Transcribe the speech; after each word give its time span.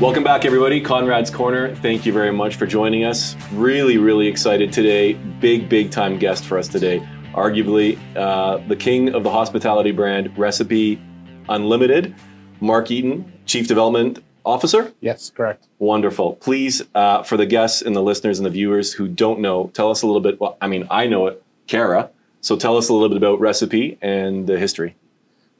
Welcome 0.00 0.22
back, 0.22 0.44
everybody. 0.44 0.80
Conrad's 0.80 1.28
Corner. 1.28 1.74
Thank 1.74 2.06
you 2.06 2.12
very 2.12 2.30
much 2.30 2.54
for 2.54 2.66
joining 2.66 3.02
us. 3.02 3.34
Really, 3.52 3.98
really 3.98 4.28
excited 4.28 4.72
today. 4.72 5.14
Big, 5.40 5.68
big 5.68 5.90
time 5.90 6.20
guest 6.20 6.44
for 6.44 6.56
us 6.56 6.68
today. 6.68 7.00
Arguably 7.34 7.98
uh, 8.14 8.58
the 8.68 8.76
king 8.76 9.12
of 9.12 9.24
the 9.24 9.30
hospitality 9.30 9.90
brand, 9.90 10.38
Recipe 10.38 11.02
Unlimited, 11.48 12.14
Mark 12.60 12.92
Eaton, 12.92 13.32
Chief 13.44 13.66
Development 13.66 14.22
Officer. 14.46 14.92
Yes, 15.00 15.30
correct. 15.30 15.66
Wonderful. 15.80 16.34
Please, 16.34 16.80
uh, 16.94 17.24
for 17.24 17.36
the 17.36 17.46
guests 17.46 17.82
and 17.82 17.96
the 17.96 18.02
listeners 18.02 18.38
and 18.38 18.46
the 18.46 18.50
viewers 18.50 18.92
who 18.92 19.08
don't 19.08 19.40
know, 19.40 19.72
tell 19.74 19.90
us 19.90 20.02
a 20.02 20.06
little 20.06 20.22
bit. 20.22 20.40
Well, 20.40 20.56
I 20.60 20.68
mean, 20.68 20.86
I 20.92 21.08
know 21.08 21.26
it, 21.26 21.42
Cara. 21.66 22.10
So 22.40 22.56
tell 22.56 22.76
us 22.76 22.88
a 22.88 22.92
little 22.92 23.08
bit 23.08 23.16
about 23.16 23.40
Recipe 23.40 23.98
and 24.00 24.46
the 24.46 24.60
history. 24.60 24.94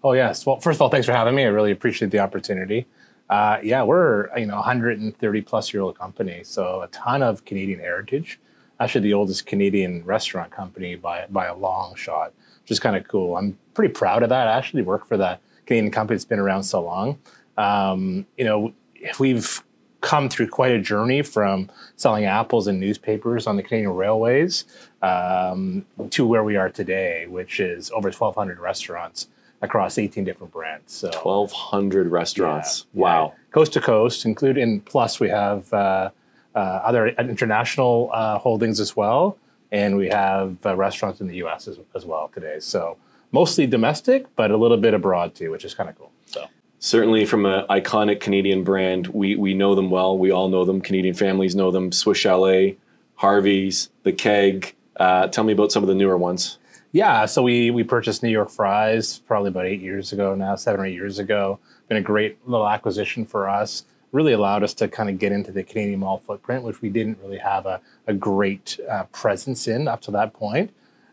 Oh 0.05 0.13
yes. 0.13 0.47
Well, 0.47 0.61
first 0.61 0.77
of 0.77 0.83
all, 0.83 0.91
thanks 0.91 1.07
for 1.07 1.13
having 1.13 1.35
me. 1.35 1.43
I 1.43 1.49
really 1.49 1.73
appreciate 1.73 2.13
the 2.13 2.21
opportunity. 2.21 2.87
Uh, 3.31 3.59
yeah, 3.63 3.83
we're 3.83 4.29
you 4.39 4.47
know 4.47 4.57
130 4.57 5.41
plus 5.43 5.73
year 5.73 5.83
old 5.83 5.99
company, 5.99 6.43
so 6.45 6.83
a 6.83 6.89
ton 6.89 7.23
of 7.23 7.45
Canadian 7.45 7.81
heritage. 7.81 8.41
Actually, 8.81 9.03
the 9.03 9.15
oldest 9.15 9.45
Canadian 9.47 10.05
restaurant 10.05 10.51
company 10.51 10.95
by 10.95 11.27
by 11.29 11.47
a 11.47 11.55
long 11.55 11.95
shot, 11.95 12.33
which 12.63 12.71
is 12.71 12.81
kind 12.81 12.97
of 12.97 13.07
cool. 13.07 13.37
I'm 13.37 13.59
pretty 13.75 13.93
proud 13.93 14.23
of 14.23 14.31
that. 14.31 14.49
I 14.49 14.53
actually 14.53 14.83
work 14.83 15.07
for 15.07 15.17
that 15.19 15.41
Canadian 15.67 15.93
company 15.93 16.17
that's 16.17 16.25
been 16.25 16.39
around 16.39 16.63
so 16.63 16.83
long. 16.83 17.19
Um, 17.57 18.27
you 18.39 18.45
know, 18.45 18.73
we've 19.19 19.63
come 20.01 20.29
through 20.29 20.49
quite 20.49 20.73
a 20.73 20.81
journey 20.81 21.23
from 21.23 21.69
selling 21.97 22.25
apples 22.25 22.69
and 22.69 22.79
newspapers 22.79 23.47
on 23.47 23.57
the 23.57 23.63
Canadian 23.63 23.93
railways 23.93 24.65
um, 25.03 25.85
to 26.11 26.25
where 26.25 26.45
we 26.45 26.57
are 26.57 26.71
today, 26.71 27.27
which 27.27 27.59
is 27.61 27.91
over 27.91 28.09
1,200 28.11 28.61
restaurants 28.61 29.27
across 29.63 29.99
18 29.99 30.25
different 30.25 30.53
brands. 30.53 30.93
So 30.93 31.09
1,200 31.23 32.11
restaurants. 32.11 32.87
Yeah, 32.93 33.01
wow. 33.01 33.35
Yeah. 33.35 33.45
Coast 33.53 33.73
to 33.75 33.81
coast, 33.81 34.25
including, 34.25 34.81
plus 34.83 35.21
we 35.21 35.29
have 35.29 35.73
uh, 35.73 36.11
uh, 36.55 36.59
other 36.59 37.09
international 37.09 38.11
uh, 38.13 38.39
holdings 38.39 38.81
as 38.81 38.97
well. 38.97 39.37
And 39.71 39.97
we 39.97 40.09
have 40.09 40.57
uh, 40.65 40.77
restaurants 40.77 41.21
in 41.21 41.29
the 41.29 41.37
US 41.45 41.69
as, 41.69 41.79
as, 41.95 42.07
well 42.07 42.31
today. 42.33 42.59
So 42.61 42.97
mostly 43.33 43.67
domestic, 43.67 44.25
but 44.37 44.51
a 44.51 44.57
little 44.57 44.79
bit 44.79 44.95
abroad 44.95 45.35
too, 45.35 45.51
which 45.51 45.65
is 45.65 45.75
kind 45.75 45.91
of 45.91 45.99
cool. 45.99 46.11
So. 46.27 46.47
Certainly, 46.79 47.27
from 47.27 47.45
an 47.45 47.67
iconic 47.69 48.21
Canadian 48.21 48.63
brand, 48.63 49.09
we, 49.09 49.35
we 49.35 49.53
know 49.53 49.75
them 49.75 49.91
well. 49.91 50.17
We 50.17 50.31
all 50.31 50.49
know 50.49 50.65
them. 50.65 50.81
Canadian 50.81 51.15
families 51.15 51.57
know 51.57 51.71
them. 51.71 51.91
Swiss 51.91 52.19
Chalet, 52.19 52.79
Harvey's, 53.17 53.91
The 54.05 54.13
Keg. 54.13 54.75
Uh, 54.97 55.27
tell 55.27 55.45
me 55.45 55.53
about 55.53 55.73
some 55.73 55.83
of 55.83 55.89
the 55.89 55.95
newer 55.95 56.17
ones. 56.17 56.59
Yeah, 56.93 57.27
so 57.27 57.43
we 57.43 57.71
we 57.71 57.85
purchased 57.85 58.23
New 58.23 58.31
York 58.31 58.51
Fries 58.51 59.19
probably 59.19 59.49
about 59.49 59.67
eight 59.67 59.81
years 59.83 60.13
ago 60.13 60.35
now, 60.35 60.57
seven 60.57 60.81
or 60.81 60.87
eight 60.87 60.95
years 60.95 61.19
ago. 61.19 61.59
Been 61.89 61.99
a 61.99 62.03
great 62.03 62.39
little 62.49 62.67
acquisition 62.67 63.27
for 63.27 63.49
us. 63.49 63.85
Really 64.11 64.33
allowed 64.33 64.63
us 64.63 64.73
to 64.75 64.89
kind 64.89 65.11
of 65.11 65.19
get 65.19 65.31
into 65.31 65.53
the 65.53 65.63
Canadian 65.63 66.01
mall 66.01 66.19
footprint, 66.19 66.65
which 66.65 66.81
we 66.81 66.89
didn't 66.89 67.19
really 67.23 67.37
have 67.39 67.67
a, 67.67 67.83
a 68.07 68.15
great 68.15 68.81
uh, 68.91 69.05
presence 69.13 69.69
in 69.69 69.87
up 69.87 70.01
to 70.03 70.11
that 70.13 70.33
point. 70.33 70.71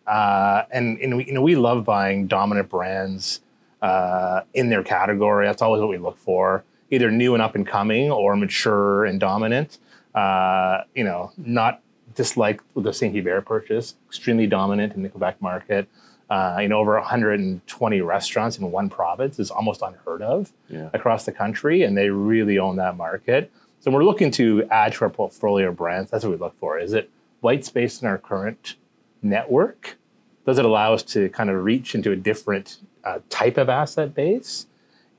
Uh, 0.08 0.64
and, 0.72 0.98
and 1.00 1.18
we, 1.18 1.26
you 1.26 1.34
know 1.34 1.42
we 1.42 1.56
love 1.56 1.84
buying 1.84 2.26
dominant 2.26 2.70
brands 2.70 3.42
uh, 3.82 4.42
in 4.54 4.70
their 4.70 4.84
category. 4.84 5.46
That's 5.46 5.62
always 5.62 5.82
what 5.82 5.90
we 5.90 5.98
look 5.98 6.18
for, 6.18 6.64
either 6.90 7.12
new 7.12 7.34
and 7.34 7.44
up 7.44 7.54
and 7.56 7.68
coming 7.68 8.10
or 8.12 8.38
mature 8.38 9.04
and 9.04 9.20
dominant. 9.20 9.80
Uh, 10.14 10.84
you 10.94 11.04
know, 11.04 11.34
not 11.36 11.82
just 12.16 12.38
like 12.38 12.62
the 12.76 12.92
St. 12.92 13.14
Hubert 13.14 13.42
purchase, 13.42 13.96
extremely 14.08 14.48
dominant 14.48 14.94
in 14.94 15.04
the 15.04 15.10
Quebec 15.10 15.42
market. 15.42 15.88
Uh, 16.30 16.58
you 16.62 16.68
know, 16.68 16.80
over 16.80 16.96
120 16.96 18.02
restaurants 18.02 18.58
in 18.58 18.72
one 18.72 18.90
province 18.90 19.38
is 19.38 19.52
almost 19.52 19.82
unheard 19.84 20.24
of 20.24 20.52
yeah. 20.70 20.90
across 20.94 21.26
the 21.26 21.32
country, 21.32 21.84
and 21.84 21.96
they 21.96 22.10
really 22.10 22.58
own 22.58 22.78
that 22.78 22.98
market. 22.98 23.52
So 23.80 23.92
we're 23.92 24.04
looking 24.04 24.32
to 24.32 24.64
add 24.72 24.94
to 24.94 25.04
our 25.04 25.10
portfolio 25.12 25.70
of 25.70 25.78
brands. 25.78 26.10
That's 26.10 26.24
what 26.24 26.32
we 26.32 26.38
look 26.38 26.58
for. 26.58 26.80
Is 26.80 26.94
it 26.94 27.12
white 27.42 27.64
space 27.64 28.02
in 28.02 28.08
our 28.08 28.18
current 28.18 28.76
network? 29.22 29.98
Does 30.46 30.58
it 30.58 30.66
allow 30.66 30.94
us 30.94 31.04
to 31.04 31.30
kind 31.30 31.52
of 31.52 31.64
reach 31.64 31.94
into 31.94 32.12
a 32.12 32.16
different 32.16 32.78
uh, 33.04 33.20
type 33.30 33.58
of 33.58 33.70
asset 33.70 34.16
base? 34.16 34.66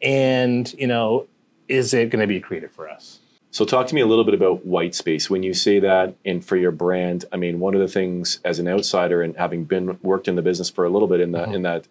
And 0.03 0.73
you 0.77 0.89
know, 0.89 1.29
is 1.69 1.95
it 1.95 2.11
going 2.11 2.21
to 2.21 2.27
be 2.27 2.41
accretive 2.41 2.71
for 2.71 2.89
us? 2.89 3.21
So 3.51 3.65
talk 3.65 3.87
to 3.87 3.95
me 3.95 4.01
a 4.01 4.07
little 4.07 4.25
bit 4.25 4.35
about 4.35 4.67
white 4.67 4.95
space. 4.95 5.31
When 5.31 5.43
you 5.43 5.55
say 5.55 5.79
that 5.81 6.15
and 6.25 6.45
for 6.45 6.57
your 6.57 6.73
brand, 6.73 7.25
I 7.33 7.37
mean, 7.37 7.59
one 7.59 7.75
of 7.75 7.81
the 7.81 7.89
things 7.89 8.41
as 8.45 8.59
an 8.59 8.69
outsider 8.69 9.23
and 9.23 9.37
having 9.37 9.65
been 9.65 9.99
worked 10.03 10.29
in 10.29 10.37
the 10.37 10.43
business 10.43 10.69
for 10.69 10.85
a 10.85 10.91
little 10.91 11.09
bit 11.09 11.21
in 11.21 11.33
that 11.33 11.47
mm-hmm. 11.47 11.55
in 11.55 11.63
that 11.63 11.89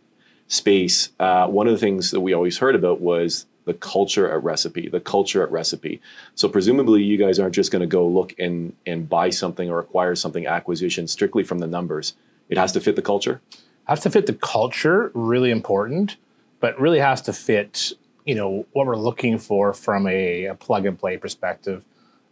space, 0.48 1.10
uh, 1.20 1.48
one 1.48 1.68
of 1.68 1.74
the 1.74 1.80
things 1.80 2.12
that 2.12 2.22
we 2.22 2.34
always 2.34 2.60
heard 2.60 2.76
about 2.76 3.02
was 3.02 3.48
the 3.66 3.74
culture 3.74 4.32
at 4.32 4.44
Recipe, 4.44 4.88
the 4.88 5.00
culture 5.00 5.42
at 5.42 5.52
Recipe. 5.52 6.00
So 6.36 6.48
presumably 6.48 7.02
you 7.02 7.18
guys 7.18 7.40
aren't 7.40 7.56
just 7.56 7.72
going 7.72 7.82
to 7.82 7.88
go 7.88 8.08
look 8.08 8.36
and 8.38 8.74
and 8.86 9.10
buy 9.10 9.32
something 9.32 9.70
or 9.70 9.80
acquire 9.80 10.16
something 10.16 10.46
acquisition 10.46 11.08
strictly 11.08 11.44
from 11.44 11.60
the 11.60 11.68
numbers. 11.68 12.14
It 12.48 12.58
has 12.58 12.72
to 12.74 12.80
fit 12.80 12.96
the 12.96 13.02
culture. 13.02 13.42
Has 13.86 14.02
to 14.02 14.10
fit 14.10 14.28
the 14.28 14.34
culture, 14.34 15.12
really 15.14 15.52
important, 15.52 16.18
but 16.60 16.80
really 16.80 17.00
has 17.00 17.22
to 17.24 17.34
fit 17.34 17.94
you 18.26 18.36
know 18.36 18.66
what 18.74 18.88
we're 18.88 18.98
looking 18.98 19.38
for 19.38 19.74
from 19.74 20.08
a, 20.08 20.46
a, 20.46 20.56
plug 20.56 20.86
and 20.86 20.98
play 20.98 21.18
perspective. 21.18 21.84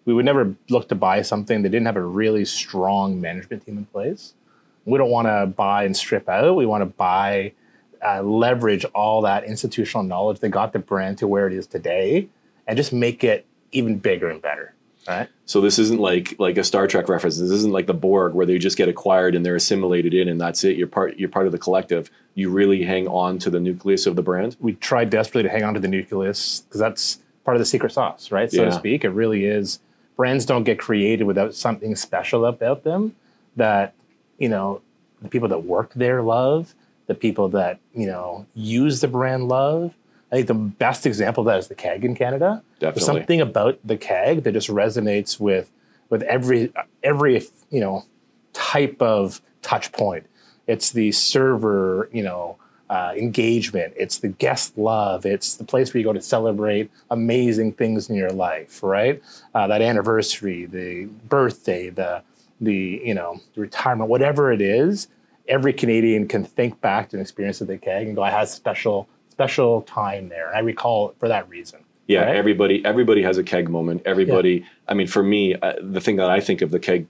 We 0.05 0.13
would 0.13 0.25
never 0.25 0.55
look 0.69 0.89
to 0.89 0.95
buy 0.95 1.21
something 1.21 1.61
that 1.61 1.69
didn't 1.69 1.85
have 1.85 1.95
a 1.95 2.01
really 2.01 2.43
strong 2.45 3.21
management 3.21 3.65
team 3.65 3.77
in 3.77 3.85
place. 3.85 4.33
We 4.85 4.97
don't 4.97 5.11
want 5.11 5.27
to 5.27 5.45
buy 5.45 5.85
and 5.85 5.95
strip 5.95 6.27
out. 6.27 6.55
We 6.55 6.65
want 6.65 6.81
to 6.81 6.87
buy, 6.87 7.53
uh, 8.05 8.21
leverage 8.21 8.83
all 8.93 9.21
that 9.21 9.45
institutional 9.45 10.03
knowledge 10.03 10.39
that 10.41 10.49
got 10.49 10.73
the 10.73 10.79
brand 10.79 11.19
to 11.19 11.27
where 11.27 11.47
it 11.47 11.53
is 11.53 11.67
today, 11.67 12.27
and 12.67 12.75
just 12.75 12.91
make 12.91 13.23
it 13.23 13.45
even 13.71 13.97
bigger 13.97 14.29
and 14.29 14.41
better. 14.41 14.72
Right. 15.07 15.29
So 15.45 15.59
this 15.59 15.79
isn't 15.79 15.99
like 15.99 16.35
like 16.39 16.57
a 16.57 16.63
Star 16.63 16.87
Trek 16.87 17.09
reference. 17.09 17.37
This 17.37 17.51
isn't 17.51 17.71
like 17.71 17.87
the 17.87 17.93
Borg 17.93 18.33
where 18.33 18.45
they 18.45 18.57
just 18.57 18.77
get 18.77 18.87
acquired 18.87 19.35
and 19.35 19.45
they're 19.45 19.55
assimilated 19.55 20.13
in 20.13 20.29
and 20.29 20.39
that's 20.39 20.63
it. 20.63 20.77
You're 20.77 20.87
part 20.87 21.17
you're 21.17 21.29
part 21.29 21.45
of 21.45 21.51
the 21.51 21.57
collective. 21.57 22.09
You 22.35 22.49
really 22.49 22.83
hang 22.83 23.07
on 23.07 23.37
to 23.39 23.49
the 23.49 23.59
nucleus 23.59 24.05
of 24.05 24.15
the 24.15 24.21
brand. 24.21 24.55
We 24.59 24.73
try 24.73 25.05
desperately 25.05 25.43
to 25.43 25.49
hang 25.49 25.63
on 25.63 25.73
to 25.73 25.79
the 25.79 25.87
nucleus 25.87 26.61
because 26.61 26.79
that's 26.79 27.19
part 27.43 27.57
of 27.57 27.59
the 27.59 27.65
secret 27.65 27.91
sauce, 27.91 28.31
right? 28.31 28.49
So 28.51 28.63
yeah. 28.63 28.69
to 28.69 28.75
speak. 28.75 29.03
It 29.03 29.09
really 29.09 29.45
is. 29.45 29.79
Brands 30.15 30.45
don't 30.45 30.63
get 30.63 30.79
created 30.79 31.25
without 31.25 31.53
something 31.55 31.95
special 31.95 32.45
about 32.45 32.83
them 32.83 33.15
that, 33.55 33.93
you 34.37 34.47
know, 34.47 34.81
the 35.21 35.29
people 35.29 35.49
that 35.49 35.63
work 35.63 35.93
there 35.95 36.21
love, 36.21 36.75
the 37.07 37.15
people 37.15 37.49
that, 37.49 37.79
you 37.93 38.05
know, 38.05 38.45
use 38.53 39.01
the 39.01 39.07
brand 39.07 39.47
love 39.47 39.93
I 40.33 40.37
think 40.37 40.47
the 40.47 40.55
best 40.55 41.05
example 41.05 41.41
of 41.41 41.45
that 41.45 41.59
is 41.59 41.67
the 41.67 41.75
keg 41.75 42.03
in 42.03 42.15
Canada. 42.15 42.63
Definitely. 42.79 42.99
There's 42.99 43.05
something 43.05 43.41
about 43.41 43.79
the 43.85 43.97
keg 43.97 44.41
that 44.43 44.53
just 44.53 44.67
resonates 44.67 45.39
with 45.39 45.69
with 46.09 46.23
every 46.23 46.73
every 47.03 47.45
you 47.69 47.79
know 47.79 48.03
type 48.51 48.99
of 48.99 49.41
touch 49.61 49.91
point. 49.91 50.25
It's 50.65 50.91
the 50.91 51.11
server, 51.11 52.09
you 52.11 52.23
know, 52.23 52.57
uh, 52.89 53.13
engagement. 53.15 53.93
It's 53.95 54.17
the 54.17 54.29
guest 54.29 54.75
love. 54.75 55.23
It's 55.23 55.55
the 55.55 55.65
place 55.65 55.93
where 55.93 55.99
you 55.99 56.05
go 56.05 56.13
to 56.13 56.21
celebrate 56.21 56.89
amazing 57.11 57.73
things 57.73 58.09
in 58.09 58.15
your 58.15 58.31
life, 58.31 58.81
right? 58.81 59.21
Uh, 59.53 59.67
that 59.67 59.83
anniversary, 59.83 60.65
the 60.65 61.05
birthday, 61.29 61.91
the 61.91 62.23
the 62.59 63.01
you 63.05 63.13
know 63.13 63.39
the 63.53 63.61
retirement, 63.61 64.09
whatever 64.09 64.51
it 64.51 64.61
is. 64.61 65.09
Every 65.47 65.73
Canadian 65.73 66.27
can 66.27 66.43
think 66.43 66.81
back 66.81 67.09
to 67.09 67.17
an 67.17 67.21
experience 67.21 67.61
at 67.61 67.67
the 67.67 67.77
keg 67.77 68.07
and 68.07 68.15
go, 68.15 68.23
"I 68.23 68.31
had 68.31 68.45
a 68.45 68.47
special 68.47 69.07
special 69.33 69.81
time 69.81 70.29
there. 70.29 70.47
And 70.47 70.55
I 70.55 70.59
recall 70.59 71.09
it 71.09 71.15
for 71.19 71.27
that 71.27 71.49
reason. 71.49 71.79
Yeah, 72.05 72.25
right? 72.25 72.35
everybody 72.35 72.85
everybody 72.85 73.23
has 73.23 73.37
a 73.39 73.43
keg 73.43 73.67
moment. 73.69 74.03
Everybody, 74.05 74.51
yeah. 74.51 74.65
I 74.87 74.93
mean, 74.93 75.07
for 75.07 75.23
me, 75.23 75.55
uh, 75.55 75.73
the 75.81 76.01
thing 76.01 76.17
that 76.17 76.29
I 76.29 76.39
think 76.39 76.61
of 76.61 76.69
the 76.69 76.79
keg 76.79 77.07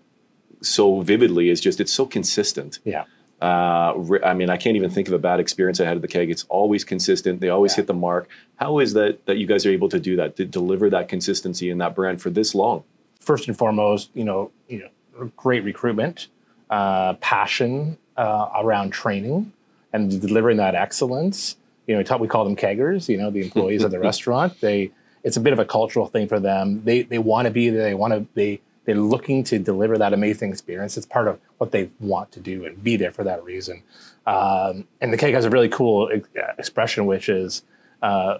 so 0.61 1.01
vividly 1.01 1.49
is 1.49 1.59
just 1.59 1.81
it's 1.81 1.91
so 1.91 2.05
consistent. 2.05 2.79
Yeah. 2.85 3.03
Uh, 3.41 3.93
I 4.23 4.33
mean, 4.33 4.49
I 4.49 4.55
can't 4.55 4.77
even 4.77 4.89
think 4.89 5.09
of 5.09 5.13
a 5.13 5.19
bad 5.19 5.41
experience 5.41 5.81
I 5.81 5.85
had 5.85 5.97
at 5.97 6.01
the 6.01 6.07
keg. 6.07 6.31
It's 6.31 6.45
always 6.47 6.85
consistent. 6.85 7.41
They 7.41 7.49
always 7.49 7.73
yeah. 7.73 7.77
hit 7.77 7.87
the 7.87 7.93
mark. 7.93 8.29
How 8.55 8.79
is 8.79 8.93
that 8.93 9.25
that 9.25 9.37
you 9.37 9.47
guys 9.47 9.65
are 9.65 9.71
able 9.71 9.89
to 9.89 9.99
do 9.99 10.15
that 10.15 10.37
to 10.37 10.45
deliver 10.45 10.89
that 10.91 11.09
consistency 11.09 11.69
in 11.69 11.79
that 11.79 11.93
brand 11.93 12.21
for 12.21 12.29
this 12.29 12.55
long? 12.55 12.85
First 13.19 13.49
and 13.49 13.57
foremost, 13.57 14.11
you 14.13 14.23
know, 14.23 14.51
you 14.69 14.79
know, 14.79 15.31
great 15.35 15.65
recruitment, 15.65 16.27
uh, 16.69 17.15
passion 17.15 17.97
uh, 18.15 18.47
around 18.55 18.91
training, 18.91 19.51
and 19.91 20.21
delivering 20.21 20.57
that 20.57 20.75
excellence 20.75 21.57
you 21.87 22.01
know, 22.01 22.17
we 22.17 22.27
call 22.27 22.45
them 22.45 22.55
keggers, 22.55 23.09
you 23.09 23.17
know, 23.17 23.29
the 23.29 23.41
employees 23.41 23.83
of 23.83 23.91
the 23.91 23.99
restaurant. 24.09 24.59
They, 24.61 24.91
it's 25.23 25.37
a 25.37 25.41
bit 25.41 25.53
of 25.53 25.59
a 25.59 25.65
cultural 25.65 26.07
thing 26.07 26.27
for 26.27 26.39
them. 26.39 26.83
They, 26.83 27.03
they 27.03 27.17
want 27.17 27.45
to 27.45 27.51
be 27.51 27.69
there. 27.69 27.83
They 27.83 27.93
want 27.93 28.13
to, 28.13 28.25
they, 28.33 28.61
they're 28.85 28.95
looking 28.95 29.43
to 29.45 29.59
deliver 29.59 29.97
that 29.97 30.13
amazing 30.13 30.51
experience. 30.51 30.97
It's 30.97 31.05
part 31.05 31.27
of 31.27 31.39
what 31.57 31.71
they 31.71 31.89
want 31.99 32.31
to 32.33 32.39
do 32.39 32.65
and 32.65 32.81
be 32.83 32.97
there 32.97 33.11
for 33.11 33.23
that 33.23 33.43
reason. 33.43 33.83
Um, 34.25 34.87
and 35.01 35.11
the 35.11 35.17
keg 35.17 35.33
has 35.33 35.45
a 35.45 35.49
really 35.49 35.69
cool 35.69 36.09
expression, 36.57 37.05
which 37.05 37.29
is 37.29 37.63
uh, 38.01 38.39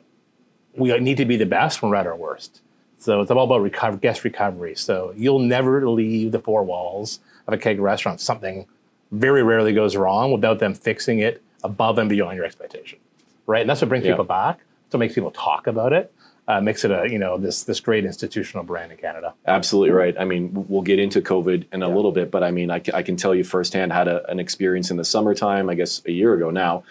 we 0.76 0.98
need 1.00 1.18
to 1.18 1.26
be 1.26 1.38
the 1.38 1.46
best 1.46 1.82
when 1.82 1.92
we're 1.92 1.98
at 1.98 2.08
our 2.08 2.16
worst. 2.16 2.62
So 2.98 3.22
it's 3.22 3.32
all 3.32 3.44
about 3.44 3.62
recover, 3.62 3.98
guest 3.98 4.24
recovery. 4.24 4.76
So 4.76 5.14
you'll 5.16 5.40
never 5.40 5.90
leave 5.90 6.32
the 6.32 6.40
four 6.40 6.64
walls 6.64 7.20
of 7.48 7.54
a 7.54 7.58
keg 7.58 7.80
restaurant. 7.80 8.22
Something 8.22 8.66
very 9.12 9.44
rarely 9.44 9.74
goes 9.74 9.96
wrong 9.96 10.32
without 10.32 10.60
them 10.60 10.74
fixing 10.74 11.20
it 11.20 11.42
above 11.64 11.98
and 11.98 12.10
beyond 12.10 12.36
your 12.36 12.46
expectation 12.46 13.00
right? 13.46 13.62
And 13.62 13.70
that's 13.70 13.82
what 13.82 13.90
brings 13.90 14.06
yeah. 14.06 14.14
people 14.14 14.26
back. 14.26 14.60
So 14.92 14.98
it 14.98 15.00
makes 15.00 15.16
people 15.16 15.32
talk 15.32 15.68
about 15.68 15.94
it. 15.94 16.14
uh, 16.48 16.60
makes 16.60 16.84
it 16.84 16.92
a 16.92 17.08
you 17.10 17.18
know 17.18 17.38
this 17.38 17.64
this 17.64 17.80
great 17.80 18.04
institutional 18.06 18.64
brand 18.66 18.92
in 18.92 18.98
Canada. 18.98 19.34
Absolutely 19.48 19.92
right. 19.92 20.14
I 20.20 20.26
mean, 20.26 20.66
we'll 20.68 20.82
get 20.82 21.00
into 21.00 21.22
COVID 21.22 21.66
in 21.72 21.82
a 21.82 21.88
Yeah. 21.88 21.96
little 21.96 22.12
bit, 22.12 22.32
but 22.32 22.44
I 22.44 22.52
mean, 22.52 22.70
I, 22.70 22.82
I 22.94 23.02
can 23.02 23.16
tell 23.16 23.34
you 23.34 23.44
firsthand. 23.46 23.94
Had 23.94 24.08
a, 24.10 24.30
an 24.30 24.40
experience 24.40 24.92
in 24.92 24.98
the 24.98 25.06
summertime, 25.06 25.70
I 25.70 25.76
guess 25.76 26.02
a 26.06 26.12
year 26.12 26.34
ago 26.34 26.50
now, 26.52 26.84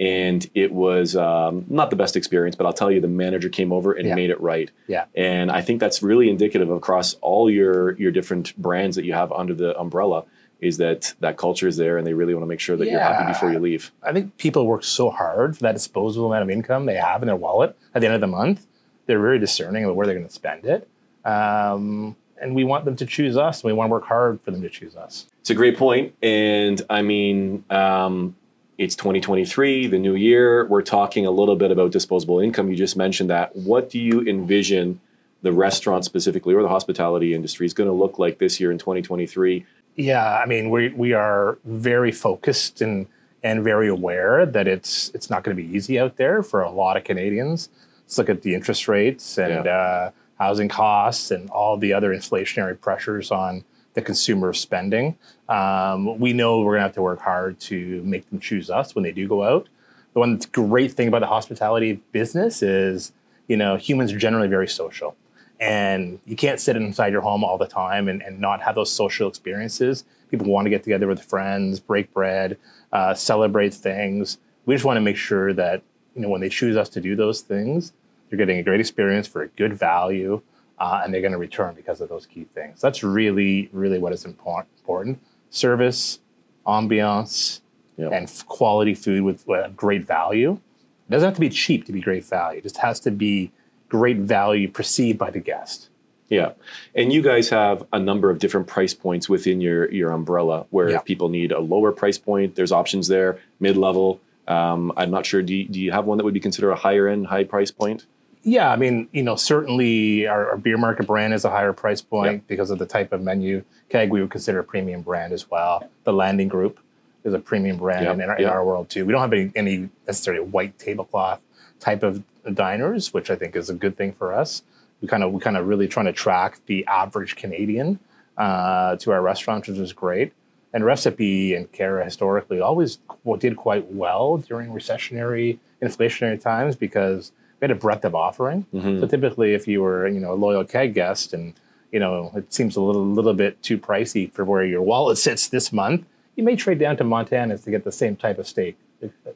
and 0.00 0.48
it 0.54 0.72
was 0.72 1.14
um, 1.16 1.66
not 1.68 1.90
the 1.90 1.96
best 1.96 2.16
experience. 2.16 2.56
But 2.56 2.66
I'll 2.66 2.72
tell 2.72 2.90
you, 2.90 3.00
the 3.00 3.08
manager 3.08 3.48
came 3.50 3.72
over 3.72 3.92
and 3.92 4.08
Yeah. 4.08 4.14
made 4.14 4.30
it 4.30 4.40
right. 4.40 4.70
Yeah. 4.88 5.04
and 5.14 5.50
I 5.50 5.60
think 5.60 5.80
that's 5.80 6.02
really 6.02 6.30
indicative 6.30 6.70
across 6.70 7.14
all 7.20 7.50
your 7.50 7.96
your 7.98 8.10
different 8.10 8.56
brands 8.56 8.96
that 8.96 9.04
you 9.04 9.12
have 9.12 9.30
under 9.32 9.54
the 9.54 9.78
umbrella. 9.78 10.24
Is 10.60 10.78
that 10.78 11.14
that 11.20 11.36
culture 11.36 11.68
is 11.68 11.76
there, 11.76 11.98
and 11.98 12.06
they 12.06 12.14
really 12.14 12.34
want 12.34 12.42
to 12.42 12.46
make 12.46 12.60
sure 12.60 12.76
that 12.76 12.88
you're 12.88 13.00
happy 13.00 13.26
before 13.26 13.52
you 13.52 13.58
leave. 13.58 13.92
I 14.02 14.12
think 14.12 14.36
people 14.38 14.66
work 14.66 14.84
so 14.84 15.10
hard 15.10 15.56
for 15.56 15.62
that 15.64 15.72
disposable 15.72 16.26
amount 16.26 16.42
of 16.42 16.50
income 16.50 16.86
they 16.86 16.94
have 16.94 17.22
in 17.22 17.26
their 17.26 17.36
wallet 17.36 17.76
at 17.94 18.00
the 18.00 18.06
end 18.06 18.14
of 18.14 18.20
the 18.20 18.26
month. 18.26 18.66
They're 19.06 19.20
very 19.20 19.38
discerning 19.38 19.84
of 19.84 19.94
where 19.94 20.06
they're 20.06 20.16
going 20.16 20.26
to 20.26 20.32
spend 20.32 20.64
it. 20.64 20.88
Um, 21.24 22.16
and 22.40 22.54
we 22.54 22.64
want 22.64 22.84
them 22.84 22.96
to 22.96 23.06
choose 23.06 23.36
us, 23.36 23.62
and 23.62 23.70
we 23.70 23.72
want 23.72 23.88
to 23.88 23.92
work 23.92 24.04
hard 24.04 24.40
for 24.42 24.50
them 24.50 24.62
to 24.62 24.68
choose 24.68 24.96
us. 24.96 25.26
It's 25.40 25.50
a 25.50 25.54
great 25.54 25.76
point, 25.76 26.14
and 26.22 26.80
I 26.88 27.02
mean, 27.02 27.64
um, 27.70 28.36
it's 28.78 28.96
2023, 28.96 29.86
the 29.86 29.98
new 29.98 30.14
year. 30.14 30.66
We're 30.66 30.82
talking 30.82 31.26
a 31.26 31.30
little 31.30 31.56
bit 31.56 31.70
about 31.70 31.92
disposable 31.92 32.40
income. 32.40 32.70
You 32.70 32.76
just 32.76 32.96
mentioned 32.96 33.30
that. 33.30 33.54
What 33.54 33.88
do 33.90 33.98
you 33.98 34.22
envision 34.22 35.00
the 35.42 35.52
restaurant 35.52 36.04
specifically, 36.04 36.54
or 36.54 36.62
the 36.62 36.68
hospitality 36.68 37.34
industry, 37.34 37.66
is 37.66 37.74
going 37.74 37.88
to 37.88 37.94
look 37.94 38.18
like 38.18 38.38
this 38.38 38.58
year 38.58 38.72
in 38.72 38.78
2023? 38.78 39.64
Yeah, 39.96 40.38
I 40.38 40.46
mean, 40.46 40.70
we 40.70 40.88
we 40.90 41.12
are 41.12 41.58
very 41.64 42.10
focused 42.10 42.80
and 42.80 43.06
and 43.42 43.62
very 43.62 43.88
aware 43.88 44.44
that 44.46 44.66
it's 44.66 45.10
it's 45.14 45.30
not 45.30 45.44
going 45.44 45.56
to 45.56 45.62
be 45.62 45.68
easy 45.68 45.98
out 45.98 46.16
there 46.16 46.42
for 46.42 46.62
a 46.62 46.70
lot 46.70 46.96
of 46.96 47.04
Canadians. 47.04 47.68
Let's 48.04 48.18
look 48.18 48.28
at 48.28 48.42
the 48.42 48.54
interest 48.54 48.88
rates 48.88 49.38
and 49.38 49.66
uh, 49.66 50.10
housing 50.38 50.68
costs 50.68 51.30
and 51.30 51.48
all 51.50 51.76
the 51.76 51.92
other 51.92 52.14
inflationary 52.14 52.78
pressures 52.78 53.30
on 53.30 53.64
the 53.94 54.02
consumer 54.02 54.52
spending. 54.52 55.16
Um, 55.48 56.18
we 56.18 56.32
know 56.32 56.60
we're 56.60 56.72
going 56.72 56.80
to 56.80 56.88
have 56.88 56.94
to 56.94 57.02
work 57.02 57.20
hard 57.20 57.60
to 57.60 58.02
make 58.02 58.28
them 58.30 58.40
choose 58.40 58.68
us 58.70 58.94
when 58.94 59.04
they 59.04 59.12
do 59.12 59.28
go 59.28 59.44
out. 59.44 59.68
The 60.12 60.20
one 60.20 60.40
great 60.52 60.92
thing 60.92 61.08
about 61.08 61.20
the 61.20 61.28
hospitality 61.28 62.00
business 62.12 62.62
is, 62.62 63.12
you 63.46 63.56
know, 63.56 63.76
humans 63.76 64.12
are 64.12 64.18
generally 64.18 64.48
very 64.48 64.68
social 64.68 65.16
and 65.64 66.20
you 66.26 66.36
can't 66.36 66.60
sit 66.60 66.76
inside 66.76 67.10
your 67.10 67.22
home 67.22 67.42
all 67.42 67.56
the 67.56 67.66
time 67.66 68.08
and, 68.08 68.20
and 68.22 68.38
not 68.38 68.60
have 68.60 68.74
those 68.74 68.92
social 68.92 69.28
experiences. 69.28 70.04
People 70.30 70.46
want 70.48 70.66
to 70.66 70.70
get 70.70 70.82
together 70.82 71.06
with 71.06 71.22
friends, 71.22 71.80
break 71.80 72.12
bread, 72.12 72.58
uh, 72.92 73.14
celebrate 73.14 73.72
things. 73.72 74.38
We 74.66 74.74
just 74.74 74.84
want 74.84 74.98
to 74.98 75.00
make 75.00 75.16
sure 75.16 75.54
that 75.54 75.82
you 76.14 76.20
know 76.20 76.28
when 76.28 76.40
they 76.42 76.50
choose 76.50 76.76
us 76.76 76.88
to 76.90 77.00
do 77.00 77.16
those 77.16 77.40
things, 77.40 77.92
they're 78.28 78.36
getting 78.36 78.58
a 78.58 78.62
great 78.62 78.80
experience 78.80 79.26
for 79.26 79.42
a 79.42 79.48
good 79.48 79.72
value, 79.74 80.42
uh, 80.78 81.00
and 81.02 81.12
they're 81.14 81.22
going 81.22 81.32
to 81.32 81.38
return 81.38 81.74
because 81.74 82.00
of 82.02 82.08
those 82.10 82.26
key 82.26 82.44
things. 82.54 82.80
That's 82.80 83.02
really, 83.02 83.70
really 83.72 83.98
what 83.98 84.12
is 84.12 84.24
impor- 84.24 84.66
important: 84.78 85.18
service, 85.50 86.18
ambiance, 86.66 87.60
Yeah. 87.96 88.10
and 88.12 88.24
f- 88.24 88.46
quality 88.46 88.94
food 88.94 89.22
with 89.22 89.48
uh, 89.48 89.68
great 89.70 90.04
value. 90.06 90.60
It 91.08 91.12
doesn't 91.12 91.26
have 91.26 91.34
to 91.34 91.40
be 91.40 91.48
cheap 91.50 91.84
to 91.86 91.92
be 91.92 92.00
great 92.00 92.24
value. 92.24 92.58
It 92.58 92.62
just 92.64 92.78
has 92.78 93.00
to 93.00 93.10
be 93.10 93.50
great 93.98 94.18
value 94.18 94.68
perceived 94.68 95.18
by 95.18 95.30
the 95.30 95.38
guest. 95.40 95.88
Yeah, 96.28 96.52
and 96.96 97.12
you 97.12 97.22
guys 97.22 97.48
have 97.50 97.86
a 97.92 97.98
number 98.00 98.28
of 98.30 98.38
different 98.38 98.66
price 98.66 98.94
points 98.94 99.28
within 99.28 99.60
your 99.60 99.90
your 99.92 100.10
umbrella. 100.10 100.66
Where 100.70 100.90
Yeah. 100.90 100.96
if 100.96 101.04
people 101.04 101.28
need 101.28 101.52
a 101.52 101.60
lower 101.60 101.92
price 101.92 102.18
point, 102.18 102.56
there's 102.56 102.72
options 102.72 103.06
there, 103.08 103.38
mid 103.60 103.76
level. 103.76 104.20
Um, 104.48 104.92
I'm 104.96 105.10
not 105.10 105.24
sure. 105.26 105.42
Do 105.42 105.54
you, 105.54 105.64
do 105.68 105.78
you 105.80 105.92
have 105.92 106.06
one 106.06 106.18
that 106.18 106.24
would 106.24 106.34
be 106.34 106.40
considered 106.48 106.72
a 106.72 106.80
higher 106.86 107.06
end, 107.08 107.26
high 107.28 107.44
price 107.44 107.70
point? 107.70 108.06
Yeah, 108.42 108.68
I 108.70 108.76
mean, 108.76 109.08
you 109.12 109.22
know, 109.22 109.36
certainly 109.36 110.26
our, 110.26 110.50
our 110.50 110.56
Bier 110.58 110.76
Markt 110.76 111.06
brand 111.06 111.32
is 111.32 111.44
a 111.46 111.50
higher 111.50 111.72
price 111.72 112.02
point 112.02 112.32
Yep. 112.32 112.42
because 112.48 112.70
of 112.70 112.78
the 112.78 112.84
type 112.86 113.12
of 113.12 113.22
menu. 113.22 113.62
Keg, 113.88 114.10
we 114.10 114.20
would 114.20 114.30
consider 114.30 114.58
a 114.58 114.64
premium 114.64 115.00
brand 115.02 115.32
as 115.32 115.50
well. 115.50 115.88
The 116.04 116.12
Landing 116.12 116.48
Group 116.48 116.78
is 117.24 117.32
a 117.32 117.38
premium 117.38 117.76
brand 117.78 118.04
Yep, 118.04 118.14
in, 118.14 118.20
our, 118.22 118.28
yep. 118.38 118.40
in 118.40 118.46
our 118.48 118.64
world 118.64 118.90
too. 118.90 119.06
We 119.06 119.12
don't 119.12 119.22
have 119.22 119.32
any, 119.32 119.50
any 119.56 119.88
necessarily 120.06 120.44
white 120.44 120.78
tablecloth 120.78 121.40
type 121.80 122.02
of 122.02 122.22
diners, 122.52 123.12
which 123.14 123.30
I 123.30 123.36
think 123.36 123.56
is 123.56 123.70
a 123.70 123.74
good 123.74 123.96
thing 123.96 124.12
for 124.12 124.32
us. 124.34 124.62
We 125.00 125.08
kind 125.08 125.22
of 125.22 125.32
we 125.32 125.40
kind 125.40 125.56
of 125.56 125.66
really 125.66 125.88
trying 125.88 126.06
to 126.06 126.12
track 126.12 126.60
the 126.66 126.84
average 126.86 127.36
Canadian 127.36 127.98
uh, 128.38 128.96
to 128.96 129.12
our 129.12 129.22
restaurants, 129.22 129.68
which 129.68 129.78
is 129.78 129.92
great. 129.92 130.32
And 130.72 130.84
Recipe 130.84 131.54
and 131.54 131.70
Cara 131.70 132.04
historically 132.04 132.60
always 132.60 132.98
did 133.38 133.56
quite 133.56 133.92
well 133.92 134.38
during 134.38 134.70
recessionary, 134.70 135.58
inflationary 135.80 136.40
times 136.40 136.74
because 136.74 137.30
we 137.60 137.66
had 137.66 137.70
a 137.70 137.76
breadth 137.76 138.04
of 138.04 138.14
offering. 138.14 138.66
Mhm. 138.74 139.00
So 139.00 139.06
typically, 139.06 139.54
if 139.54 139.68
you 139.68 139.82
were 139.82 140.08
you 140.08 140.20
know 140.20 140.32
a 140.32 140.34
loyal 140.34 140.64
keg 140.64 140.94
guest 140.94 141.32
and 141.32 141.54
you 141.92 142.00
know 142.00 142.32
it 142.34 142.52
seems 142.52 142.74
a 142.76 142.80
little 142.80 143.04
little 143.06 143.34
bit 143.34 143.62
too 143.62 143.78
pricey 143.78 144.30
for 144.32 144.44
where 144.44 144.64
your 144.64 144.82
wallet 144.82 145.18
sits 145.18 145.46
this 145.48 145.72
month, 145.72 146.04
you 146.34 146.42
may 146.42 146.56
trade 146.56 146.78
down 146.78 146.96
to 146.96 147.04
Montana's 147.04 147.62
to 147.64 147.70
get 147.70 147.84
the 147.84 147.92
same 147.92 148.16
type 148.16 148.38
of 148.38 148.46
steak 148.48 148.76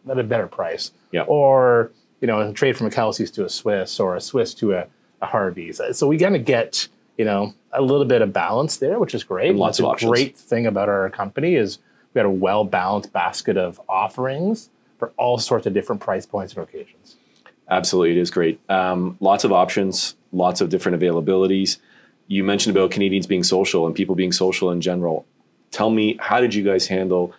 at 0.09 0.19
a 0.19 0.25
better 0.25 0.47
price. 0.47 0.93
Yeah. 1.13 1.23
Or 1.23 1.91
you 2.21 2.27
know 2.27 2.41
a 2.41 2.53
trade 2.53 2.77
from 2.77 2.87
a 2.87 2.91
Kelsey's 2.91 3.31
to 3.33 3.45
a 3.45 3.49
Swiss 3.49 4.01
or 4.01 4.17
a 4.17 4.21
Swiss 4.21 4.55
to 4.55 4.75
a, 4.75 4.87
a 5.23 5.27
Harvey's. 5.27 5.81
So 5.93 6.07
we 6.07 6.19
kind 6.19 6.37
of 6.37 6.45
get 6.45 6.89
you 7.17 7.25
know 7.25 7.55
a 7.73 7.83
little 7.83 8.05
bit 8.05 8.23
of 8.23 8.33
balance 8.33 8.79
there, 8.79 8.99
which 8.99 9.15
is 9.15 9.25
great. 9.25 9.51
And 9.51 9.59
lots 9.59 9.79
of 9.79 9.85
options. 9.85 10.11
great 10.11 10.37
thing 10.37 10.67
about 10.67 10.89
our 10.89 11.11
company 11.11 11.55
is 11.55 11.79
we 12.15 12.19
got 12.19 12.27
a 12.27 12.31
well 12.31 12.65
balanced 12.65 13.13
basket 13.13 13.57
of 13.57 13.81
offerings 13.89 14.71
for 14.99 15.13
all 15.17 15.39
sorts 15.39 15.67
of 15.67 15.75
different 15.75 16.01
price 16.01 16.27
points 16.27 16.55
and 16.55 16.63
occasions. 16.63 17.17
Absolutely, 17.71 18.13
it 18.13 18.21
is 18.21 18.31
great. 18.31 18.59
Um, 18.71 19.17
lots 19.21 19.45
of 19.45 19.53
options, 19.53 20.17
lots 20.33 20.61
of 20.61 20.71
different 20.71 21.01
availabilities. 21.01 21.79
You 22.27 22.43
mentioned 22.45 22.77
about 22.77 22.91
Canadians 22.91 23.27
being 23.27 23.43
social 23.43 23.87
and 23.87 23.95
people 23.95 24.15
being 24.15 24.33
social 24.33 24.71
in 24.71 24.81
general. 24.81 25.27
Tell 25.71 25.91
me, 25.91 26.17
how 26.21 26.41
did 26.41 26.55
you 26.55 26.65
guys 26.65 26.87
handle 26.87 27.35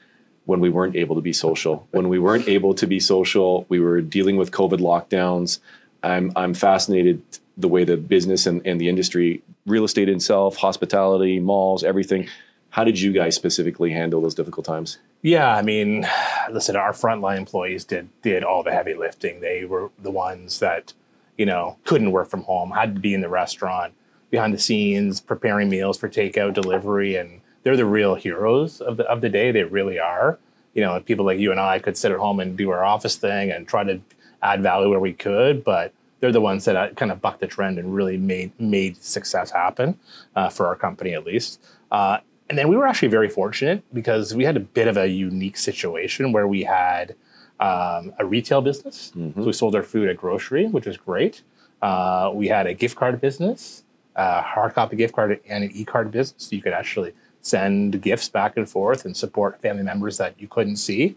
when 0.49 0.59
we 0.61 0.69
weren't 0.71 0.95
able 0.95 1.15
to 1.15 1.21
be 1.21 1.31
social? 1.31 1.87
When 1.91 2.09
we 2.09 2.17
weren't 2.17 2.47
able 2.47 2.73
to 2.73 2.87
be 2.87 2.99
social, 2.99 3.67
we 3.69 3.79
were 3.79 4.01
dealing 4.01 4.35
with 4.35 4.49
COVID 4.49 4.79
lockdowns. 4.79 5.59
I'm 6.01 6.31
I'm 6.35 6.55
fascinated 6.55 7.21
the 7.55 7.67
way 7.67 7.83
the 7.83 7.97
business 7.97 8.47
and, 8.47 8.65
and 8.65 8.81
the 8.81 8.89
industry, 8.89 9.43
real 9.67 9.83
estate 9.83 10.09
itself, 10.09 10.55
hospitality, 10.55 11.39
malls, 11.39 11.83
everything. 11.83 12.27
How 12.71 12.83
did 12.83 12.99
you 12.99 13.11
guys 13.13 13.35
specifically 13.35 13.91
handle 13.91 14.21
those 14.21 14.33
difficult 14.33 14.65
times? 14.65 14.97
Yeah, 15.21 15.53
I 15.53 15.61
mean, 15.61 16.07
listen, 16.51 16.75
our 16.75 16.93
frontline 16.93 17.37
employees 17.37 17.85
did 17.85 18.09
did 18.23 18.43
all 18.43 18.63
the 18.63 18.71
heavy 18.71 18.95
lifting. 18.95 19.41
They 19.41 19.65
were 19.65 19.91
the 19.99 20.11
ones 20.11 20.59
that, 20.61 20.93
you 21.37 21.45
know, 21.45 21.77
couldn't 21.85 22.11
work 22.11 22.27
from 22.27 22.41
home, 22.41 22.71
had 22.71 22.95
to 22.95 23.01
be 23.01 23.13
in 23.13 23.21
the 23.21 23.29
restaurant, 23.29 23.93
behind 24.31 24.55
the 24.55 24.59
scenes, 24.59 25.21
preparing 25.21 25.69
meals 25.69 25.99
for 25.99 26.09
takeout, 26.09 26.55
delivery, 26.55 27.17
and 27.17 27.38
they're 27.63 27.77
the 27.77 27.85
real 27.85 28.15
heroes 28.15 28.81
of 28.81 28.97
the 28.97 29.03
of 29.05 29.21
the 29.21 29.29
day. 29.29 29.51
They 29.51 29.63
really 29.63 29.99
are. 29.99 30.39
You 30.73 30.83
know, 30.83 30.99
people 30.99 31.25
like 31.25 31.39
you 31.39 31.51
and 31.51 31.59
I 31.59 31.79
could 31.79 31.97
sit 31.97 32.11
at 32.11 32.19
home 32.19 32.39
and 32.39 32.57
do 32.57 32.69
our 32.69 32.83
office 32.83 33.15
thing 33.15 33.51
and 33.51 33.67
try 33.67 33.83
to 33.83 33.99
add 34.41 34.61
value 34.61 34.89
where 34.89 34.99
we 34.99 35.13
could, 35.13 35.63
but 35.63 35.93
they're 36.19 36.31
the 36.31 36.41
ones 36.41 36.65
that 36.65 36.75
uh, 36.75 36.89
kind 36.91 37.11
of 37.11 37.21
bucked 37.21 37.39
the 37.39 37.47
trend 37.47 37.79
and 37.79 37.93
really 37.93 38.17
made 38.17 38.51
made 38.59 39.01
success 39.01 39.51
happen 39.51 39.97
uh, 40.35 40.49
for 40.49 40.67
our 40.67 40.75
company 40.75 41.13
at 41.13 41.25
least. 41.25 41.61
Uh, 41.91 42.19
and 42.49 42.57
then 42.57 42.67
we 42.67 42.75
were 42.75 42.87
actually 42.87 43.09
very 43.09 43.29
fortunate 43.29 43.83
because 43.93 44.33
we 44.33 44.43
had 44.43 44.57
a 44.57 44.59
bit 44.59 44.87
of 44.87 44.97
a 44.97 45.07
unique 45.07 45.57
situation 45.57 46.31
where 46.31 46.47
we 46.47 46.63
had 46.63 47.15
um, 47.59 48.13
a 48.17 48.25
retail 48.25 48.61
business. 48.61 49.11
So 49.35 49.43
we 49.43 49.53
sold 49.53 49.75
our 49.75 49.83
food 49.83 50.09
at 50.09 50.17
grocery, 50.17 50.67
which 50.67 50.85
was 50.85 50.97
great. 50.97 51.43
Uh, 51.81 52.31
we 52.33 52.47
had 52.47 52.65
a 52.67 52.73
gift 52.73 52.95
card 52.95 53.21
business, 53.21 53.83
a 54.15 54.41
hard 54.41 54.73
copy 54.73 54.95
gift 54.95 55.13
card, 55.13 55.39
and 55.47 55.63
an 55.63 55.71
e 55.73 55.85
card 55.85 56.11
business. 56.11 56.47
So 56.47 56.55
you 56.55 56.61
could 56.61 56.73
actually 56.73 57.13
send 57.41 58.01
gifts 58.01 58.29
back 58.29 58.57
and 58.57 58.69
forth 58.69 59.05
and 59.05 59.15
support 59.15 59.61
family 59.61 59.83
members 59.83 60.17
that 60.17 60.35
you 60.39 60.47
couldn't 60.47 60.77
see. 60.77 61.15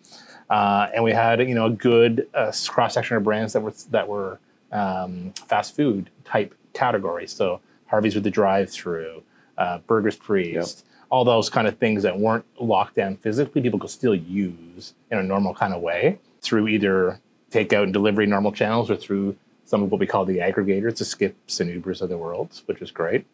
Uh, 0.51 0.89
and 0.95 1.03
we 1.03 1.13
had 1.13 1.41
you 1.41 1.55
know 1.55 1.67
a 1.67 1.71
good 1.71 2.29
uh, 2.35 2.53
cross 2.69 2.95
section 2.95 3.17
of 3.17 3.25
brands 3.25 3.53
that 3.53 3.61
were 3.61 3.75
that 3.91 4.07
were 4.07 4.39
um, 4.73 5.33
fast 5.47 5.77
food 5.77 6.11
type 6.25 6.55
categories. 6.73 7.33
So 7.33 7.61
Harvey's 7.87 8.15
with 8.15 8.25
the 8.25 8.31
drive 8.31 8.71
through, 8.71 9.23
uh, 9.59 9.79
Burger's 9.87 10.17
Priest, 10.17 10.87
all 11.11 11.25
those 11.25 11.51
kind 11.51 11.69
of 11.69 11.77
things 11.77 12.03
that 12.03 12.19
weren't 12.19 12.45
locked 12.59 12.97
down 12.97 13.17
physically, 13.19 13.61
people 13.61 13.79
could 13.79 13.91
still 13.91 14.15
use 14.15 14.95
in 15.11 15.19
a 15.19 15.23
normal 15.23 15.55
kind 15.55 15.75
of 15.75 15.83
way 15.83 16.19
through 16.41 16.69
either 16.69 17.21
takeout 17.51 17.83
and 17.83 17.93
delivery 17.93 18.27
normal 18.27 18.51
channels 18.51 18.91
or 18.91 18.97
through 18.97 19.37
some 19.67 19.83
of 19.83 19.91
what 19.91 20.01
we 20.01 20.07
call 20.07 20.25
the 20.25 20.39
aggregators, 20.39 20.97
the 20.97 21.05
Skips 21.05 21.61
and 21.61 21.71
Ubers 21.71 22.01
of 22.01 22.09
the 22.09 22.17
world, 22.17 22.63
which 22.67 22.81
is 22.81 22.91
great. 22.91 23.27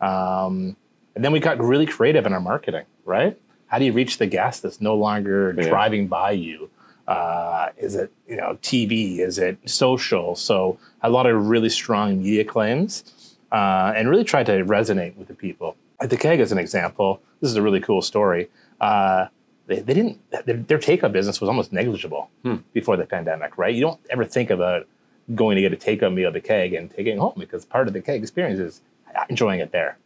Um, 0.00 0.76
and 1.14 1.24
then 1.24 1.32
we 1.32 1.40
got 1.40 1.58
really 1.60 1.86
creative 1.86 2.26
in 2.26 2.32
our 2.32 2.40
marketing, 2.40 2.84
right? 3.04 3.38
How 3.66 3.78
do 3.78 3.84
you 3.84 3.92
reach 3.92 4.18
the 4.18 4.26
guest 4.26 4.62
that's 4.62 4.80
no 4.80 4.94
longer 4.94 5.54
Yeah. 5.56 5.68
driving 5.68 6.06
by 6.08 6.32
you? 6.32 6.70
Uh, 7.08 7.68
is 7.76 7.94
it 7.96 8.12
you 8.28 8.36
know 8.36 8.56
TV? 8.62 9.18
Is 9.18 9.38
it 9.38 9.58
social? 9.64 10.34
So 10.36 10.78
a 11.02 11.10
lot 11.10 11.26
of 11.26 11.48
really 11.48 11.68
strong 11.68 12.22
media 12.22 12.44
claims, 12.44 13.36
uh, 13.50 13.92
and 13.96 14.08
really 14.08 14.24
tried 14.24 14.46
to 14.46 14.64
resonate 14.64 15.16
with 15.16 15.28
the 15.28 15.34
people. 15.34 15.76
At 16.00 16.10
the 16.10 16.16
keg, 16.16 16.40
as 16.40 16.52
an 16.52 16.58
example, 16.58 17.20
this 17.40 17.50
is 17.50 17.56
a 17.56 17.62
really 17.62 17.80
cool 17.80 18.02
story. 18.02 18.48
Uh, 18.80 19.26
they, 19.66 19.80
they 19.80 19.94
didn't 19.94 20.18
their, 20.46 20.56
their 20.56 20.78
takeout 20.78 21.12
business 21.12 21.40
was 21.40 21.48
almost 21.48 21.72
negligible 21.72 22.30
Hmm. 22.42 22.56
before 22.72 22.96
the 22.96 23.04
pandemic, 23.06 23.58
right? 23.58 23.74
You 23.74 23.80
don't 23.82 24.00
ever 24.10 24.24
think 24.24 24.50
about 24.50 24.86
going 25.34 25.56
to 25.56 25.62
get 25.62 25.72
a 25.72 25.76
takeout 25.76 26.12
meal 26.14 26.28
at 26.28 26.32
the 26.34 26.40
keg 26.40 26.72
and 26.74 26.90
taking 26.90 27.16
it 27.16 27.18
home 27.20 27.34
because 27.38 27.64
part 27.64 27.86
of 27.88 27.94
the 27.94 28.00
keg 28.00 28.20
experience 28.22 28.58
is 28.58 28.80
enjoying 29.28 29.60
it 29.60 29.70
there. 29.72 29.98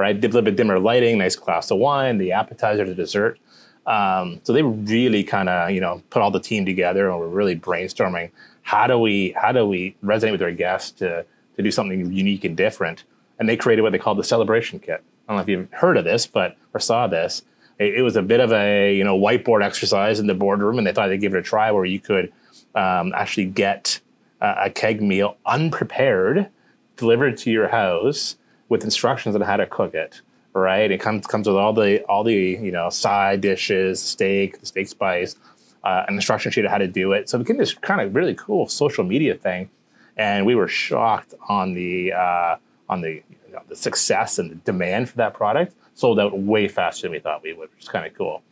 Right, 0.00 0.16
a 0.16 0.18
little 0.18 0.42
bit 0.42 0.56
dimmer 0.56 0.78
lighting, 0.78 1.18
nice 1.18 1.36
glass 1.36 1.70
of 1.70 1.78
wine, 1.78 2.18
the 2.18 2.32
appetizer, 2.32 2.86
the 2.86 2.94
dessert. 2.94 3.38
Um, 3.86 4.40
so 4.44 4.52
they 4.52 4.62
really 4.62 5.24
kind 5.24 5.48
of 5.48 5.70
you 5.70 5.80
know 5.80 6.02
put 6.10 6.22
all 6.22 6.30
the 6.30 6.40
team 6.40 6.64
together 6.64 7.10
and 7.10 7.18
we're 7.18 7.28
really 7.28 7.56
brainstorming 7.56 8.30
how 8.62 8.86
do 8.86 8.98
we 8.98 9.32
how 9.32 9.52
do 9.52 9.66
we 9.66 9.96
resonate 10.04 10.32
with 10.32 10.42
our 10.42 10.52
guests 10.52 10.92
to 10.92 11.24
to 11.56 11.62
do 11.62 11.70
something 11.70 12.12
unique 12.12 12.44
and 12.44 12.56
different. 12.56 13.04
And 13.38 13.48
they 13.48 13.56
created 13.56 13.82
what 13.82 13.92
they 13.92 13.98
called 13.98 14.18
the 14.18 14.24
celebration 14.24 14.78
kit. 14.78 15.02
I 15.28 15.32
don't 15.32 15.36
know 15.36 15.42
if 15.42 15.48
you've 15.48 15.72
heard 15.72 15.96
of 15.96 16.04
this, 16.04 16.26
but 16.26 16.56
or 16.74 16.80
saw 16.80 17.06
this. 17.06 17.42
It, 17.78 17.96
it 17.96 18.02
was 18.02 18.16
a 18.16 18.22
bit 18.22 18.40
of 18.40 18.52
a 18.52 18.94
you 18.94 19.04
know 19.04 19.18
whiteboard 19.18 19.64
exercise 19.64 20.20
in 20.20 20.26
the 20.26 20.34
boardroom, 20.34 20.78
and 20.78 20.86
they 20.86 20.92
thought 20.92 21.08
they'd 21.08 21.20
give 21.20 21.34
it 21.34 21.38
a 21.38 21.42
try 21.42 21.70
where 21.70 21.84
you 21.84 22.00
could 22.00 22.32
um, 22.74 23.12
actually 23.14 23.46
get 23.46 24.00
a 24.40 24.70
keg 24.70 25.02
meal 25.02 25.36
unprepared 25.44 26.48
delivered 26.96 27.36
to 27.36 27.50
your 27.50 27.68
house 27.68 28.36
with 28.70 28.84
instructions 28.84 29.34
on 29.34 29.42
how 29.42 29.58
to 29.58 29.66
cook 29.66 29.92
it 29.94 30.22
right? 30.52 30.90
It 30.90 30.98
comes 31.00 31.26
comes 31.26 31.46
with 31.46 31.56
all 31.56 31.72
the 31.72 32.02
all 32.04 32.24
the 32.24 32.34
you 32.34 32.72
know 32.72 32.90
side 32.90 33.40
dishes, 33.40 34.00
steak, 34.02 34.60
the 34.60 34.66
steak 34.66 34.88
spice, 34.88 35.36
uh, 35.84 36.04
an 36.08 36.14
instruction 36.14 36.52
sheet 36.52 36.64
of 36.64 36.70
how 36.70 36.78
to 36.78 36.88
do 36.88 37.12
it. 37.12 37.28
So 37.28 37.36
it 37.36 37.40
became 37.40 37.58
this 37.58 37.74
kind 37.74 38.00
of 38.00 38.14
really 38.14 38.34
cool 38.34 38.68
social 38.68 39.04
media 39.04 39.34
thing, 39.34 39.70
and 40.16 40.46
we 40.46 40.54
were 40.54 40.68
shocked 40.68 41.34
on 41.48 41.74
the 41.74 42.12
uh, 42.12 42.56
on 42.88 43.00
the 43.00 43.22
you 43.48 43.52
know, 43.52 43.62
the 43.68 43.76
success 43.76 44.38
and 44.38 44.50
the 44.50 44.54
demand 44.56 45.08
for 45.08 45.16
that 45.16 45.34
product. 45.34 45.74
Sold 45.94 46.18
out 46.18 46.36
way 46.38 46.66
faster 46.66 47.02
than 47.02 47.12
we 47.12 47.18
thought 47.18 47.42
we 47.42 47.52
would, 47.52 47.70
which 47.70 47.82
is 47.82 47.88
kind 47.88 48.06
of 48.06 48.14
cool. 48.14 48.42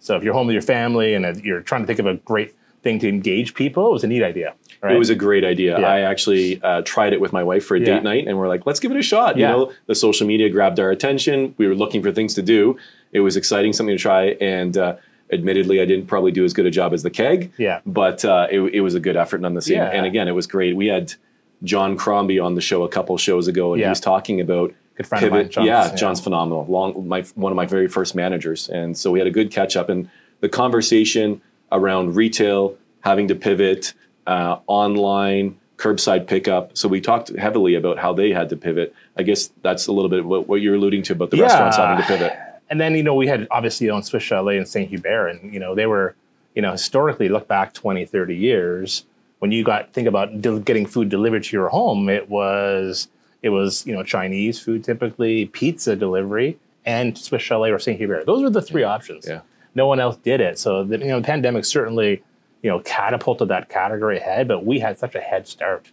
So 0.00 0.16
if 0.16 0.22
you're 0.22 0.34
home 0.34 0.46
with 0.46 0.54
your 0.54 0.62
family 0.62 1.14
and 1.14 1.44
you're 1.44 1.60
trying 1.60 1.82
to 1.82 1.86
think 1.86 1.98
of 1.98 2.06
a 2.06 2.14
great 2.14 2.54
thing 2.86 3.00
to 3.00 3.08
engage 3.08 3.54
people, 3.54 3.88
it 3.88 3.92
was 3.92 4.04
a 4.04 4.06
neat 4.06 4.22
idea. 4.22 4.54
Right? 4.80 4.94
It 4.94 4.98
was 4.98 5.10
a 5.10 5.16
great 5.16 5.44
idea. 5.44 5.80
Yeah. 5.80 5.88
I 5.88 6.00
actually 6.02 6.62
uh, 6.62 6.82
tried 6.82 7.12
it 7.12 7.20
with 7.20 7.32
my 7.32 7.42
wife 7.42 7.64
for 7.66 7.74
a 7.74 7.80
yeah. 7.80 7.86
date 7.86 8.02
night, 8.04 8.28
and 8.28 8.38
we're 8.38 8.46
like, 8.46 8.64
let's 8.64 8.78
give 8.78 8.92
it 8.92 8.96
a 8.96 9.02
shot. 9.02 9.36
Yeah. 9.36 9.50
You 9.50 9.56
know, 9.56 9.72
the 9.86 9.96
social 9.96 10.26
media 10.26 10.48
grabbed 10.48 10.78
our 10.78 10.90
attention. 10.90 11.52
We 11.58 11.66
were 11.66 11.74
looking 11.74 12.00
for 12.00 12.12
things 12.12 12.34
to 12.34 12.42
do. 12.42 12.78
It 13.10 13.20
was 13.20 13.36
exciting, 13.36 13.72
something 13.72 13.96
to 13.96 14.00
try, 14.00 14.36
and 14.40 14.76
uh, 14.76 14.96
admittedly, 15.32 15.80
I 15.80 15.84
didn't 15.84 16.06
probably 16.06 16.30
do 16.30 16.44
as 16.44 16.52
good 16.52 16.66
a 16.66 16.70
job 16.70 16.92
as 16.92 17.02
the 17.02 17.10
keg. 17.10 17.52
Yeah. 17.58 17.80
But 17.84 18.24
uh, 18.24 18.46
it, 18.50 18.60
it, 18.60 18.80
was 18.82 18.94
a 18.94 19.00
good 19.00 19.16
effort 19.16 19.40
nonetheless. 19.40 19.68
Yeah. 19.68 19.90
And 19.90 20.06
again, 20.06 20.28
it 20.28 20.32
was 20.32 20.46
great. 20.46 20.76
We 20.76 20.86
had 20.86 21.14
John 21.64 21.96
Crombie 21.96 22.38
on 22.38 22.54
the 22.54 22.60
show 22.60 22.84
a 22.84 22.88
couple 22.88 23.18
shows 23.18 23.48
ago, 23.48 23.72
and 23.72 23.82
he 23.82 23.88
was 23.88 24.00
talking 24.00 24.40
about 24.40 24.72
good 24.96 25.06
friend 25.06 25.22
pivot. 25.22 25.38
of 25.38 25.44
mine. 25.44 25.50
John's, 25.50 25.66
yeah, 25.66 25.94
John's 25.96 26.20
phenomenal. 26.20 26.66
Long, 26.66 27.08
my 27.08 27.22
one 27.34 27.50
of 27.50 27.56
my 27.56 27.66
very 27.66 27.88
first 27.88 28.14
managers, 28.14 28.68
and 28.68 28.96
so 28.96 29.10
we 29.10 29.18
had 29.18 29.26
a 29.26 29.32
good 29.32 29.50
catch 29.50 29.76
up. 29.76 29.88
And 29.88 30.08
the 30.40 30.48
conversation 30.48 31.40
around 31.72 32.16
retail 32.16 32.76
having 33.00 33.28
to 33.28 33.34
pivot 33.34 33.94
uh, 34.26 34.58
online, 34.66 35.58
curbside 35.76 36.26
pickup. 36.26 36.76
So 36.76 36.88
we 36.88 37.00
talked 37.00 37.28
heavily 37.36 37.74
about 37.74 37.98
how 37.98 38.12
they 38.12 38.32
had 38.32 38.48
to 38.48 38.56
pivot. 38.56 38.94
I 39.16 39.22
guess 39.22 39.50
that's 39.62 39.86
a 39.86 39.92
little 39.92 40.10
bit 40.10 40.24
what, 40.24 40.48
what 40.48 40.60
you're 40.60 40.74
alluding 40.74 41.02
to 41.04 41.12
about 41.12 41.30
the 41.30 41.36
yeah. 41.36 41.44
restaurants 41.44 41.76
having 41.76 42.02
to 42.02 42.08
pivot. 42.08 42.32
And 42.68 42.80
then, 42.80 42.94
you 42.94 43.02
know, 43.02 43.14
we 43.14 43.28
had 43.28 43.46
obviously 43.50 43.88
on 43.90 44.02
Swiss 44.02 44.24
Chalet 44.24 44.58
and 44.58 44.66
St. 44.66 44.88
Hubert, 44.88 45.28
and, 45.28 45.54
you 45.54 45.60
know, 45.60 45.74
they 45.74 45.86
were, 45.86 46.16
you 46.54 46.62
know, 46.62 46.72
historically 46.72 47.28
look 47.28 47.46
back 47.46 47.72
20, 47.74 48.04
30 48.06 48.36
years, 48.36 49.04
when 49.38 49.52
you 49.52 49.62
got, 49.62 49.92
think 49.92 50.08
about 50.08 50.40
de- 50.40 50.60
getting 50.60 50.86
food 50.86 51.08
delivered 51.08 51.44
to 51.44 51.56
your 51.56 51.68
home, 51.68 52.08
it 52.08 52.28
was, 52.28 53.08
it 53.42 53.50
was, 53.50 53.86
you 53.86 53.94
know, 53.94 54.02
Chinese 54.02 54.58
food 54.58 54.82
typically, 54.82 55.46
pizza 55.46 55.94
delivery, 55.94 56.58
and 56.84 57.16
Swiss 57.16 57.42
Chalet 57.42 57.70
or 57.70 57.78
St. 57.78 57.98
Hubert. 57.98 58.26
Those 58.26 58.42
were 58.42 58.50
the 58.50 58.62
three 58.62 58.82
options. 58.82 59.26
Yeah. 59.28 59.42
No 59.76 59.86
one 59.86 60.00
else 60.00 60.16
did 60.16 60.40
it. 60.40 60.58
So, 60.58 60.82
the, 60.82 60.98
you 60.98 61.06
know, 61.06 61.22
pandemic 61.22 61.64
certainly 61.64 62.22
you 62.62 62.70
know, 62.72 62.80
catapulted 62.80 63.46
that 63.46 63.68
category 63.68 64.18
ahead, 64.18 64.48
but 64.48 64.64
we 64.64 64.80
had 64.80 64.98
such 64.98 65.14
a 65.14 65.20
head 65.20 65.46
start. 65.46 65.92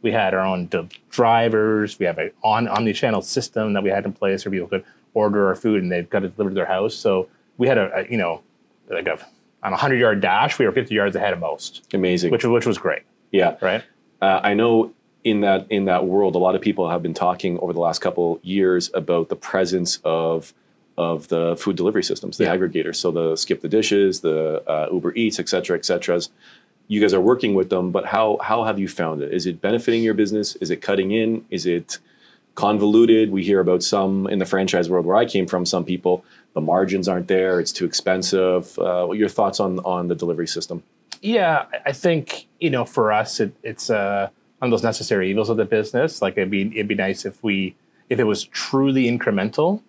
We 0.00 0.10
had 0.10 0.32
our 0.32 0.40
own 0.40 0.70
drivers. 1.10 1.98
We 1.98 2.06
have 2.06 2.16
an 2.16 2.30
on 2.42 2.66
omni-channel 2.66 3.20
system 3.20 3.74
that 3.74 3.82
we 3.82 3.90
had 3.90 4.06
in 4.06 4.14
place 4.14 4.44
where 4.44 4.52
people 4.52 4.68
could 4.68 4.84
order 5.12 5.48
our 5.48 5.54
food 5.54 5.82
and 5.82 5.92
they've 5.92 6.08
got 6.08 6.24
it 6.24 6.34
delivered 6.34 6.50
to 6.50 6.54
their 6.54 6.64
house. 6.64 6.94
So 6.94 7.28
we 7.58 7.68
had 7.68 7.76
a, 7.76 7.94
a 7.94 8.10
you 8.10 8.16
know, 8.16 8.42
like 8.88 9.06
a 9.06 9.18
on 9.62 9.74
a 9.74 9.76
hundred 9.76 9.96
yard 9.96 10.22
dash, 10.22 10.58
we 10.58 10.64
were 10.64 10.72
50 10.72 10.94
yards 10.94 11.14
ahead 11.14 11.32
of 11.32 11.40
most. 11.40 11.86
Amazing. 11.92 12.30
Which 12.30 12.44
which 12.44 12.64
was 12.64 12.78
great. 12.78 13.02
Yeah. 13.30 13.56
Right. 13.60 13.82
Uh, 14.22 14.40
I 14.42 14.54
know 14.54 14.94
in 15.24 15.40
that 15.40 15.66
in 15.70 15.86
that 15.86 16.06
world, 16.06 16.36
a 16.36 16.38
lot 16.38 16.54
of 16.54 16.62
people 16.62 16.88
have 16.88 17.02
been 17.02 17.14
talking 17.14 17.58
over 17.58 17.74
the 17.74 17.80
last 17.80 18.00
couple 18.00 18.40
years 18.42 18.90
about 18.94 19.28
the 19.28 19.36
presence 19.36 19.98
of 20.04 20.54
of 20.96 21.28
the 21.28 21.56
food 21.56 21.76
delivery 21.76 22.04
systems, 22.04 22.38
the 22.38 22.44
yeah. 22.44 22.56
aggregators. 22.56 22.96
So 22.96 23.10
the 23.10 23.36
Skip 23.36 23.60
the 23.60 23.68
Dishes, 23.68 24.20
the 24.20 24.62
uh, 24.68 24.88
Uber 24.92 25.14
Eats, 25.14 25.38
et 25.38 25.48
cetera, 25.48 25.76
et 25.76 25.84
cetera. 25.84 26.20
You 26.86 27.00
guys 27.00 27.14
are 27.14 27.20
working 27.20 27.54
with 27.54 27.70
them, 27.70 27.90
but 27.90 28.06
how 28.06 28.38
how 28.42 28.64
have 28.64 28.78
you 28.78 28.88
found 28.88 29.22
it? 29.22 29.32
Is 29.32 29.46
it 29.46 29.60
benefiting 29.60 30.02
your 30.02 30.14
business? 30.14 30.56
Is 30.56 30.70
it 30.70 30.82
cutting 30.82 31.12
in? 31.12 31.44
Is 31.50 31.66
it 31.66 31.98
convoluted? 32.54 33.30
We 33.30 33.42
hear 33.42 33.60
about 33.60 33.82
some 33.82 34.26
in 34.28 34.38
the 34.38 34.44
franchise 34.44 34.88
world 34.90 35.06
where 35.06 35.16
I 35.16 35.24
came 35.24 35.46
from. 35.46 35.66
Some 35.66 35.84
people 35.84 36.24
the 36.52 36.60
margins 36.60 37.08
aren't 37.08 37.26
there. 37.28 37.58
It's 37.58 37.72
too 37.72 37.84
expensive. 37.84 38.78
Uh, 38.78 39.06
what 39.06 39.14
are 39.14 39.18
your 39.18 39.28
thoughts 39.28 39.60
on 39.60 39.78
on 39.80 40.08
the 40.08 40.14
delivery 40.14 40.46
system? 40.46 40.82
Yeah, 41.22 41.64
I 41.86 41.92
think 41.92 42.46
you 42.60 42.70
know 42.70 42.84
for 42.84 43.10
us 43.12 43.40
it, 43.40 43.52
it's 43.62 43.88
uh, 43.88 44.28
one 44.58 44.68
of 44.68 44.70
those 44.70 44.84
necessary 44.84 45.30
evils 45.30 45.48
of 45.48 45.56
the 45.56 45.64
business. 45.64 46.20
Like 46.20 46.34
it'd 46.36 46.50
be 46.50 46.66
it'd 46.66 46.86
be 46.86 46.94
nice 46.94 47.24
if 47.24 47.42
we 47.42 47.74
if 48.10 48.18
it 48.20 48.24
was 48.24 48.44
truly 48.44 49.04
incremental 49.04 49.80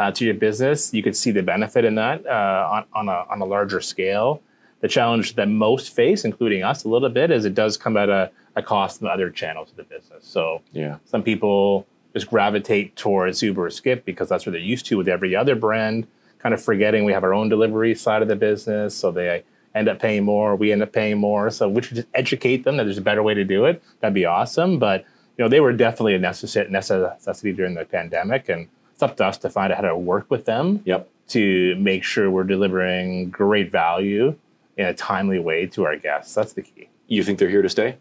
uh, 0.00 0.10
to 0.10 0.24
your 0.24 0.34
business, 0.34 0.94
you 0.94 1.02
could 1.02 1.14
see 1.14 1.30
the 1.30 1.42
benefit 1.42 1.84
in 1.84 1.94
that 1.96 2.26
uh, 2.26 2.68
on, 2.72 2.84
on, 2.94 3.08
a, 3.08 3.26
on 3.30 3.42
a 3.42 3.44
larger 3.44 3.82
scale. 3.82 4.40
The 4.80 4.88
challenge 4.88 5.34
that 5.34 5.46
most 5.46 5.94
face, 5.94 6.24
including 6.24 6.62
us 6.62 6.84
a 6.84 6.88
little 6.88 7.10
bit, 7.10 7.30
is 7.30 7.44
it 7.44 7.54
does 7.54 7.76
come 7.76 7.98
at 7.98 8.08
a, 8.08 8.30
a 8.56 8.62
cost 8.62 9.02
in 9.02 9.08
other 9.08 9.28
channels 9.28 9.70
of 9.70 9.76
the 9.76 9.82
business. 9.82 10.24
So 10.26 10.62
yeah. 10.72 10.96
some 11.04 11.22
people 11.22 11.86
just 12.14 12.30
gravitate 12.30 12.96
towards 12.96 13.42
Uber 13.42 13.66
or 13.66 13.70
Skip 13.70 14.06
because 14.06 14.30
that's 14.30 14.46
what 14.46 14.52
they're 14.52 14.60
used 14.60 14.86
to 14.86 14.96
with 14.96 15.06
every 15.06 15.36
other 15.36 15.54
brand, 15.54 16.06
kind 16.38 16.54
of 16.54 16.64
forgetting 16.64 17.04
we 17.04 17.12
have 17.12 17.22
our 17.22 17.34
own 17.34 17.50
delivery 17.50 17.94
side 17.94 18.22
of 18.22 18.28
the 18.28 18.36
business. 18.36 18.96
So 18.96 19.10
they 19.10 19.44
end 19.74 19.86
up 19.86 19.98
paying 19.98 20.24
more, 20.24 20.56
we 20.56 20.72
end 20.72 20.82
up 20.82 20.92
paying 20.92 21.18
more. 21.18 21.50
So 21.50 21.68
we 21.68 21.82
should 21.82 21.96
just 21.96 22.08
educate 22.14 22.64
them 22.64 22.78
that 22.78 22.84
there's 22.84 22.96
a 22.96 23.02
better 23.02 23.22
way 23.22 23.34
to 23.34 23.44
do 23.44 23.66
it. 23.66 23.82
That'd 24.00 24.14
be 24.14 24.24
awesome. 24.24 24.78
But 24.78 25.04
you 25.36 25.44
know, 25.44 25.50
they 25.50 25.60
were 25.60 25.74
definitely 25.74 26.14
a 26.14 26.18
necessity 26.18 27.52
during 27.52 27.74
the 27.74 27.84
pandemic 27.84 28.48
and 28.48 28.66
it's 29.00 29.10
up 29.10 29.16
to 29.16 29.24
us 29.24 29.38
to 29.38 29.48
find 29.48 29.72
out 29.72 29.76
how 29.76 29.88
to 29.88 29.96
work 29.96 30.30
with 30.30 30.44
them 30.44 30.82
yep. 30.84 31.08
to 31.28 31.74
make 31.76 32.04
sure 32.04 32.30
we're 32.30 32.44
delivering 32.44 33.30
great 33.30 33.72
value 33.72 34.36
in 34.76 34.86
a 34.86 34.92
timely 34.92 35.38
way 35.38 35.66
to 35.66 35.86
our 35.86 35.96
guests. 35.96 36.34
That's 36.34 36.52
the 36.52 36.60
key. 36.60 36.90
You 37.06 37.24
think 37.24 37.38
they're 37.38 37.48
here 37.48 37.62
to 37.62 37.68
stay? 37.70 37.96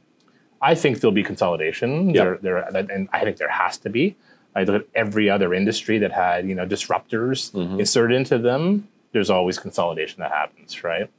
I 0.61 0.75
think 0.75 0.99
there'll 0.99 1.13
be 1.13 1.23
consolidation. 1.23 2.09
Yep. 2.09 2.41
There, 2.41 2.57
there, 2.73 2.87
and 2.91 3.07
I 3.13 3.23
think 3.23 3.37
there 3.37 3.49
has 3.49 3.77
to 3.77 3.89
be. 3.89 4.17
I 4.55 4.63
look 4.63 4.81
at 4.81 4.87
every 4.93 5.29
other 5.29 5.53
industry 5.53 5.99
that 5.99 6.11
had 6.11 6.49
you 6.49 6.55
know 6.55 6.65
disruptors 6.65 7.51
mm-hmm. 7.51 7.79
inserted 7.79 8.17
into 8.17 8.37
them. 8.37 8.89
There's 9.13 9.29
always 9.29 9.57
consolidation 9.57 10.19
that 10.19 10.31
happens, 10.31 10.83
right? 10.83 11.09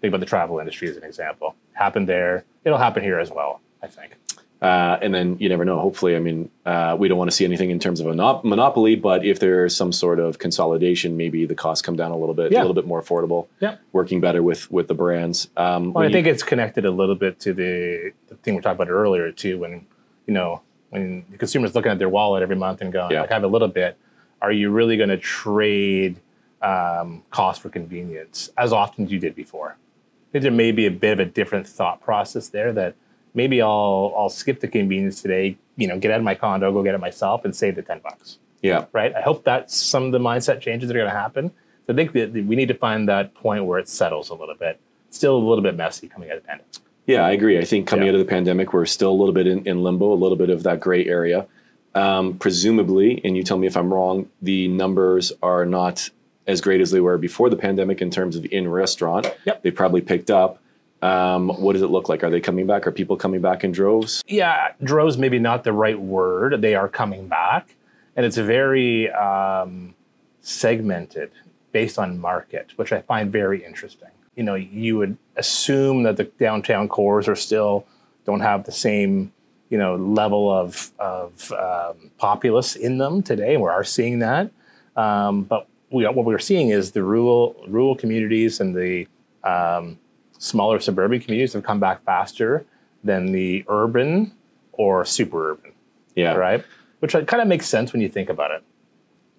Think 0.00 0.10
about 0.10 0.20
the 0.20 0.26
travel 0.26 0.58
industry 0.58 0.88
as 0.88 0.96
an 0.96 1.04
example. 1.04 1.54
Happened 1.74 2.08
there. 2.08 2.44
It'll 2.64 2.78
happen 2.78 3.04
here 3.04 3.20
as 3.20 3.30
well. 3.30 3.60
I 3.82 3.86
think. 3.86 4.14
Uh, 4.60 4.98
and 5.00 5.14
then 5.14 5.36
you 5.38 5.48
never 5.48 5.64
know. 5.64 5.78
Hopefully, 5.78 6.16
I 6.16 6.18
mean, 6.18 6.50
uh, 6.66 6.96
we 6.98 7.06
don't 7.06 7.16
want 7.16 7.30
to 7.30 7.36
see 7.36 7.44
anything 7.44 7.70
in 7.70 7.78
terms 7.78 8.00
of 8.00 8.08
a 8.08 8.14
monopoly, 8.42 8.96
but 8.96 9.24
if 9.24 9.38
there's 9.38 9.76
some 9.76 9.92
sort 9.92 10.18
of 10.18 10.40
consolidation, 10.40 11.16
maybe 11.16 11.46
the 11.46 11.54
costs 11.54 11.80
come 11.80 11.94
down 11.94 12.10
a 12.10 12.16
little 12.16 12.34
bit, 12.34 12.50
yeah. 12.50 12.58
a 12.58 12.62
little 12.62 12.74
bit 12.74 12.86
more 12.86 13.00
affordable. 13.00 13.46
Yeah, 13.60 13.76
working 13.92 14.20
better 14.20 14.42
with 14.42 14.68
with 14.70 14.88
the 14.88 14.94
brands. 14.94 15.48
Um, 15.56 15.92
well, 15.92 16.02
I 16.02 16.08
you, 16.08 16.12
think 16.12 16.26
it's 16.26 16.42
connected 16.42 16.84
a 16.84 16.90
little 16.90 17.14
bit 17.14 17.38
to 17.40 17.54
the, 17.54 18.12
the 18.28 18.34
thing 18.36 18.56
we 18.56 18.60
talked 18.62 18.74
about 18.74 18.90
earlier 18.90 19.30
too. 19.30 19.58
When 19.58 19.86
you 20.26 20.34
know 20.34 20.62
when 20.90 21.24
the 21.30 21.38
consumer's 21.38 21.76
looking 21.76 21.92
at 21.92 22.00
their 22.00 22.08
wallet 22.08 22.42
every 22.42 22.56
month 22.56 22.80
and 22.80 22.92
going, 22.92 23.12
yeah. 23.12 23.20
like, 23.20 23.30
I 23.30 23.34
have 23.34 23.44
a 23.44 23.48
little 23.48 23.68
bit. 23.68 23.96
Are 24.42 24.52
you 24.52 24.70
really 24.70 24.96
going 24.96 25.08
to 25.08 25.18
trade 25.18 26.18
um, 26.62 27.22
cost 27.30 27.60
for 27.60 27.68
convenience 27.68 28.50
as 28.56 28.72
often 28.72 29.04
as 29.04 29.12
you 29.12 29.20
did 29.20 29.36
before? 29.36 29.76
I 29.76 30.32
think 30.32 30.42
there 30.42 30.52
may 30.52 30.72
be 30.72 30.86
a 30.86 30.90
bit 30.90 31.12
of 31.12 31.20
a 31.20 31.24
different 31.24 31.66
thought 31.66 32.00
process 32.00 32.48
there 32.48 32.72
that 32.72 32.94
maybe 33.34 33.62
I'll 33.62 34.14
I'll 34.16 34.28
skip 34.28 34.60
the 34.60 34.68
convenience 34.68 35.22
today. 35.22 35.56
You 35.76 35.86
know, 35.88 35.98
get 35.98 36.10
out 36.10 36.18
of 36.18 36.24
my 36.24 36.34
condo, 36.34 36.72
go 36.72 36.82
get 36.82 36.94
it 36.94 36.98
myself, 36.98 37.44
and 37.44 37.54
save 37.54 37.76
the 37.76 37.82
ten 37.82 38.00
bucks. 38.00 38.38
Yeah. 38.62 38.86
Right. 38.92 39.14
I 39.14 39.20
hope 39.20 39.44
that's 39.44 39.76
some 39.76 40.04
of 40.04 40.12
the 40.12 40.18
mindset 40.18 40.60
changes 40.60 40.88
that 40.88 40.96
are 40.96 41.00
going 41.00 41.10
to 41.10 41.16
happen. 41.16 41.50
So 41.86 41.92
I 41.92 41.96
think 41.96 42.12
that 42.12 42.32
we 42.32 42.56
need 42.56 42.68
to 42.68 42.74
find 42.74 43.08
that 43.08 43.34
point 43.34 43.64
where 43.64 43.78
it 43.78 43.88
settles 43.88 44.30
a 44.30 44.34
little 44.34 44.56
bit. 44.56 44.80
Still 45.10 45.36
a 45.36 45.38
little 45.38 45.62
bit 45.62 45.76
messy 45.76 46.08
coming 46.08 46.30
out 46.30 46.36
of 46.36 46.42
the 46.42 46.48
pandemic. 46.48 46.72
Yeah, 47.06 47.24
I 47.24 47.30
agree. 47.30 47.58
I 47.58 47.64
think 47.64 47.86
coming 47.86 48.04
yeah. 48.04 48.10
out 48.10 48.16
of 48.16 48.26
the 48.26 48.30
pandemic, 48.30 48.72
we're 48.72 48.84
still 48.84 49.10
a 49.10 49.14
little 49.14 49.32
bit 49.32 49.46
in, 49.46 49.66
in 49.66 49.82
limbo, 49.82 50.12
a 50.12 50.14
little 50.14 50.36
bit 50.36 50.50
of 50.50 50.64
that 50.64 50.80
gray 50.80 51.06
area. 51.06 51.46
Um, 51.94 52.36
presumably, 52.36 53.20
and 53.24 53.36
you 53.36 53.42
tell 53.42 53.56
me 53.56 53.66
if 53.66 53.76
I'm 53.76 53.92
wrong, 53.92 54.28
the 54.42 54.68
numbers 54.68 55.32
are 55.42 55.64
not 55.64 56.10
as 56.46 56.60
great 56.60 56.80
as 56.80 56.90
they 56.90 57.00
were 57.00 57.16
before 57.16 57.48
the 57.48 57.56
pandemic 57.56 58.02
in 58.02 58.10
terms 58.10 58.36
of 58.36 58.44
in 58.46 58.68
restaurant. 58.68 59.26
Yep. 59.46 59.62
They 59.62 59.70
probably 59.70 60.00
picked 60.00 60.30
up. 60.30 60.60
Um, 61.00 61.48
what 61.48 61.74
does 61.74 61.82
it 61.82 61.90
look 61.90 62.08
like? 62.08 62.24
Are 62.24 62.30
they 62.30 62.40
coming 62.40 62.66
back? 62.66 62.86
Are 62.86 62.92
people 62.92 63.16
coming 63.16 63.40
back 63.40 63.62
in 63.62 63.72
droves? 63.72 64.22
Yeah, 64.26 64.72
droves 64.82 65.16
maybe 65.16 65.38
not 65.38 65.64
the 65.64 65.72
right 65.72 65.98
word. 65.98 66.60
They 66.60 66.74
are 66.74 66.88
coming 66.88 67.28
back, 67.28 67.74
and 68.16 68.26
it's 68.26 68.36
very 68.36 69.10
um, 69.12 69.94
segmented 70.40 71.30
based 71.70 71.98
on 71.98 72.18
market, 72.18 72.72
which 72.76 72.92
I 72.92 73.02
find 73.02 73.30
very 73.30 73.64
interesting. 73.64 74.08
You 74.34 74.42
know, 74.42 74.54
you 74.54 74.96
would 74.98 75.16
assume 75.36 76.02
that 76.04 76.16
the 76.16 76.24
downtown 76.24 76.88
cores 76.88 77.28
are 77.28 77.36
still 77.36 77.86
don't 78.24 78.40
have 78.40 78.64
the 78.64 78.72
same 78.72 79.32
you 79.70 79.78
know 79.78 79.96
level 79.96 80.50
of 80.50 80.90
of 80.98 81.52
um, 81.52 82.10
populace 82.18 82.76
in 82.76 82.98
them 82.98 83.22
today. 83.22 83.56
We 83.56 83.68
are 83.68 83.84
seeing 83.84 84.18
that, 84.20 84.50
um, 84.96 85.44
but 85.44 85.68
we, 85.90 86.06
what 86.06 86.24
we're 86.24 86.38
seeing 86.38 86.70
is 86.70 86.92
the 86.92 87.02
rural 87.02 87.56
rural 87.68 87.94
communities 87.94 88.60
and 88.60 88.74
the 88.74 89.06
um, 89.44 89.98
smaller 90.38 90.80
suburban 90.80 91.20
communities 91.20 91.52
have 91.52 91.62
come 91.62 91.80
back 91.80 92.02
faster 92.04 92.64
than 93.04 93.32
the 93.32 93.64
urban 93.68 94.32
or 94.72 95.04
super 95.04 95.52
urban. 95.52 95.72
Yeah. 96.14 96.34
Right. 96.34 96.64
Which 97.00 97.12
kind 97.12 97.34
of 97.34 97.46
makes 97.46 97.66
sense 97.66 97.92
when 97.92 98.02
you 98.02 98.08
think 98.08 98.28
about 98.28 98.50
it. 98.50 98.62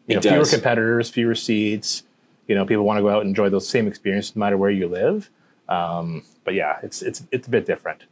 You 0.08 0.18
It 0.18 0.24
know, 0.24 0.32
fewer 0.32 0.46
competitors, 0.46 1.10
fewer 1.10 1.36
seats. 1.36 2.04
You 2.48 2.56
know, 2.56 2.66
people 2.66 2.84
want 2.84 2.98
to 2.98 3.02
go 3.02 3.10
out 3.10 3.22
and 3.22 3.30
enjoy 3.30 3.50
those 3.50 3.68
same 3.68 3.88
experiences 3.88 4.36
no 4.36 4.40
matter 4.40 4.58
where 4.58 4.72
you 4.72 4.88
live. 4.88 5.30
Um, 5.68 6.24
but 6.44 6.54
yeah, 6.54 6.78
it's 6.82 7.02
it's 7.02 7.24
it's 7.32 7.48
a 7.48 7.50
bit 7.52 7.66
different. 7.66 8.06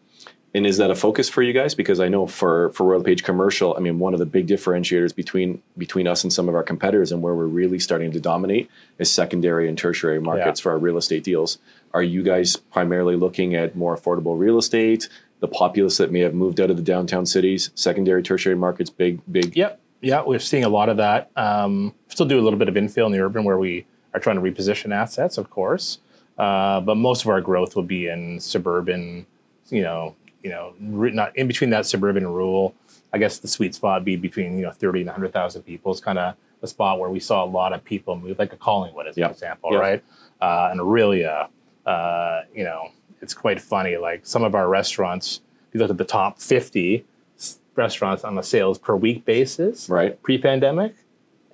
And 0.58 0.66
is 0.66 0.78
that 0.78 0.90
a 0.90 0.96
focus 0.96 1.30
for 1.30 1.44
you 1.44 1.54
guys? 1.54 1.76
Because 1.76 2.00
I 2.00 2.08
know 2.08 2.26
for 2.26 2.72
for 2.72 2.84
Royal 2.88 3.00
LePage 3.02 3.24
Commercial, 3.24 3.76
I 3.78 3.80
mean, 3.80 4.00
one 4.00 4.14
of 4.14 4.20
the 4.20 4.26
big 4.26 4.48
differentiators 4.48 5.16
between 5.16 5.62
between 5.78 6.08
us 6.08 6.24
and 6.24 6.34
some 6.34 6.50
of 6.50 6.56
our 6.56 6.64
competitors, 6.64 7.12
and 7.12 7.22
where 7.22 7.36
we're 7.36 7.46
really 7.46 7.78
starting 7.78 8.12
to 8.14 8.20
dominate, 8.20 8.68
is 8.98 9.12
secondary 9.12 9.70
and 9.70 9.78
tertiary 9.78 10.20
markets 10.20 10.60
Yeah. 10.60 10.64
for 10.64 10.72
our 10.72 10.80
real 10.80 10.98
estate 10.98 11.24
deals. 11.24 11.60
Are 11.94 12.02
you 12.02 12.24
guys 12.24 12.56
primarily 12.56 13.16
looking 13.16 13.54
at 13.54 13.76
more 13.76 13.96
affordable 13.96 14.36
real 14.40 14.58
estate, 14.58 15.08
the 15.42 15.48
populace 15.48 15.98
that 15.98 16.12
may 16.12 16.22
have 16.22 16.34
moved 16.34 16.60
out 16.60 16.72
of 16.72 16.78
the 16.78 16.82
downtown 16.84 17.28
cities, 17.28 17.70
secondary, 17.76 18.24
tertiary 18.24 18.56
markets, 18.56 18.90
big, 18.90 19.20
big? 19.32 19.56
Yep. 19.56 19.80
Yeah, 20.02 20.24
we're 20.26 20.40
seeing 20.40 20.64
a 20.64 20.70
lot 20.70 20.90
of 20.90 20.98
that. 20.98 21.30
Um, 21.36 21.94
still 22.08 22.26
do 22.26 22.40
a 22.40 22.42
little 22.42 22.58
bit 22.58 22.68
of 22.68 22.74
infill 22.74 23.06
in 23.06 23.12
the 23.12 23.20
urban 23.20 23.44
where 23.44 23.60
we 23.60 23.86
are 24.16 24.20
trying 24.20 24.38
to 24.38 24.42
reposition 24.42 24.92
assets, 24.92 25.38
of 25.38 25.52
course. 25.52 26.00
Uh, 26.36 26.82
but 26.82 26.96
most 26.98 27.24
of 27.26 27.30
our 27.30 27.42
growth 27.42 27.76
will 27.76 27.84
be 27.84 28.08
in 28.08 28.40
suburban, 28.40 29.28
you 29.70 29.84
know, 29.84 30.16
you 30.44 30.50
know, 30.50 30.74
not 30.80 31.36
in 31.38 31.48
between 31.48 31.70
that 31.72 31.86
suburban 31.86 32.24
and 32.26 32.34
rural. 32.34 32.74
I 33.14 33.18
guess 33.18 33.40
the 33.40 33.48
sweet 33.48 33.74
spot 33.76 34.04
be 34.06 34.16
between 34.16 34.58
you 34.58 34.66
know 34.66 34.72
thirty 34.72 35.02
and 35.02 35.10
hundred 35.10 35.34
thousand 35.34 35.64
people 35.64 35.92
is 35.94 36.00
kind 36.00 36.20
of 36.20 36.36
a 36.62 36.68
spot 36.68 37.00
where 37.00 37.10
we 37.10 37.20
saw 37.20 37.44
a 37.44 37.46
lot 37.46 37.72
of 37.74 37.84
people 37.84 38.16
move, 38.18 38.40
like 38.40 38.52
a 38.54 38.58
Collingwood 38.58 39.08
as 39.08 39.16
Yeah. 39.18 39.26
an 39.26 39.32
example, 39.32 39.70
Yeah. 39.74 39.80
right? 39.80 40.04
Uh, 40.42 40.70
and 40.72 40.80
Orillia, 40.80 41.48
uh, 41.86 42.42
you 42.54 42.64
know, 42.64 42.90
it's 43.22 43.34
quite 43.34 43.62
funny. 43.62 43.98
Like 43.98 44.26
some 44.26 44.44
of 44.44 44.56
our 44.56 44.68
restaurants, 44.68 45.42
if 45.70 45.76
you 45.76 45.80
look 45.80 45.90
at 45.92 45.98
the 45.98 46.04
top 46.06 46.40
fifty 46.40 47.06
s- 47.38 47.60
restaurants 47.76 48.24
on 48.24 48.38
a 48.38 48.44
sales 48.44 48.78
per 48.78 48.96
week 48.96 49.24
basis, 49.26 49.88
Right. 49.90 50.22
pre-pandemic, 50.24 50.96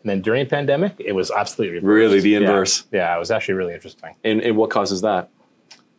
and 0.01 0.09
then 0.09 0.21
during 0.21 0.45
pandemic, 0.47 0.93
it 0.99 1.13
was 1.13 1.31
absolutely 1.31 1.75
reversed. 1.77 1.87
Really, 1.87 2.19
the 2.19 2.29
Yeah. 2.31 2.37
inverse. 2.39 2.85
Yeah, 2.91 3.15
it 3.15 3.19
was 3.19 3.31
actually 3.31 3.55
really 3.55 3.73
interesting. 3.73 4.15
And, 4.23 4.41
and 4.41 4.57
what 4.57 4.69
causes 4.69 5.01
that? 5.01 5.29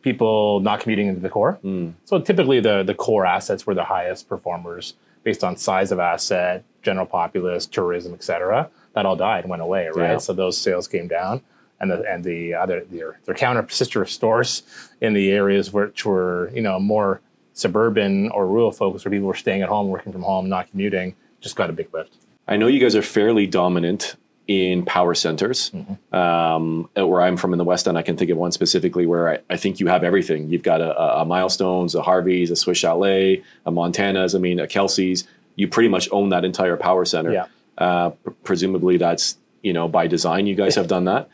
People 0.05 0.59
not 0.59 0.81
commuting 0.81 1.07
into 1.07 1.19
the 1.19 1.29
core. 1.29 1.57
Mm. 1.63 1.95
So 2.03 2.21
typically, 2.21 2.59
the 2.59 2.83
the 2.83 2.93
core 2.93 3.25
assets 3.25 3.65
were 3.65 3.73
the 3.73 3.83
highest 3.83 4.29
performers 4.29 4.93
based 5.23 5.43
on 5.43 5.57
size 5.57 5.91
of 5.91 5.97
asset, 5.99 6.63
general 6.83 7.07
populace, 7.07 7.65
tourism, 7.65 8.13
et 8.13 8.23
cetera. 8.23 8.69
That 8.93 9.07
all 9.07 9.15
died, 9.15 9.45
and 9.45 9.49
went 9.49 9.63
away, 9.63 9.87
right? 9.87 10.11
Yeah. 10.11 10.17
So 10.19 10.31
those 10.33 10.59
sales 10.59 10.87
came 10.87 11.07
down, 11.07 11.41
and 11.79 11.89
the 11.89 12.05
and 12.07 12.23
the 12.23 12.53
other 12.53 12.85
their 12.91 13.17
their 13.25 13.33
counter 13.33 13.67
sister 13.67 14.05
stores 14.05 14.61
in 15.01 15.13
the 15.13 15.31
areas 15.31 15.73
which 15.73 16.05
were 16.05 16.51
you 16.53 16.61
know 16.61 16.79
more 16.79 17.19
suburban 17.53 18.29
or 18.29 18.45
rural 18.45 18.71
focused, 18.71 19.05
where 19.05 19.11
people 19.11 19.27
were 19.27 19.33
staying 19.33 19.63
at 19.63 19.69
home, 19.69 19.87
working 19.87 20.11
from 20.11 20.21
home, 20.21 20.47
not 20.47 20.69
commuting, 20.69 21.15
just 21.41 21.55
got 21.55 21.71
a 21.71 21.73
big 21.73 21.91
lift. 21.95 22.13
I 22.47 22.57
know 22.57 22.67
you 22.67 22.79
guys 22.79 22.95
are 22.95 23.01
fairly 23.01 23.47
dominant 23.47 24.17
in 24.47 24.85
power 24.85 25.15
centers. 25.15 25.71
Um, 26.11 26.89
where 26.93 27.21
I'm 27.21 27.37
from 27.37 27.53
in 27.53 27.57
the 27.57 27.63
West 27.63 27.87
End, 27.87 27.97
I 27.97 28.01
can 28.03 28.15
think 28.15 28.29
of 28.31 28.37
one 28.37 28.51
specifically 28.51 29.05
where 29.05 29.29
I, 29.29 29.39
I 29.49 29.57
think 29.57 29.79
you 29.79 29.87
have 29.87 30.03
everything. 30.03 30.49
You've 30.49 30.63
got 30.63 30.81
a, 30.81 30.99
a, 30.99 31.21
a 31.21 31.25
Milestones, 31.25 31.95
a 31.95 32.01
Harvey's, 32.01 32.51
a 32.51 32.55
Swiss 32.55 32.77
Chalet, 32.77 33.43
a 33.65 33.71
Montana's, 33.71 34.35
I 34.35 34.39
mean, 34.39 34.59
a 34.59 34.67
Kelsey's. 34.67 35.27
You 35.55 35.67
pretty 35.67 35.89
much 35.89 36.09
own 36.11 36.29
that 36.29 36.45
entire 36.45 36.77
power 36.77 37.05
center. 37.05 37.31
Yeah. 37.31 37.45
Uh, 37.77 38.09
pr- 38.11 38.31
presumably 38.43 38.97
that's, 38.97 39.37
you 39.63 39.73
know, 39.73 39.87
by 39.87 40.07
design, 40.07 40.47
you 40.47 40.55
guys 40.55 40.75
have 40.75 40.87
done 40.87 41.05
that. 41.05 41.29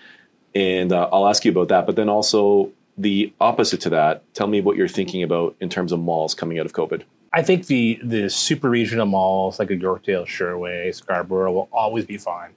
And 0.56 0.92
uh, 0.92 1.10
I'll 1.12 1.28
ask 1.28 1.44
you 1.44 1.52
about 1.52 1.70
that. 1.70 1.86
But 1.86 1.96
then 1.96 2.08
also 2.08 2.72
the 2.98 3.34
opposite 3.40 3.82
to 3.82 3.90
that, 3.92 4.24
tell 4.34 4.48
me 4.48 4.62
what 4.62 4.78
you're 4.78 4.88
thinking 4.88 5.24
about 5.24 5.56
in 5.60 5.70
terms 5.70 5.92
of 5.92 6.00
malls 6.00 6.34
coming 6.34 6.60
out 6.60 6.66
of 6.66 6.74
COVID. 6.74 7.04
I 7.34 7.42
think 7.44 7.68
the 7.68 7.98
the 8.04 8.30
super 8.30 8.70
regional 8.70 9.06
malls 9.06 9.58
like 9.58 9.72
a 9.72 9.76
Yorkdale, 9.78 10.28
Sherway, 10.28 10.94
Scarborough 10.94 11.54
will 11.54 11.70
always 11.72 12.06
be 12.06 12.18
fine. 12.18 12.52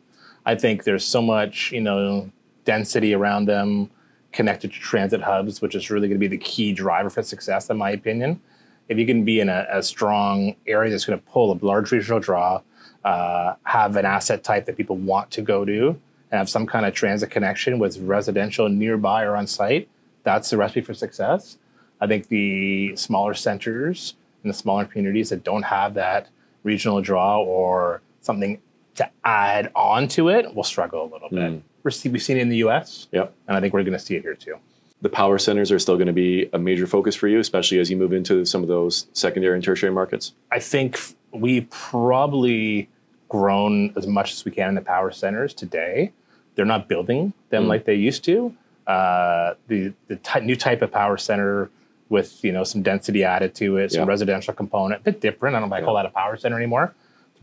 I 0.46 0.54
think 0.54 0.84
there's 0.84 1.04
so 1.04 1.22
much 1.22 1.72
you 1.72 1.80
know 1.80 2.30
density 2.64 3.14
around 3.14 3.46
them, 3.46 3.90
connected 4.32 4.72
to 4.72 4.78
transit 4.78 5.22
hubs, 5.22 5.60
which 5.60 5.74
is 5.74 5.90
really 5.90 6.08
going 6.08 6.20
to 6.20 6.28
be 6.28 6.36
the 6.36 6.42
key 6.42 6.72
driver 6.72 7.10
for 7.10 7.22
success, 7.22 7.70
in 7.70 7.76
my 7.76 7.90
opinion. 7.90 8.40
If 8.88 8.98
you 8.98 9.06
can 9.06 9.24
be 9.24 9.40
in 9.40 9.48
a, 9.48 9.66
a 9.70 9.82
strong 9.82 10.56
area 10.66 10.90
that's 10.90 11.04
going 11.04 11.18
to 11.18 11.24
pull 11.26 11.52
a 11.52 11.58
large 11.64 11.90
regional 11.90 12.20
draw, 12.20 12.60
uh, 13.04 13.54
have 13.64 13.96
an 13.96 14.04
asset 14.04 14.44
type 14.44 14.66
that 14.66 14.76
people 14.76 14.96
want 14.96 15.30
to 15.32 15.42
go 15.42 15.64
to, 15.64 15.88
and 16.34 16.38
have 16.38 16.48
some 16.48 16.66
kind 16.66 16.84
of 16.84 16.94
transit 16.94 17.30
connection 17.30 17.78
with 17.78 17.98
residential 17.98 18.68
nearby 18.68 19.22
or 19.22 19.36
on 19.36 19.46
site, 19.46 19.88
that's 20.24 20.50
the 20.50 20.56
recipe 20.56 20.80
for 20.80 20.94
success. 20.94 21.58
I 22.00 22.06
think 22.06 22.28
the 22.28 22.96
smaller 22.96 23.34
centers 23.34 24.14
and 24.42 24.50
the 24.50 24.56
smaller 24.56 24.84
communities 24.84 25.30
that 25.30 25.44
don't 25.44 25.62
have 25.62 25.94
that 25.94 26.28
regional 26.64 27.00
draw 27.00 27.38
or 27.40 28.02
something 28.20 28.60
to 28.96 29.10
add 29.24 29.70
on 29.74 30.08
to 30.08 30.28
it 30.28 30.54
will 30.54 30.64
struggle 30.64 31.02
a 31.04 31.10
little 31.12 31.28
bit. 31.28 31.38
Mm. 31.52 31.62
We're 31.82 31.90
see, 31.90 32.08
we've 32.08 32.22
seen 32.22 32.36
it 32.36 32.40
in 32.42 32.48
the 32.48 32.58
US, 32.58 33.08
Yep. 33.12 33.34
and 33.48 33.56
I 33.56 33.60
think 33.60 33.74
we're 33.74 33.82
going 33.82 33.92
to 33.92 33.98
see 33.98 34.16
it 34.16 34.22
here 34.22 34.34
too. 34.34 34.56
the 35.02 35.08
power 35.10 35.36
centers 35.36 35.70
are 35.70 35.78
still 35.78 35.96
going 35.96 36.06
to 36.06 36.14
be 36.14 36.48
a 36.54 36.58
major 36.58 36.86
focus 36.86 37.14
for 37.14 37.28
you, 37.28 37.38
especially 37.38 37.78
as 37.78 37.90
you 37.90 37.96
move 37.96 38.14
into 38.14 38.42
some 38.46 38.62
of 38.62 38.68
those 38.68 39.06
secondary 39.12 39.54
and 39.54 39.62
tertiary 39.62 39.92
markets. 39.92 40.32
I 40.50 40.58
think 40.60 40.94
f- 40.94 41.14
we 41.30 41.62
probably 41.70 42.88
grown 43.28 43.92
as 43.96 44.06
much 44.06 44.32
as 44.32 44.46
we 44.46 44.50
can 44.50 44.70
in 44.70 44.74
the 44.74 44.80
power 44.80 45.10
centers 45.10 45.52
today. 45.52 46.12
They're 46.54 46.64
not 46.64 46.88
building 46.88 47.34
them 47.50 47.64
Mm. 47.64 47.68
like 47.68 47.84
they 47.84 47.96
used 47.96 48.24
to. 48.24 48.54
Uh, 48.86 49.54
the 49.68 49.92
the 50.08 50.16
ty- 50.16 50.40
new 50.40 50.56
type 50.56 50.80
of 50.80 50.90
power 50.90 51.18
center 51.18 51.70
with 52.08 52.42
you 52.44 52.52
know 52.52 52.64
some 52.64 52.82
density 52.82 53.24
added 53.24 53.54
to 53.56 53.76
it, 53.78 53.92
some 53.92 54.02
Yeah. 54.02 54.08
residential 54.08 54.54
component, 54.54 55.00
a 55.02 55.04
bit 55.04 55.20
different. 55.20 55.54
I 55.56 55.60
don't 55.60 55.68
know 55.68 55.74
if 55.74 55.78
I 55.78 55.80
Yeah. 55.80 55.84
call 55.86 55.96
that 55.96 56.06
a 56.06 56.10
power 56.10 56.36
center 56.38 56.56
anymore. 56.56 56.94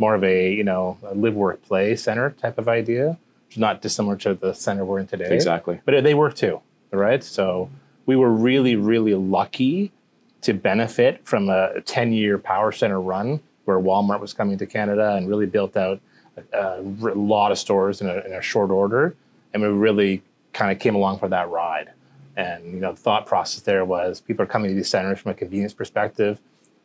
More 0.02 0.16
of 0.16 0.24
a 0.24 0.38
you 0.60 0.66
know 0.72 0.98
a 1.12 1.14
live 1.24 1.36
work 1.36 1.62
play 1.70 1.96
center 1.96 2.28
type 2.44 2.58
of 2.58 2.68
idea, 2.68 3.06
which 3.46 3.56
is 3.58 3.62
not 3.68 3.82
dissimilar 3.86 4.16
to 4.26 4.34
the 4.34 4.52
center 4.54 4.84
we're 4.84 5.00
in 5.00 5.08
today 5.08 5.30
Exactly. 5.40 5.76
but 5.86 6.04
they 6.04 6.16
work 6.24 6.34
too, 6.44 6.56
right? 6.92 7.24
So 7.24 7.70
we 8.06 8.16
were 8.22 8.32
really, 8.50 8.76
really 8.76 9.16
lucky 9.16 9.92
to 10.42 10.54
benefit 10.54 11.14
from 11.24 11.50
a 11.50 11.82
10 11.86 12.14
year 12.14 12.38
power 12.38 12.72
center 12.72 13.00
run 13.00 13.40
where 13.66 13.80
Walmart 13.80 14.20
was 14.20 14.34
coming 14.34 14.58
to 14.58 14.66
Canada 14.66 15.16
and 15.16 15.30
really 15.30 15.46
built 15.46 15.78
out 15.78 16.00
a 16.54 16.82
lot 16.82 17.52
of 17.52 17.60
stores 17.60 18.02
in 18.02 18.10
a, 18.10 18.18
in 18.26 18.34
a 18.34 18.42
short 18.42 18.72
order. 18.72 19.16
And 19.54 19.62
we 19.62 19.70
really 19.70 20.24
kind 20.54 20.72
of 20.72 20.80
came 20.80 20.96
along 20.96 21.20
for 21.20 21.30
that 21.30 21.48
ride. 21.50 21.92
And 22.36 22.74
you 22.74 22.80
know, 22.80 22.92
the 22.94 22.98
thought 23.08 23.28
process 23.28 23.62
there 23.62 23.86
was 23.86 24.22
people 24.22 24.44
are 24.44 24.52
coming 24.56 24.72
to 24.72 24.76
these 24.76 24.90
centers 24.90 25.20
from 25.20 25.32
a 25.32 25.36
convenience 25.36 25.74
perspective. 25.74 26.40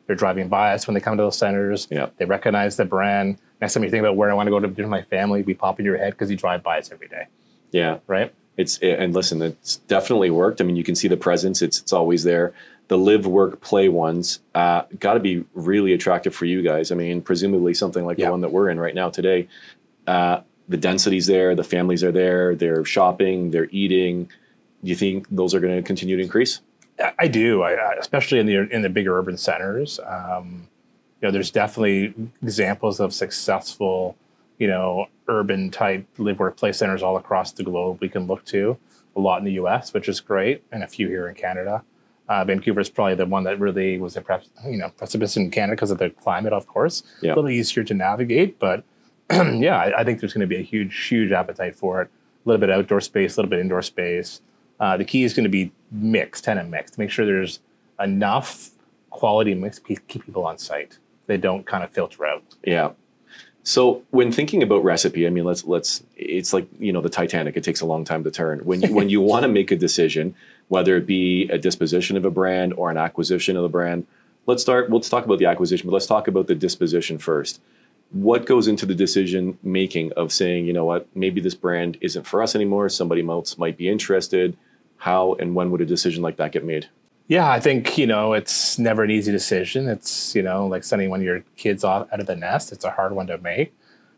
They're 0.07 0.16
driving 0.16 0.49
by 0.49 0.73
us 0.75 0.87
when 0.87 0.95
they 0.95 1.01
come 1.01 1.16
to 1.16 1.23
those 1.23 1.37
centers. 1.38 1.88
Yeah. 1.90 2.09
They 2.19 2.25
recognize 2.25 2.77
the 2.77 2.85
brand. 2.85 3.38
Next 3.61 3.75
time 3.75 3.83
you 3.85 3.90
think 3.90 4.01
about 4.03 4.16
where 4.16 4.31
I 4.31 4.35
want 4.35 4.47
to 4.47 4.51
go 4.51 4.61
to 4.61 4.66
dinner 4.69 4.88
with 4.88 4.90
my 4.90 5.03
family, 5.03 5.42
we 5.42 5.55
pop 5.55 5.79
in 5.81 5.85
your 5.87 5.97
head 5.97 6.12
because 6.12 6.31
you 6.31 6.37
drive 6.37 6.62
by 6.62 6.79
us 6.79 6.92
every 6.92 7.09
day, 7.09 7.27
Yeah. 7.73 7.99
right? 8.07 8.33
It's 8.57 8.79
and 8.79 9.12
listen, 9.14 9.42
it's 9.42 9.77
definitely 9.77 10.31
worked. 10.31 10.61
I 10.62 10.64
mean, 10.64 10.77
you 10.77 10.85
can 10.85 10.95
see 10.95 11.09
the 11.09 11.16
presence; 11.19 11.61
it's 11.61 11.79
it's 11.81 11.92
always 11.92 12.25
there. 12.25 12.55
The 12.88 12.97
live, 12.97 13.27
work, 13.27 13.61
play 13.61 13.88
ones 13.90 14.40
uh, 14.55 14.83
got 14.99 15.14
to 15.14 15.21
be 15.21 15.45
really 15.53 15.92
attractive 15.92 16.35
for 16.35 16.47
you 16.47 16.62
guys. 16.62 16.90
I 16.90 16.95
mean, 16.95 17.21
presumably 17.21 17.75
something 17.75 18.07
like 18.07 18.16
Yeah. 18.16 18.27
the 18.27 18.31
one 18.31 18.40
that 18.42 18.53
we're 18.53 18.71
in 18.71 18.81
right 18.81 18.95
now 18.95 19.11
today. 19.11 19.49
Uh, 20.07 20.40
the 20.69 20.77
density's 20.79 21.27
there, 21.27 21.55
the 21.55 21.64
families 21.64 22.03
are 22.03 22.12
there, 22.12 22.55
they're 22.55 22.85
shopping, 22.85 23.51
they're 23.51 23.69
eating. 23.73 24.31
Do 24.83 24.88
you 24.88 24.97
think 24.97 25.27
those 25.31 25.55
are 25.55 25.61
going 25.61 25.77
to 25.77 25.83
continue 25.83 26.16
to 26.16 26.23
increase? 26.23 26.61
I- 27.18 27.28
do, 27.28 27.62
I, 27.62 27.94
especially 27.98 28.38
in 28.38 28.46
the 28.46 28.68
in 28.70 28.82
the 28.82 28.88
bigger 28.88 29.18
urban 29.18 29.37
centers. 29.37 30.00
Um, 30.04 30.68
you 31.20 31.28
know, 31.28 31.32
there's 31.32 31.50
definitely 31.50 32.14
examples 32.42 33.00
of 33.00 33.12
successful, 33.12 34.16
you 34.59 34.66
know, 34.66 35.06
urban 35.28 35.70
type 35.70 36.06
live 36.18 36.38
work 36.38 36.56
play 36.56 36.72
centers 36.72 37.02
all 37.02 37.16
across 37.16 37.52
the 37.52 37.62
globe. 37.62 37.98
We 38.00 38.09
can 38.09 38.26
look 38.26 38.44
to 38.46 38.76
a 39.16 39.20
lot 39.20 39.38
in 39.38 39.44
the 39.44 39.52
U.S., 39.52 39.94
which 39.94 40.09
is 40.09 40.20
great, 40.20 40.62
and 40.70 40.82
a 40.82 40.87
few 40.87 41.09
here 41.09 41.28
in 41.28 41.35
Canada. 41.35 41.82
Uh, 42.28 42.44
Vancouver 42.44 42.80
is 42.80 42.90
probably 42.90 43.14
the 43.14 43.24
one 43.24 43.44
that 43.44 43.59
really 43.61 43.98
was 43.98 44.16
a 44.16 44.20
perhaps, 44.20 44.50
you 44.66 44.76
know 44.76 44.90
precipice 44.90 45.37
in 45.37 45.50
Canada 45.50 45.76
because 45.76 45.90
of 45.90 45.98
the 45.98 46.11
climate, 46.11 46.52
of 46.52 46.66
course. 46.66 47.02
Yeah. 47.22 47.32
A 47.32 47.37
little 47.37 47.50
easier 47.50 47.85
to 47.85 47.94
navigate, 47.94 48.59
but 48.59 48.85
yeah, 49.30 49.76
I, 49.76 50.00
I 50.00 50.04
think 50.04 50.20
there's 50.20 50.32
going 50.32 50.40
to 50.42 50.46
be 50.46 50.56
a 50.61 50.64
huge, 50.64 51.06
huge 51.06 51.32
appetite 51.32 51.76
for 51.76 52.02
it. 52.02 52.09
A 52.44 52.48
little 52.48 52.61
bit 52.61 52.70
outdoor 52.70 53.00
space, 53.00 53.37
a 53.37 53.40
little 53.40 53.50
bit 53.50 53.61
indoor 53.61 53.82
space. 53.82 54.40
Uh, 54.78 54.96
the 54.96 55.04
key 55.04 55.24
is 55.24 55.34
going 55.34 55.44
to 55.44 55.50
be 55.50 55.72
mixed, 55.90 56.44
tenant 56.44 56.68
mixed. 56.68 56.98
Make 56.98 57.10
sure 57.10 57.24
there's 57.24 57.60
enough 58.00 58.70
quality 59.10 59.54
mix 59.54 59.78
to 59.78 59.96
keep 59.96 60.24
people 60.24 60.44
on 60.44 60.58
site. 60.58 60.98
They 61.26 61.36
don't 61.36 61.66
kind 61.66 61.82
of 61.82 61.90
filter 61.90 62.26
out. 62.26 62.42
Yeah. 62.64 62.90
So 63.62 64.04
when 64.10 64.30
thinking 64.30 64.62
about 64.62 64.84
recipe, 64.84 65.26
I 65.26 65.30
mean, 65.30 65.44
let's 65.44 65.64
let's. 65.64 66.04
It's 66.16 66.52
like 66.52 66.68
you 66.78 66.92
know 66.92 67.00
the 67.00 67.08
Titanic. 67.08 67.56
It 67.56 67.64
takes 67.64 67.80
a 67.80 67.86
long 67.86 68.04
time 68.04 68.22
to 68.22 68.30
turn. 68.30 68.60
When 68.60 68.80
you, 68.80 68.94
when 68.94 69.08
you 69.08 69.20
want 69.32 69.42
to 69.42 69.48
make 69.48 69.72
a 69.72 69.76
decision, 69.76 70.36
whether 70.68 70.96
it 70.96 71.04
be 71.04 71.48
a 71.48 71.58
disposition 71.58 72.16
of 72.16 72.24
a 72.24 72.30
brand 72.30 72.74
or 72.74 72.92
an 72.92 72.96
acquisition 72.96 73.56
of 73.56 73.64
a 73.64 73.68
brand, 73.68 74.06
let's 74.46 74.62
start. 74.62 74.88
Let's 74.92 75.08
talk 75.08 75.24
about 75.24 75.40
the 75.40 75.46
acquisition, 75.46 75.88
but 75.88 75.94
let's 75.94 76.06
talk 76.06 76.28
about 76.28 76.46
the 76.46 76.54
disposition 76.54 77.18
first. 77.18 77.60
What 78.12 78.46
goes 78.46 78.68
into 78.68 78.86
the 78.86 78.94
decision 78.94 79.58
making 79.64 80.12
of 80.12 80.32
saying, 80.32 80.66
you 80.66 80.72
know 80.72 80.84
what, 80.84 81.08
maybe 81.16 81.40
this 81.40 81.56
brand 81.56 81.98
isn't 82.00 82.24
for 82.24 82.44
us 82.44 82.54
anymore. 82.54 82.88
Somebody 82.88 83.28
else 83.28 83.58
might 83.58 83.76
be 83.76 83.88
interested. 83.88 84.56
How 85.07 85.35
and 85.35 85.55
when 85.55 85.71
would 85.71 85.81
a 85.81 85.87
decision 85.87 86.21
like 86.21 86.37
that 86.38 86.51
get 86.51 86.64
made? 86.64 86.88
Yeah, 87.29 87.49
I 87.49 87.61
think 87.61 87.97
you 87.97 88.09
know 88.09 88.33
it's 88.33 88.77
never 88.77 89.05
an 89.05 89.11
easy 89.12 89.31
decision. 89.31 89.88
It's 89.88 90.35
you 90.35 90.42
know 90.42 90.66
like 90.66 90.83
sending 90.83 91.11
one 91.11 91.21
of 91.21 91.25
your 91.25 91.45
kids 91.57 91.85
off 91.85 92.09
out 92.12 92.19
of 92.19 92.27
the 92.27 92.35
nest. 92.35 92.73
It's 92.73 92.85
a 92.85 92.90
hard 92.90 93.12
one 93.12 93.29
to 93.29 93.38
make, 93.38 93.73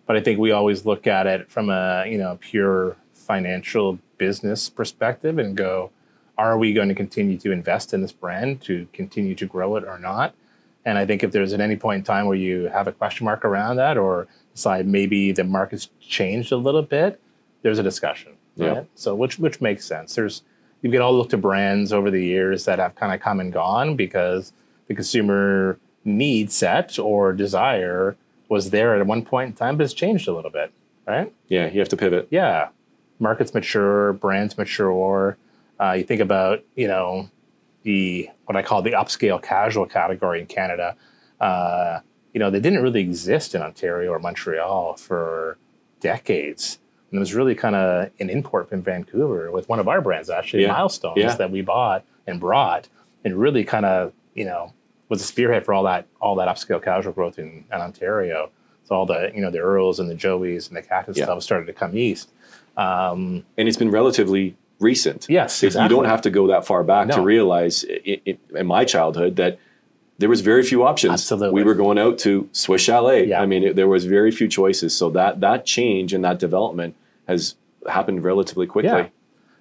but 0.07 0.16
I 0.16 0.20
think 0.20 0.38
we 0.38 0.51
always 0.51 0.87
look 0.87 1.07
at 1.07 1.27
it 1.27 1.51
from 1.51 1.68
a 1.68 2.07
you 2.09 2.16
know 2.16 2.38
pure 2.40 2.96
financial 3.12 3.98
business 4.16 4.70
perspective 4.70 5.38
and 5.38 5.55
go, 5.55 5.90
are 6.38 6.57
we 6.57 6.72
going 6.72 6.88
to 6.88 6.94
continue 6.94 7.37
to 7.37 7.53
invest 7.53 7.92
in 7.92 8.01
this 8.01 8.12
brand 8.12 8.62
to 8.62 8.88
continue 8.94 9.35
to 9.35 9.44
grow 9.44 9.77
it 9.77 9.85
or 9.85 9.98
not? 9.98 10.35
And 10.87 10.96
I 10.96 11.05
think 11.05 11.22
if 11.22 11.33
there's 11.33 11.53
at 11.53 11.61
any 11.61 11.77
point 11.77 11.98
in 11.98 12.05
time 12.05 12.24
where 12.24 12.37
you 12.37 12.64
have 12.68 12.88
a 12.88 12.92
question 12.92 13.27
mark 13.27 13.44
around 13.44 13.77
that 13.77 13.98
or 13.98 14.27
decide 14.55 14.87
maybe 14.87 15.33
the 15.33 15.44
market's 15.44 15.90
changed 16.01 16.51
a 16.51 16.57
little 16.57 16.81
bit, 16.81 17.20
there's 17.61 17.79
a 17.79 17.83
discussion. 17.83 18.33
Right? 18.57 18.72
Yeah. 18.72 18.83
So 18.94 19.14
which 19.14 19.38
which 19.38 19.61
makes 19.61 19.85
sense. 19.85 20.14
There's 20.14 20.42
you 20.82 20.90
can 20.90 21.00
all 21.00 21.16
look 21.16 21.30
to 21.30 21.36
brands 21.36 21.92
over 21.92 22.10
the 22.10 22.24
years 22.24 22.64
that 22.64 22.78
have 22.78 22.94
kind 22.94 23.12
of 23.12 23.20
come 23.20 23.40
and 23.40 23.52
gone 23.52 23.96
because 23.96 24.52
the 24.86 24.94
consumer 24.94 25.78
need 26.04 26.50
set 26.50 26.98
or 26.98 27.32
desire 27.32 28.16
was 28.48 28.70
there 28.70 28.94
at 28.94 29.06
one 29.06 29.24
point 29.24 29.50
in 29.50 29.54
time, 29.54 29.76
but 29.76 29.84
it's 29.84 29.92
changed 29.92 30.28
a 30.28 30.32
little 30.32 30.50
bit, 30.50 30.72
right? 31.06 31.32
Yeah, 31.48 31.68
you 31.68 31.80
have 31.80 31.88
to 31.90 31.96
pivot. 31.96 32.28
Yeah, 32.30 32.68
markets 33.18 33.52
mature, 33.52 34.14
brands 34.14 34.56
mature. 34.56 35.36
Uh, 35.80 35.92
you 35.92 36.04
think 36.04 36.20
about 36.20 36.64
you 36.74 36.88
know 36.88 37.28
the 37.82 38.30
what 38.46 38.56
I 38.56 38.62
call 38.62 38.82
the 38.82 38.92
upscale 38.92 39.42
casual 39.42 39.86
category 39.86 40.40
in 40.40 40.46
Canada. 40.46 40.96
Uh, 41.40 42.00
you 42.32 42.40
know, 42.40 42.50
they 42.50 42.60
didn't 42.60 42.82
really 42.82 43.00
exist 43.00 43.54
in 43.54 43.62
Ontario 43.62 44.12
or 44.12 44.18
Montreal 44.18 44.96
for 44.96 45.58
decades. 46.00 46.78
And 47.10 47.16
it 47.16 47.20
was 47.20 47.34
really 47.34 47.54
kind 47.54 47.74
of 47.74 48.10
an 48.20 48.28
import 48.28 48.68
from 48.68 48.82
Vancouver 48.82 49.50
with 49.50 49.68
one 49.68 49.78
of 49.78 49.88
our 49.88 50.00
brands, 50.00 50.28
actually, 50.28 50.62
yeah. 50.62 50.72
Milestones, 50.72 51.16
yeah. 51.16 51.34
that 51.36 51.50
we 51.50 51.62
bought 51.62 52.04
and 52.26 52.38
brought, 52.38 52.88
and 53.24 53.34
really 53.34 53.64
kind 53.64 53.86
of, 53.86 54.12
you 54.34 54.44
know, 54.44 54.72
was 55.08 55.22
a 55.22 55.24
spearhead 55.24 55.64
for 55.64 55.72
all 55.72 55.84
that 55.84 56.06
all 56.20 56.34
that 56.36 56.48
upscale 56.48 56.82
casual 56.82 57.12
growth 57.12 57.38
in, 57.38 57.64
in 57.72 57.80
Ontario. 57.80 58.50
So 58.84 58.94
all 58.94 59.06
the 59.06 59.30
you 59.34 59.40
know 59.40 59.50
the 59.50 59.58
Earls 59.58 60.00
and 60.00 60.08
the 60.08 60.14
Joeys 60.14 60.68
and 60.68 60.76
the 60.76 60.82
Cactus 60.82 61.16
yeah. 61.16 61.24
stuff 61.24 61.42
started 61.42 61.66
to 61.66 61.72
come 61.72 61.96
east. 61.96 62.30
Um, 62.76 63.44
and 63.56 63.68
it's 63.68 63.76
been 63.76 63.90
relatively 63.90 64.56
recent. 64.78 65.26
Yes, 65.28 65.62
exactly. 65.62 65.84
You 65.84 65.88
don't 65.88 66.08
have 66.08 66.22
to 66.22 66.30
go 66.30 66.46
that 66.48 66.66
far 66.66 66.84
back 66.84 67.08
no. 67.08 67.16
to 67.16 67.22
realize 67.22 67.84
it, 67.84 68.22
it, 68.24 68.40
in 68.54 68.66
my 68.66 68.84
childhood 68.84 69.36
that 69.36 69.58
there 70.18 70.28
was 70.28 70.40
very 70.40 70.62
few 70.62 70.85
options. 70.85 71.12
Absolutely. 71.12 71.54
We 71.54 71.64
were 71.64 71.74
going 71.74 71.98
out 71.98 72.18
to 72.20 72.48
Swiss 72.52 72.83
Chalet. 72.83 73.28
Yeah. 73.28 73.40
I 73.40 73.46
mean, 73.46 73.62
it, 73.62 73.76
there 73.76 73.88
was 73.88 74.04
very 74.04 74.31
few 74.31 74.48
choices. 74.48 74.96
So 74.96 75.11
that 75.11 75.40
that 75.40 75.64
change 75.64 76.12
and 76.12 76.24
that 76.24 76.38
development 76.38 76.96
has 77.28 77.54
happened 77.88 78.24
relatively 78.24 78.66
quickly. 78.66 78.90
Yeah. 78.90 79.09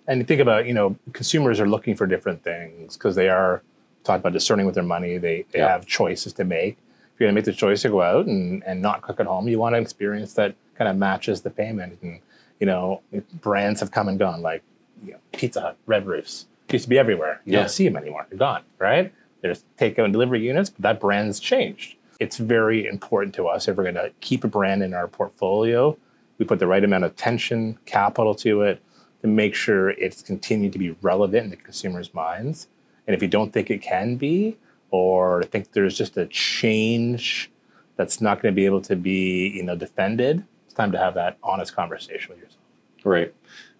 And 0.08 0.28
think 0.28 0.42
about, 0.42 0.66
you 0.66 0.74
know, 0.74 0.98
consumers 1.14 1.60
are 1.60 1.68
looking 1.68 1.96
for 1.96 2.08
different 2.08 2.44
things 2.44 2.96
because 2.96 3.16
they 3.16 3.30
are 3.30 3.62
talking 4.04 4.22
about 4.22 4.34
discerning 4.34 4.66
with 4.66 4.74
their 4.76 4.84
money. 4.84 5.18
They, 5.18 5.46
they 5.52 5.60
yeah. 5.60 5.70
have 5.70 5.86
choices 5.86 6.34
to 6.34 6.44
make. 6.46 6.78
If 7.14 7.20
you're 7.20 7.28
going 7.28 7.36
to 7.36 7.40
make 7.40 7.46
the 7.46 7.54
choice 7.54 7.82
to 7.82 7.90
go 7.90 8.02
out 8.02 8.26
and, 8.26 8.64
and 8.64 8.82
not 8.82 9.02
cook 9.02 9.20
at 9.20 9.26
home, 9.26 9.48
you 9.48 9.60
want 9.60 9.76
an 9.76 9.82
experience 9.82 10.34
that 10.36 10.56
kind 10.76 10.90
of 10.90 10.96
matches 10.96 11.42
the 11.42 11.50
payment. 11.50 12.00
And, 12.02 12.20
you 12.60 12.66
know, 12.68 13.02
brands 13.42 13.80
have 13.82 13.92
come 13.92 14.08
and 14.08 14.18
gone 14.18 14.42
like 14.42 14.64
you 15.04 15.12
know, 15.12 15.20
Pizza 15.34 15.62
Hut, 15.62 15.78
Red 15.86 16.08
Roofs. 16.08 16.46
Used 16.72 16.86
to 16.86 16.90
be 16.90 16.98
everywhere. 16.98 17.42
You 17.46 17.54
yeah. 17.54 17.60
don't 17.60 17.70
see 17.70 17.88
them 17.88 17.98
anymore. 17.98 18.26
They're 18.30 18.40
gone, 18.40 18.64
right? 18.80 19.14
There's 19.42 19.64
takeout 19.78 20.06
and 20.06 20.14
delivery 20.14 20.42
units, 20.42 20.70
but 20.70 20.82
that 20.82 21.00
brand's 21.00 21.40
changed. 21.40 21.96
It's 22.20 22.38
very 22.38 22.88
important 22.88 23.36
to 23.36 23.48
us 23.48 23.68
if 23.68 23.78
we're 23.78 23.84
going 23.84 23.96
to 23.96 24.12
keep 24.22 24.44
a 24.44 24.48
brand 24.48 24.82
in 24.82 24.94
our 24.94 25.08
portfolio. 25.08 25.98
We 26.38 26.46
put 26.46 26.60
the 26.60 26.68
right 26.68 26.84
amount 26.84 27.04
of 27.04 27.12
attention, 27.12 27.78
capital 27.86 28.34
to 28.36 28.62
it 28.64 28.82
to 29.22 29.28
make 29.28 29.56
sure 29.56 29.92
it's 29.92 30.22
continued 30.22 30.74
to 30.74 30.80
be 30.80 30.92
relevant 31.02 31.46
in 31.46 31.50
the 31.52 31.58
consumer's 31.58 32.14
minds. 32.14 32.68
And 33.06 33.16
if 33.16 33.22
you 33.22 33.28
don't 33.28 33.54
think 33.54 33.70
it 33.70 33.82
can 33.82 34.16
be, 34.16 34.58
or 34.90 35.44
think 35.44 35.72
there's 35.72 35.98
just 35.98 36.18
a 36.18 36.26
change 36.28 37.52
that's 37.96 38.22
not 38.22 38.42
going 38.42 38.54
to 38.54 38.56
be 38.56 38.66
able 38.66 38.82
to 38.82 38.96
be, 38.96 39.50
you 39.50 39.64
know, 39.64 39.76
defended, 39.76 40.44
it's 40.66 40.74
time 40.74 40.92
to 40.92 40.98
have 40.98 41.14
that 41.16 41.38
honest 41.44 41.76
conversation 41.76 42.30
with 42.30 42.40
yourself. 42.40 42.62
Right. 43.04 43.34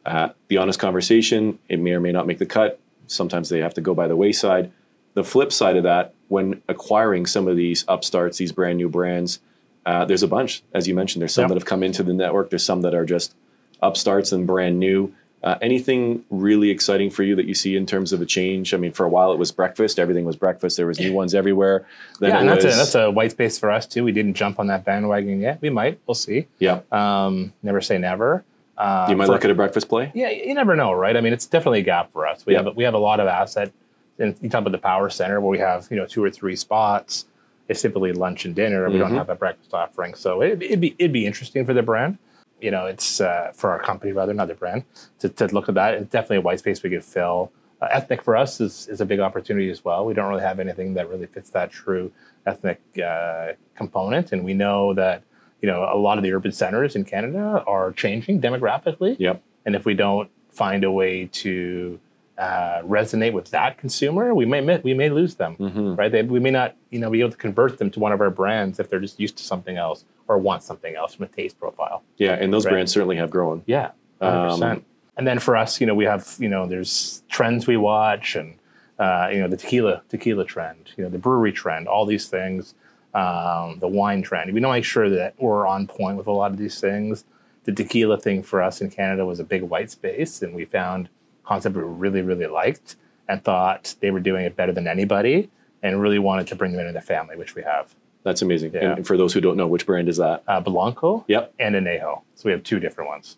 Uh, 0.06 0.30
the 0.48 0.58
honest 0.58 0.80
conversation, 0.80 1.60
it 1.70 1.80
may 1.80 1.92
or 1.92 2.00
may 2.00 2.12
not 2.12 2.28
make 2.28 2.40
the 2.40 2.46
cut. 2.46 2.80
Sometimes 3.08 3.50
they 3.50 3.60
have 3.60 3.74
to 3.76 3.82
go 3.82 3.94
by 3.94 4.08
the 4.08 4.16
wayside. 4.16 4.72
The 5.18 5.24
flip 5.24 5.52
side 5.52 5.78
of 5.78 5.82
that, 5.82 6.14
when 6.28 6.62
acquiring 6.70 7.26
some 7.26 7.48
of 7.48 7.58
these 7.58 7.84
upstarts, 7.88 8.38
these 8.38 8.52
brand 8.52 8.78
new 8.78 8.88
brands, 8.88 9.40
uh, 9.84 10.06
there's 10.06 10.22
a 10.22 10.28
bunch, 10.28 10.62
as 10.76 10.88
you 10.88 10.94
mentioned. 10.94 11.24
There's 11.24 11.34
some 11.34 11.46
yep. 11.46 11.50
that 11.50 11.56
have 11.56 11.66
come 11.66 11.82
into 11.82 12.04
the 12.04 12.14
network. 12.14 12.52
There's 12.52 12.64
some 12.64 12.82
that 12.82 12.94
are 12.94 13.04
just 13.04 13.34
upstarts 13.82 14.32
and 14.32 14.46
brand 14.46 14.80
new. 14.80 15.12
Uh, 15.42 15.58
anything 15.60 16.24
really 16.30 16.70
exciting 16.70 17.10
for 17.10 17.24
you 17.24 17.36
that 17.36 17.46
you 17.46 17.56
see 17.56 17.76
in 17.76 17.88
terms 17.88 18.14
of 18.14 18.22
a 18.22 18.28
change? 18.28 18.76
I 18.76 18.78
mean, 18.78 18.92
for 18.92 19.08
a 19.08 19.10
while 19.10 19.32
it 19.32 19.40
was 19.40 19.52
breakfast. 19.52 19.98
Everything 19.98 20.24
was 20.24 20.36
breakfast. 20.36 20.78
There 20.78 20.86
was 20.86 21.00
new 21.00 21.14
ones 21.14 21.34
everywhere. 21.34 21.88
Then 22.20 22.30
yeah, 22.30 22.40
and 22.42 22.50
that's, 22.50 22.66
a, 22.66 22.68
that's 22.68 22.94
a 22.94 23.10
white 23.10 23.32
space 23.32 23.58
for 23.58 23.72
us 23.72 23.88
too. 23.88 24.04
We 24.04 24.12
didn't 24.12 24.36
jump 24.36 24.60
on 24.60 24.68
that 24.68 24.86
bandwagon 24.86 25.42
yet. 25.42 25.60
We 25.64 25.72
might. 25.72 26.00
We'll 26.06 26.14
see. 26.14 26.46
Yeah. 26.60 26.82
Um, 26.92 27.54
never 27.64 27.82
say 27.82 27.98
never. 27.98 28.44
Uh, 28.78 29.08
you 29.10 29.16
might 29.16 29.26
for, 29.26 29.32
look 29.32 29.46
at 29.46 29.50
a 29.50 29.56
breakfast 29.56 29.90
play. 29.90 30.12
Yeah, 30.14 30.30
you 30.30 30.54
never 30.54 30.76
know, 30.76 30.94
right? 30.94 31.18
I 31.18 31.22
mean, 31.22 31.34
it's 31.34 31.48
definitely 31.48 31.80
a 31.80 31.84
gap 31.84 32.14
for 32.14 32.28
us. 32.28 32.46
We 32.46 32.54
yeah. 32.54 32.62
have 32.62 32.76
we 32.76 32.84
have 32.84 32.94
a 32.94 33.00
lot 33.00 33.20
of 33.20 33.26
asset 33.26 33.72
and 34.20 34.36
you 34.42 34.50
talk 34.50 34.62
about 34.62 34.72
the 34.72 34.78
power 34.78 35.10
center 35.10 35.40
where 35.40 35.50
we 35.50 35.60
have 35.60 35.88
you 35.90 35.98
know 35.98 36.06
two 36.06 36.24
or 36.24 36.32
three 36.32 36.56
spots. 36.56 37.26
It's 37.68 37.82
typically 37.82 38.14
lunch 38.14 38.46
and 38.46 38.56
dinner. 38.56 38.84
Mm-hmm. 38.84 38.94
We 38.94 39.00
don't 39.00 39.10
mm-hmm. 39.10 39.18
have 39.18 39.30
a 39.30 39.36
breakfast 39.36 39.74
offering, 39.74 40.14
so 40.14 40.42
it, 40.42 40.70
would 40.70 40.82
be 40.82 40.96
it'd 40.98 41.14
be 41.14 41.26
interesting 41.26 41.66
for 41.66 41.74
the 41.74 41.84
brand. 41.84 42.18
You 42.62 42.72
know, 42.72 42.86
it's 42.88 43.22
uh, 43.22 43.52
for 43.54 43.70
our 43.70 43.80
company 43.80 44.14
rather, 44.14 44.34
not 44.34 44.48
the 44.48 44.56
brand, 44.56 44.84
to, 45.20 45.30
to 45.30 45.48
look 45.48 45.70
at 45.70 45.76
that. 45.76 45.94
It's 45.94 46.10
definitely 46.10 46.38
a 46.38 46.42
white 46.42 46.60
space 46.60 46.82
we 46.82 46.90
could 46.90 47.04
fill. 47.04 47.52
Uh, 47.80 47.88
ethnic 47.92 48.24
for 48.24 48.36
us 48.36 48.60
is, 48.60 48.88
is 48.88 49.02
a 49.02 49.06
big 49.06 49.20
opportunity 49.20 49.70
as 49.70 49.86
well. 49.86 50.04
We 50.04 50.16
don't 50.16 50.28
really 50.28 50.42
have 50.42 50.60
anything 50.60 50.96
that 50.96 51.08
really 51.08 51.28
fits 51.28 51.52
that 51.52 51.70
true 51.70 52.12
ethnic 52.48 52.82
uh, 53.06 53.50
component, 53.76 54.32
and 54.32 54.44
we 54.44 54.56
know 54.56 54.94
that 54.96 55.22
you 55.62 55.68
know 55.68 55.88
a 55.92 55.98
lot 55.98 56.18
of 56.18 56.24
the 56.24 56.34
urban 56.34 56.52
centers 56.52 56.96
in 56.96 57.04
Canada 57.04 57.64
are 57.68 57.92
changing 57.92 58.42
demographically. 58.42 59.18
Yep. 59.20 59.44
And 59.66 59.76
if 59.76 59.86
we 59.86 59.94
don't 59.94 60.30
find 60.50 60.84
a 60.84 60.92
way 60.92 61.26
to 61.26 62.00
uh, 62.38 62.82
resonate 62.84 63.34
with 63.34 63.50
that 63.52 63.78
consumer, 63.78 64.34
we 64.36 64.46
may 64.46 64.80
we 64.80 64.94
may 64.94 65.10
lose 65.10 65.36
them, 65.36 65.56
mm-hmm. 65.56 65.96
right? 65.96 66.12
They, 66.12 66.22
we 66.22 66.40
may 66.40 66.52
not, 66.52 66.76
you 66.92 67.00
know, 67.00 67.10
be 67.10 67.20
able 67.20 67.32
to 67.32 67.38
convert 67.38 67.78
them 67.78 67.90
to 67.92 68.00
one 68.00 68.12
of 68.12 68.22
our 68.22 68.30
brands 68.30 68.80
if 68.80 68.90
they're 68.90 69.00
just 69.00 69.20
used 69.20 69.38
to 69.38 69.44
something 69.44 69.78
else 69.78 70.06
or 70.28 70.38
want 70.38 70.62
something 70.64 70.96
else 70.96 71.16
from 71.16 71.26
a 71.26 71.28
taste 71.30 71.60
profile. 71.60 72.04
Yeah, 72.18 72.34
and 72.34 72.54
those 72.54 72.66
right? 72.66 72.74
brands 72.74 72.92
certainly 72.92 73.18
have 73.18 73.30
grown. 73.30 73.64
Yeah, 73.66 73.92
um. 74.22 74.84
And 75.18 75.26
then 75.26 75.40
for 75.40 75.58
us, 75.58 75.82
you 75.82 75.88
know, 75.88 75.96
we 75.96 76.06
have, 76.06 76.36
you 76.38 76.48
know, 76.48 76.68
there's 76.68 77.24
trends 77.28 77.66
we 77.66 77.76
watch, 77.76 78.36
and 78.36 78.54
uh, 79.00 79.30
you 79.32 79.40
know, 79.40 79.48
the 79.48 79.58
tequila 79.58 80.04
tequila 80.10 80.46
trend, 80.46 80.92
you 80.96 81.04
know, 81.04 81.10
the 81.10 81.18
brewery 81.18 81.52
trend, 81.52 81.88
all 81.88 82.06
these 82.06 82.30
things, 82.30 82.76
um, 83.16 83.80
the 83.80 83.88
wine 83.88 84.22
trend. 84.22 84.54
We 84.54 84.62
want 84.62 84.72
to 84.72 84.78
make 84.78 84.86
sure 84.86 85.10
that 85.10 85.34
we're 85.40 85.66
on 85.66 85.88
point 85.88 86.18
with 86.18 86.28
a 86.28 86.32
lot 86.32 86.52
of 86.52 86.58
these 86.58 86.80
things. 86.80 87.26
The 87.64 87.72
tequila 87.72 88.20
thing 88.20 88.44
for 88.44 88.62
us 88.62 88.80
in 88.80 88.92
Canada 88.92 89.26
was 89.26 89.40
a 89.40 89.44
big 89.44 89.64
white 89.64 89.90
space, 89.90 90.44
and 90.44 90.54
we 90.54 90.66
found 90.66 91.10
concept 91.48 91.76
we 91.76 91.84
really, 91.84 92.22
really 92.22 92.48
liked 92.48 92.98
and 93.28 93.44
thought 93.44 93.96
they 94.02 94.12
were 94.12 94.20
doing 94.20 94.46
it 94.46 94.56
better 94.56 94.72
than 94.72 94.88
anybody 94.88 95.50
and 95.84 96.02
really 96.02 96.20
wanted 96.20 96.48
to 96.48 96.56
bring 96.56 96.74
them 96.74 96.82
into 96.82 96.94
the 96.94 97.02
family, 97.02 97.36
which 97.36 97.56
we 97.56 97.64
have. 97.64 97.96
That's 98.24 98.42
amazing. 98.42 98.74
Yeah. 98.74 98.96
And 98.96 99.08
for 99.08 99.16
those 99.16 99.34
who 99.34 99.40
don't 99.40 99.56
know, 99.56 99.68
which 99.68 99.86
brand 99.86 100.10
is 100.10 100.18
that? 100.18 100.44
Uh, 100.48 100.60
Blanco 100.60 101.24
yep. 101.28 101.54
and 101.60 101.76
Anejo. 101.76 102.22
So 102.36 102.44
we 102.46 102.52
have 102.52 102.64
two 102.64 102.80
different 102.80 103.10
ones. 103.10 103.38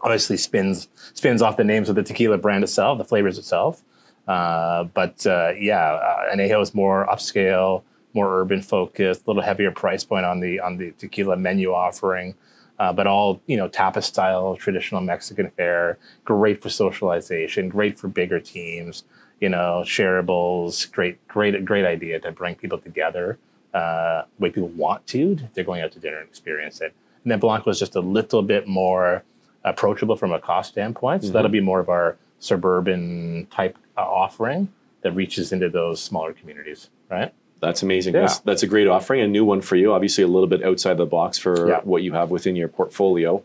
Obviously 0.00 0.36
spins 0.36 0.88
spins 1.14 1.42
off 1.42 1.56
the 1.56 1.64
names 1.64 1.88
of 1.88 1.94
the 1.94 2.02
tequila 2.02 2.38
brand 2.38 2.64
itself, 2.64 2.98
the 2.98 3.04
flavors 3.04 3.38
itself. 3.38 3.82
Uh, 4.26 4.84
but 4.84 5.24
uh, 5.26 5.52
yeah, 5.58 5.92
uh, 5.92 6.34
Anejo 6.34 6.60
is 6.62 6.74
more 6.74 7.06
upscale, 7.06 7.82
more 8.14 8.40
urban 8.40 8.62
focused, 8.62 9.22
a 9.26 9.30
little 9.30 9.42
heavier 9.42 9.70
price 9.70 10.02
point 10.02 10.24
on 10.24 10.40
the 10.40 10.58
on 10.58 10.78
the 10.78 10.92
tequila 10.92 11.36
menu 11.36 11.72
offering 11.72 12.34
uh, 12.82 12.92
but 12.92 13.06
all 13.06 13.40
you 13.46 13.56
know 13.56 13.68
tapas 13.68 14.02
style 14.02 14.56
traditional 14.56 15.00
Mexican 15.00 15.48
fare. 15.50 15.98
Great 16.24 16.60
for 16.60 16.68
socialization. 16.68 17.68
Great 17.68 17.96
for 17.96 18.08
bigger 18.08 18.40
teams. 18.40 19.04
You 19.40 19.50
know, 19.50 19.84
shareables. 19.84 20.90
Great, 20.90 21.16
great, 21.28 21.64
great 21.64 21.84
idea 21.84 22.18
to 22.18 22.32
bring 22.32 22.56
people 22.56 22.78
together. 22.78 23.38
Uh, 23.72 24.22
way 24.40 24.50
people 24.50 24.68
want 24.70 25.06
to. 25.06 25.38
They're 25.54 25.62
going 25.62 25.80
out 25.80 25.92
to 25.92 26.00
dinner 26.00 26.18
and 26.18 26.28
experience 26.28 26.80
it. 26.80 26.92
And 27.22 27.30
then 27.30 27.38
Blanco 27.38 27.70
is 27.70 27.78
just 27.78 27.94
a 27.94 28.00
little 28.00 28.42
bit 28.42 28.66
more 28.66 29.22
approachable 29.62 30.16
from 30.16 30.32
a 30.32 30.40
cost 30.40 30.72
standpoint. 30.72 31.22
So 31.22 31.26
mm-hmm. 31.26 31.34
that'll 31.34 31.50
be 31.52 31.60
more 31.60 31.78
of 31.78 31.88
our 31.88 32.16
suburban 32.40 33.46
type 33.52 33.78
uh, 33.96 34.00
offering 34.00 34.72
that 35.02 35.12
reaches 35.12 35.52
into 35.52 35.68
those 35.68 36.02
smaller 36.02 36.32
communities, 36.32 36.90
right? 37.08 37.32
That's 37.62 37.82
amazing. 37.82 38.14
Yeah. 38.14 38.22
That's, 38.22 38.38
that's, 38.40 38.62
a 38.62 38.66
great 38.66 38.88
offering, 38.88 39.22
a 39.22 39.26
new 39.26 39.44
one 39.44 39.60
for 39.62 39.76
you. 39.76 39.94
Obviously, 39.94 40.24
a 40.24 40.28
little 40.28 40.48
bit 40.48 40.62
outside 40.62 40.98
the 40.98 41.06
box 41.06 41.38
for 41.38 41.68
yeah. 41.68 41.80
what 41.84 42.02
you 42.02 42.12
have 42.12 42.30
within 42.30 42.56
your 42.56 42.68
portfolio. 42.68 43.42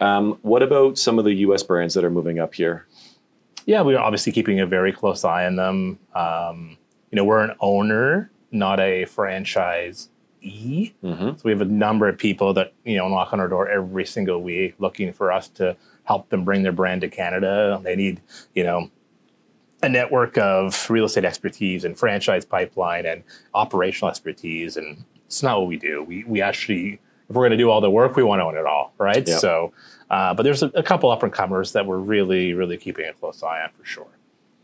Um, 0.00 0.38
what 0.42 0.62
about 0.62 0.98
some 0.98 1.18
of 1.18 1.24
the 1.24 1.34
U.S. 1.34 1.62
brands 1.62 1.94
that 1.94 2.02
are 2.02 2.10
moving 2.10 2.38
up 2.38 2.54
here? 2.54 2.86
Yeah, 3.66 3.82
we're 3.82 3.98
obviously 3.98 4.32
keeping 4.32 4.58
a 4.58 4.66
very 4.66 4.92
close 4.92 5.24
eye 5.24 5.44
on 5.46 5.56
them. 5.56 5.98
Um, 6.14 6.78
you 7.10 7.16
know, 7.16 7.24
we're 7.24 7.44
an 7.44 7.54
owner 7.60 8.30
not 8.50 8.80
a 8.80 9.04
franchise 9.04 10.08
E. 10.40 10.92
Mm-hmm. 11.02 11.30
So 11.30 11.40
we 11.44 11.50
have 11.50 11.60
a 11.60 11.66
number 11.66 12.08
of 12.08 12.16
people 12.18 12.54
that 12.54 12.72
you 12.84 12.96
know 12.96 13.08
knock 13.08 13.32
on 13.32 13.40
our 13.40 13.48
door 13.48 13.68
every 13.68 14.06
single 14.06 14.42
week, 14.42 14.74
looking 14.78 15.12
for 15.12 15.32
us 15.32 15.48
to 15.50 15.76
help 16.04 16.28
them 16.30 16.44
bring 16.44 16.62
their 16.62 16.72
brand 16.72 17.00
to 17.02 17.08
Canada. 17.08 17.80
They 17.82 17.96
need 17.96 18.20
you 18.54 18.64
know 18.64 18.90
a 19.82 19.88
network 19.88 20.36
of 20.38 20.88
real 20.90 21.04
estate 21.04 21.24
expertise 21.24 21.84
and 21.84 21.98
franchise 21.98 22.44
pipeline 22.44 23.06
and 23.06 23.22
operational 23.54 24.10
expertise, 24.10 24.76
and 24.76 25.04
it's 25.26 25.42
not 25.42 25.58
what 25.58 25.68
we 25.68 25.76
do. 25.76 26.02
We 26.02 26.24
we 26.24 26.40
actually 26.40 27.00
if 27.28 27.36
we're 27.36 27.42
going 27.42 27.50
to 27.50 27.58
do 27.58 27.70
all 27.70 27.80
the 27.80 27.90
work, 27.90 28.16
we 28.16 28.22
want 28.22 28.40
to 28.40 28.44
own 28.44 28.56
it 28.56 28.64
all, 28.64 28.94
right? 28.96 29.26
Yep. 29.26 29.38
So, 29.38 29.72
uh, 30.08 30.32
but 30.32 30.44
there's 30.44 30.62
a, 30.62 30.68
a 30.74 30.82
couple 30.82 31.10
up 31.10 31.22
and 31.22 31.32
comers 31.32 31.72
that 31.72 31.84
we're 31.86 31.98
really 31.98 32.54
really 32.54 32.76
keeping 32.76 33.06
a 33.06 33.12
close 33.12 33.42
eye 33.42 33.62
on 33.62 33.70
for 33.76 33.84
sure. 33.84 34.08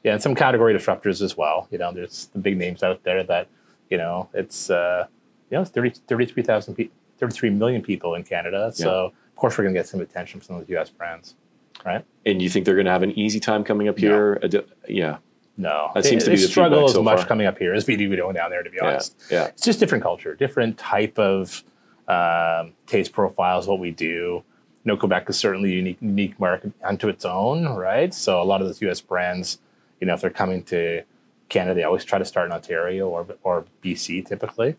Yeah, 0.02 0.12
and 0.12 0.22
some 0.22 0.34
category 0.34 0.74
disruptors 0.74 1.22
as 1.22 1.36
well. 1.36 1.68
You 1.70 1.78
know, 1.78 1.92
there's 1.92 2.26
the 2.32 2.38
big 2.38 2.58
names 2.58 2.82
out 2.82 3.02
there 3.04 3.22
that 3.24 3.48
you 3.90 3.98
know 3.98 4.28
it's. 4.34 4.70
Uh, 4.70 5.06
you 5.50 5.58
know, 5.58 5.62
it's 5.62 5.70
30, 5.70 5.90
33,000 6.08 6.74
pe- 6.74 6.88
33 7.18 7.50
million 7.50 7.82
people 7.82 8.14
in 8.14 8.24
Canada. 8.24 8.72
So, 8.74 9.06
of 9.06 9.36
course, 9.36 9.56
we're 9.56 9.64
going 9.64 9.74
to 9.74 9.78
get 9.78 9.86
some 9.86 10.00
attention 10.00 10.40
from 10.40 10.46
some 10.46 10.56
of 10.56 10.66
those 10.66 10.76
US 10.76 10.90
brands, 10.90 11.36
right? 11.84 12.04
And 12.26 12.40
you 12.40 12.48
think 12.48 12.64
they're 12.64 12.74
going 12.74 12.86
to 12.86 12.92
have 12.92 13.02
an 13.02 13.16
easy 13.18 13.40
time 13.40 13.64
coming 13.64 13.88
up 13.88 13.98
here? 13.98 14.34
A 14.42 14.48
di- 14.48 14.64
yeah, 14.88 15.18
No. 15.56 15.90
That 15.94 16.02
They- 16.04 16.10
seems 16.10 16.24
to 16.24 16.30
be 16.30 16.36
the 16.36 16.42
struggle 16.48 16.86
as 16.86 16.92
so 16.94 17.02
much 17.02 17.18
far. 17.20 17.26
coming 17.28 17.46
up 17.46 17.58
here 17.58 17.74
as 17.74 17.86
we 17.86 17.96
do 17.96 18.14
going 18.16 18.34
down 18.34 18.50
there, 18.50 18.62
to 18.62 18.70
be 18.70 18.80
honest. 18.80 19.16
yeah. 19.30 19.46
It's 19.46 19.62
just 19.62 19.78
different 19.80 20.02
culture, 20.02 20.34
different 20.34 20.78
type 20.78 21.18
of 21.18 21.62
um, 22.08 22.72
taste 22.86 23.12
profiles, 23.12 23.66
what 23.66 23.78
we 23.78 23.90
do. 23.90 24.42
You 24.84 24.92
know, 24.92 24.96
Quebec 24.96 25.30
is 25.30 25.38
certainly 25.38 25.72
a 25.72 25.76
unique, 25.76 25.96
unique 26.02 26.38
market 26.38 26.72
unto 26.82 27.08
its 27.08 27.24
own, 27.24 27.64
right? 27.76 28.12
So, 28.12 28.42
a 28.42 28.44
lot 28.44 28.60
of 28.60 28.66
those 28.66 28.82
US 28.82 29.00
brands, 29.00 29.58
you 30.00 30.06
know, 30.06 30.12
if 30.14 30.20
they're 30.20 30.28
coming 30.28 30.62
to 30.64 31.02
Canada, 31.48 31.74
they 31.74 31.84
always 31.84 32.04
try 32.04 32.18
to 32.18 32.24
start 32.26 32.46
in 32.46 32.52
Ontario 32.52 33.08
or, 33.08 33.26
or 33.42 33.64
BC 33.82 34.26
typically. 34.26 34.76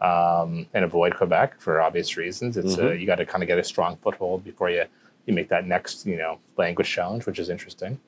um, 0.00 0.66
and 0.74 0.84
avoid 0.84 1.16
Quebec 1.16 1.60
for 1.60 1.80
obvious 1.80 2.16
reasons. 2.16 2.56
It's 2.56 2.78
uh, 2.78 2.82
Mhm. 2.82 3.00
you 3.00 3.06
got 3.06 3.16
to 3.16 3.26
kind 3.26 3.42
of 3.42 3.48
get 3.48 3.58
a 3.58 3.64
strong 3.64 3.96
foothold 3.96 4.44
before 4.44 4.70
you 4.70 4.84
you 5.28 5.34
make 5.34 5.48
that 5.48 5.66
next 5.66 6.06
you 6.06 6.16
know 6.16 6.38
language 6.56 6.90
challenge, 6.90 7.26
which 7.26 7.38
is 7.38 7.48
interesting. 7.50 8.00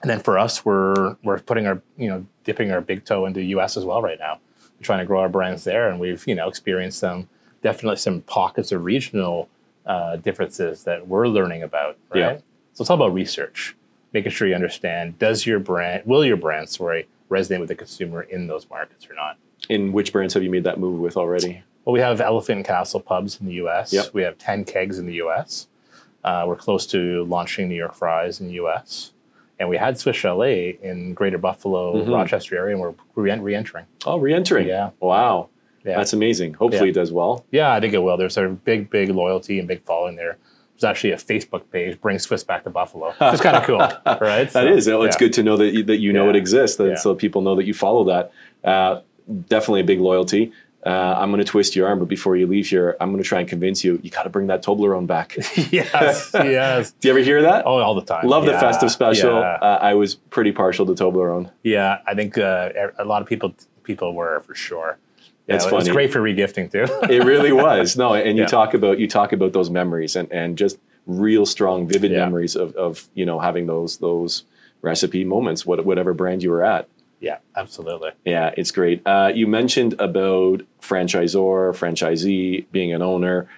And 0.00 0.10
then 0.10 0.20
for 0.20 0.38
us, 0.38 0.64
we're 0.64 1.16
we're 1.22 1.40
putting 1.40 1.66
our 1.66 1.82
you 1.96 2.08
know 2.08 2.26
dipping 2.44 2.70
our 2.72 2.80
big 2.80 3.04
toe 3.04 3.26
into 3.26 3.40
the 3.40 3.46
U.S. 3.46 3.76
as 3.76 3.84
well 3.84 4.00
right 4.00 4.18
now. 4.18 4.38
We're 4.78 4.84
trying 4.84 5.00
to 5.00 5.04
grow 5.04 5.20
our 5.20 5.28
brands 5.28 5.64
there, 5.64 5.88
and 5.88 6.00
we've 6.00 6.26
you 6.26 6.34
know 6.34 6.48
experienced 6.48 6.98
some 6.98 7.28
definitely 7.62 7.96
some 7.96 8.22
pockets 8.22 8.72
of 8.72 8.84
regional 8.84 9.48
uh, 9.86 10.16
differences 10.16 10.84
that 10.84 11.06
we're 11.06 11.28
learning 11.28 11.62
about. 11.62 11.98
Right. 12.10 12.20
Yeah. 12.20 12.36
So 12.74 12.82
it's 12.82 12.90
all 12.90 12.96
about 12.96 13.12
research, 13.12 13.76
making 14.12 14.32
sure 14.32 14.48
you 14.48 14.54
understand 14.54 15.18
does 15.18 15.44
your 15.46 15.58
brand 15.58 16.04
will 16.06 16.24
your 16.24 16.36
brand 16.36 16.68
sorry 16.68 17.06
resonate 17.30 17.60
with 17.60 17.68
the 17.68 17.74
consumer 17.74 18.22
in 18.22 18.46
those 18.46 18.68
markets 18.68 19.08
or 19.08 19.14
not. 19.14 19.38
In 19.68 19.92
which 19.92 20.12
brands 20.12 20.34
have 20.34 20.42
you 20.42 20.50
made 20.50 20.64
that 20.64 20.78
move 20.78 21.00
with 21.00 21.16
already? 21.16 21.62
Well, 21.84 21.92
we 21.92 22.00
have 22.00 22.20
Elephant 22.20 22.66
Castle 22.66 23.00
pubs 23.00 23.40
in 23.40 23.46
the 23.46 23.54
U.S. 23.54 23.92
Yep. 23.92 24.14
We 24.14 24.22
have 24.22 24.38
Ten 24.38 24.64
Kegs 24.64 24.98
in 24.98 25.06
the 25.06 25.14
U.S. 25.14 25.66
Uh, 26.24 26.44
we're 26.46 26.56
close 26.56 26.86
to 26.88 27.24
launching 27.24 27.68
New 27.68 27.74
York 27.76 27.94
Fries 27.94 28.40
in 28.40 28.46
the 28.48 28.54
U.S. 28.54 29.12
And 29.58 29.68
we 29.68 29.76
had 29.76 29.98
Swiss 29.98 30.16
Chalet 30.16 30.78
in 30.82 31.14
Greater 31.14 31.38
Buffalo, 31.38 31.94
Mhm. 32.04 32.12
Rochester 32.12 32.56
area, 32.56 32.74
and 32.74 32.80
we're 32.80 32.94
re- 33.14 33.38
re-entering. 33.38 33.84
Oh, 34.06 34.18
re-entering. 34.18 34.66
Yeah. 34.68 34.90
Wow, 35.00 35.48
Yeah, 35.84 35.96
that's 35.96 36.12
amazing. 36.12 36.54
Hopefully, 36.54 36.86
Yeah. 36.86 36.90
it 36.90 36.94
does 36.94 37.12
well. 37.12 37.44
yeah, 37.50 37.72
I 37.72 37.80
think 37.80 37.92
it 37.94 37.98
will. 38.02 38.16
There's 38.16 38.36
a 38.38 38.48
big, 38.48 38.88
big 38.90 39.10
loyalty 39.10 39.58
and 39.58 39.66
big 39.68 39.82
following 39.84 40.16
there. 40.16 40.36
There's 40.74 40.84
actually 40.90 41.12
a 41.12 41.16
Facebook 41.16 41.62
page, 41.70 42.00
Bring 42.00 42.18
Swiss 42.18 42.42
Back 42.44 42.64
to 42.64 42.70
Buffalo. 42.70 43.14
It's 43.20 43.40
kind 43.42 43.56
of 43.56 43.62
cool, 43.64 43.78
right? 44.20 44.48
That 44.50 44.66
is. 44.68 44.86
It's 44.88 45.14
yeah. 45.14 45.18
good 45.18 45.32
to 45.34 45.42
know 45.42 45.56
that 45.56 45.72
you, 45.74 45.82
that 45.84 45.98
you 45.98 46.12
know 46.12 46.28
it 46.28 46.36
exists, 46.36 46.76
that, 46.78 46.98
so 46.98 47.14
people 47.14 47.42
know 47.42 47.54
that 47.56 47.66
you 47.66 47.74
follow 47.74 48.04
that. 48.04 48.32
Uh, 48.64 49.00
definitely 49.48 49.80
a 49.80 49.84
big 49.84 50.00
loyalty. 50.00 50.50
Uh, 50.84 50.90
I'm 51.16 51.30
going 51.30 51.38
to 51.38 51.44
twist 51.44 51.76
your 51.76 51.86
arm, 51.86 52.00
but 52.00 52.08
before 52.08 52.34
you 52.36 52.46
leave 52.48 52.66
here, 52.68 52.96
I'm 53.00 53.10
going 53.12 53.22
to 53.22 53.28
try 53.28 53.38
and 53.38 53.48
convince 53.48 53.84
you. 53.84 54.00
You 54.02 54.10
got 54.10 54.24
to 54.24 54.30
bring 54.30 54.48
that 54.48 54.64
Toblerone 54.64 55.06
back. 55.06 55.36
yes, 55.70 56.30
yes, 56.34 56.90
Do 57.00 57.08
you 57.08 57.14
ever 57.14 57.22
hear 57.22 57.42
that? 57.42 57.64
Oh, 57.66 57.78
all 57.78 57.94
the 57.94 58.02
time. 58.04 58.26
Love 58.26 58.44
the 58.46 58.52
festive 58.52 58.90
special. 58.90 59.40
Yeah, 59.40 59.58
Uh, 59.62 59.78
I 59.80 59.94
was 59.94 60.16
pretty 60.16 60.50
partial 60.50 60.84
to 60.86 60.92
Toblerone. 60.92 61.50
yeah 61.62 61.98
I 62.06 62.14
think 62.14 62.36
uh, 62.36 62.70
a 62.98 63.04
lot 63.04 63.22
of 63.22 63.28
people 63.28 63.54
people 63.84 64.12
were 64.14 64.40
for 64.40 64.54
sure. 64.56 64.98
Yeah, 65.46 65.56
It's 65.56 65.64
It's 65.66 65.70
funny. 65.70 65.90
great 65.90 66.12
for 66.12 66.20
regifting 66.20 66.70
too. 66.70 66.86
It 67.12 67.24
really 67.24 67.52
was. 67.52 67.96
No, 67.96 68.14
and 68.14 68.36
you 68.36 68.42
Yeah. 68.48 68.48
talk 68.48 68.74
about 68.74 68.98
you 68.98 69.06
talk 69.08 69.32
about 69.32 69.52
those 69.52 69.70
memories 69.70 70.16
and, 70.16 70.30
and 70.32 70.58
just 70.58 70.78
real 71.06 71.46
strong, 71.46 71.86
vivid 71.86 72.10
Yeah. 72.10 72.18
memories 72.24 72.56
of, 72.56 72.74
of 72.76 73.08
you 73.14 73.24
know 73.24 73.38
having 73.38 73.66
those 73.66 73.98
those 73.98 74.44
recipe 74.82 75.24
moments, 75.24 75.64
what, 75.64 75.84
whatever 75.84 76.12
brand 76.12 76.42
you 76.42 76.50
were 76.50 76.64
at. 76.64 76.88
Yeah, 77.22 77.38
absolutely. 77.54 78.10
Yeah, 78.24 78.52
it's 78.56 78.72
great. 78.72 79.00
Uh, 79.06 79.30
you 79.32 79.46
mentioned 79.46 79.94
about 80.00 80.62
franchisor, 80.80 81.72
franchisee, 81.72 82.66
being 82.72 82.92
an 82.92 83.00
owner. 83.00 83.48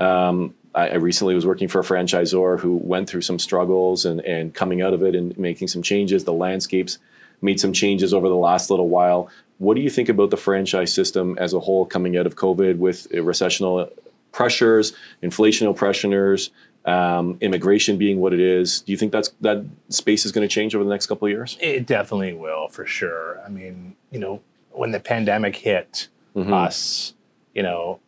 Um, 0.00 0.52
I, 0.74 0.88
I 0.88 0.94
recently 0.96 1.36
was 1.36 1.46
working 1.46 1.68
for 1.68 1.78
a 1.78 1.84
franchisor 1.84 2.58
who 2.58 2.74
went 2.74 3.08
through 3.08 3.20
some 3.20 3.38
struggles 3.38 4.04
and, 4.04 4.20
and 4.22 4.52
coming 4.52 4.82
out 4.82 4.92
of 4.92 5.04
it 5.04 5.14
and 5.14 5.38
making 5.38 5.68
some 5.68 5.80
changes. 5.80 6.24
The 6.24 6.32
landscapes 6.32 6.98
made 7.40 7.60
some 7.60 7.72
changes 7.72 8.12
over 8.12 8.28
the 8.28 8.34
last 8.34 8.68
little 8.68 8.88
while. 8.88 9.30
What 9.58 9.76
do 9.76 9.80
you 9.80 9.90
think 9.90 10.08
about 10.08 10.30
the 10.30 10.36
franchise 10.36 10.92
system 10.92 11.38
as 11.38 11.54
a 11.54 11.60
whole 11.60 11.86
coming 11.86 12.16
out 12.16 12.26
of 12.26 12.34
COVID 12.34 12.78
with 12.78 13.06
recessional 13.12 13.90
pressures, 14.32 14.92
inflational 15.22 15.76
pressures, 15.76 16.50
um, 16.84 17.38
immigration 17.40 17.96
being 17.96 18.20
what 18.20 18.32
it 18.34 18.40
is? 18.40 18.80
Do 18.82 18.92
you 18.92 18.98
think 18.98 19.12
that's 19.12 19.30
that 19.40 19.64
space 19.88 20.24
is 20.26 20.32
going 20.32 20.46
to 20.46 20.52
change 20.52 20.74
over 20.74 20.84
the 20.84 20.90
next 20.90 21.06
couple 21.06 21.26
of 21.26 21.30
years? 21.32 21.56
It 21.60 21.86
definitely 21.86 22.34
will 22.34 22.68
for 22.68 22.84
sure. 22.86 23.40
I 23.44 23.48
mean, 23.48 23.96
you 24.10 24.18
know, 24.18 24.40
when 24.72 24.90
the 24.92 25.00
pandemic 25.00 25.56
hit 25.56 26.08
Mhm. 26.36 26.52
us, 26.52 27.14
you 27.54 27.62
know, 27.62 28.00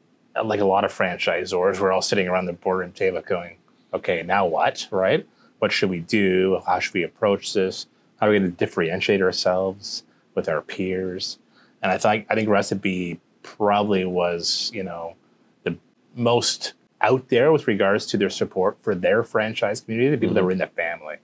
like 0.45 0.61
a 0.61 0.65
lot 0.65 0.85
of 0.85 0.93
franchisors, 0.93 1.81
we're 1.81 1.93
all 1.93 2.03
sitting 2.03 2.29
around 2.29 2.47
the 2.47 2.53
boardroom 2.53 2.93
table 2.93 3.23
going, 3.23 3.57
okay, 3.95 4.23
now 4.23 4.45
what, 4.47 4.87
right? 4.91 5.27
What 5.61 5.73
should 5.73 5.89
we 5.89 6.01
do? 6.01 6.61
How 6.67 6.79
should 6.81 6.93
we 6.93 7.03
approach 7.03 7.55
this? 7.55 7.87
How 8.21 8.27
are 8.27 8.31
we 8.31 8.39
going 8.39 8.51
to 8.51 8.57
differentiate 8.57 9.23
ourselves 9.23 10.03
with 10.35 10.49
our 10.49 10.61
peers? 10.61 11.39
And 11.83 11.91
I 11.93 11.97
think 11.99 12.27
I 12.29 12.35
think 12.35 12.49
Recipe 12.49 13.21
probably 13.43 14.05
was, 14.05 14.71
you 14.75 14.83
know, 14.83 15.15
the 15.63 15.77
most 16.15 16.75
out 17.01 17.29
there 17.29 17.53
with 17.53 17.67
regards 17.67 18.07
to 18.07 18.17
their 18.17 18.31
support 18.31 18.81
for 18.81 18.95
their 18.95 19.23
franchise 19.23 19.81
community, 19.81 20.11
the 20.11 20.19
people 20.19 20.35
that 20.35 20.45
were 20.45 20.51
in 20.53 20.59
the 20.59 20.67
family. 20.67 21.17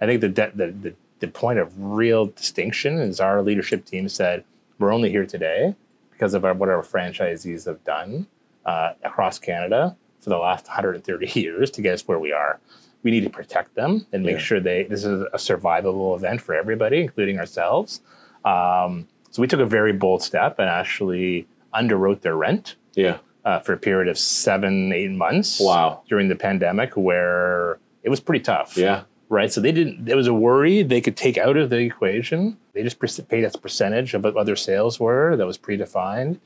I 0.00 0.06
think 0.06 0.20
the, 0.20 0.28
de- 0.28 0.52
the 0.54 0.66
the 0.72 0.94
the 1.20 1.28
point 1.28 1.58
of 1.58 1.72
real 1.78 2.26
distinction 2.26 2.98
is 2.98 3.20
our 3.20 3.42
leadership 3.42 3.84
team 3.84 4.08
said 4.08 4.42
we're 4.78 4.92
only 4.92 5.10
here 5.10 5.26
today 5.26 5.74
because 6.12 6.32
of 6.32 6.44
our, 6.46 6.54
what 6.54 6.70
our 6.70 6.82
franchisees 6.82 7.66
have 7.66 7.84
done 7.84 8.26
uh, 8.64 8.92
across 9.04 9.38
Canada 9.38 9.96
for 10.20 10.30
the 10.30 10.38
last 10.38 10.66
130 10.66 11.26
years 11.40 11.70
to 11.72 11.82
get 11.82 11.92
us 11.94 12.08
where 12.08 12.18
we 12.18 12.32
are. 12.32 12.58
We 13.02 13.10
need 13.10 13.24
to 13.24 13.30
protect 13.30 13.74
them 13.74 14.06
and 14.12 14.22
make 14.24 14.36
Yeah. 14.36 14.38
sure 14.38 14.60
they 14.60 14.84
this 14.84 15.04
is 15.04 15.22
a 15.32 15.36
survivable 15.36 16.16
event 16.16 16.40
for 16.40 16.54
everybody, 16.54 17.02
including 17.02 17.38
ourselves. 17.38 18.00
Um, 18.44 19.06
so 19.30 19.42
we 19.42 19.46
took 19.46 19.60
a 19.60 19.66
very 19.66 19.92
bold 19.92 20.22
step 20.22 20.58
and 20.58 20.68
actually 20.68 21.46
underwrote 21.74 22.22
their 22.22 22.34
rent 22.36 22.76
Yeah. 22.94 23.18
Uh, 23.44 23.60
for 23.60 23.72
a 23.72 23.76
period 23.78 24.08
of 24.08 24.18
seven, 24.18 24.92
eight 24.92 25.10
months 25.10 25.60
Wow. 25.60 26.02
during 26.08 26.28
the 26.28 26.36
pandemic, 26.36 26.92
where 26.96 27.78
it 28.02 28.08
was 28.10 28.20
pretty 28.20 28.42
tough 28.44 28.76
Yeah. 28.76 29.02
right? 29.28 29.50
So 29.52 29.60
they 29.60 29.72
didn't. 29.72 30.04
There 30.04 30.16
was 30.16 30.26
a 30.26 30.34
worry 30.34 30.82
they 30.82 31.00
could 31.00 31.16
take 31.16 31.38
out 31.38 31.56
of 31.56 31.70
the 31.70 31.78
equation. 31.78 32.56
They 32.74 32.82
just 32.82 32.98
paid 33.28 33.44
us 33.44 33.54
a 33.54 33.58
percentage 33.58 34.14
of 34.14 34.24
what 34.24 34.46
their 34.46 34.56
sales 34.56 34.98
were 35.00 35.36
that 35.36 35.46
was 35.46 35.56
predefined, 35.58 36.38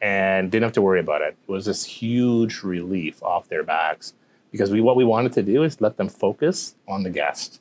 and 0.00 0.50
didn't 0.50 0.64
have 0.64 0.72
to 0.72 0.82
worry 0.82 1.00
about 1.00 1.22
it. 1.22 1.36
It 1.48 1.52
was 1.52 1.64
this 1.66 1.84
huge 1.84 2.62
relief 2.62 3.22
off 3.22 3.48
their 3.48 3.62
backs 3.62 4.12
because 4.52 4.70
we 4.70 4.80
what 4.80 4.96
we 4.96 5.04
wanted 5.04 5.32
to 5.34 5.42
do 5.42 5.62
is 5.62 5.80
let 5.80 5.96
them 5.96 6.08
focus 6.08 6.74
on 6.86 7.02
the 7.04 7.10
guest, 7.10 7.60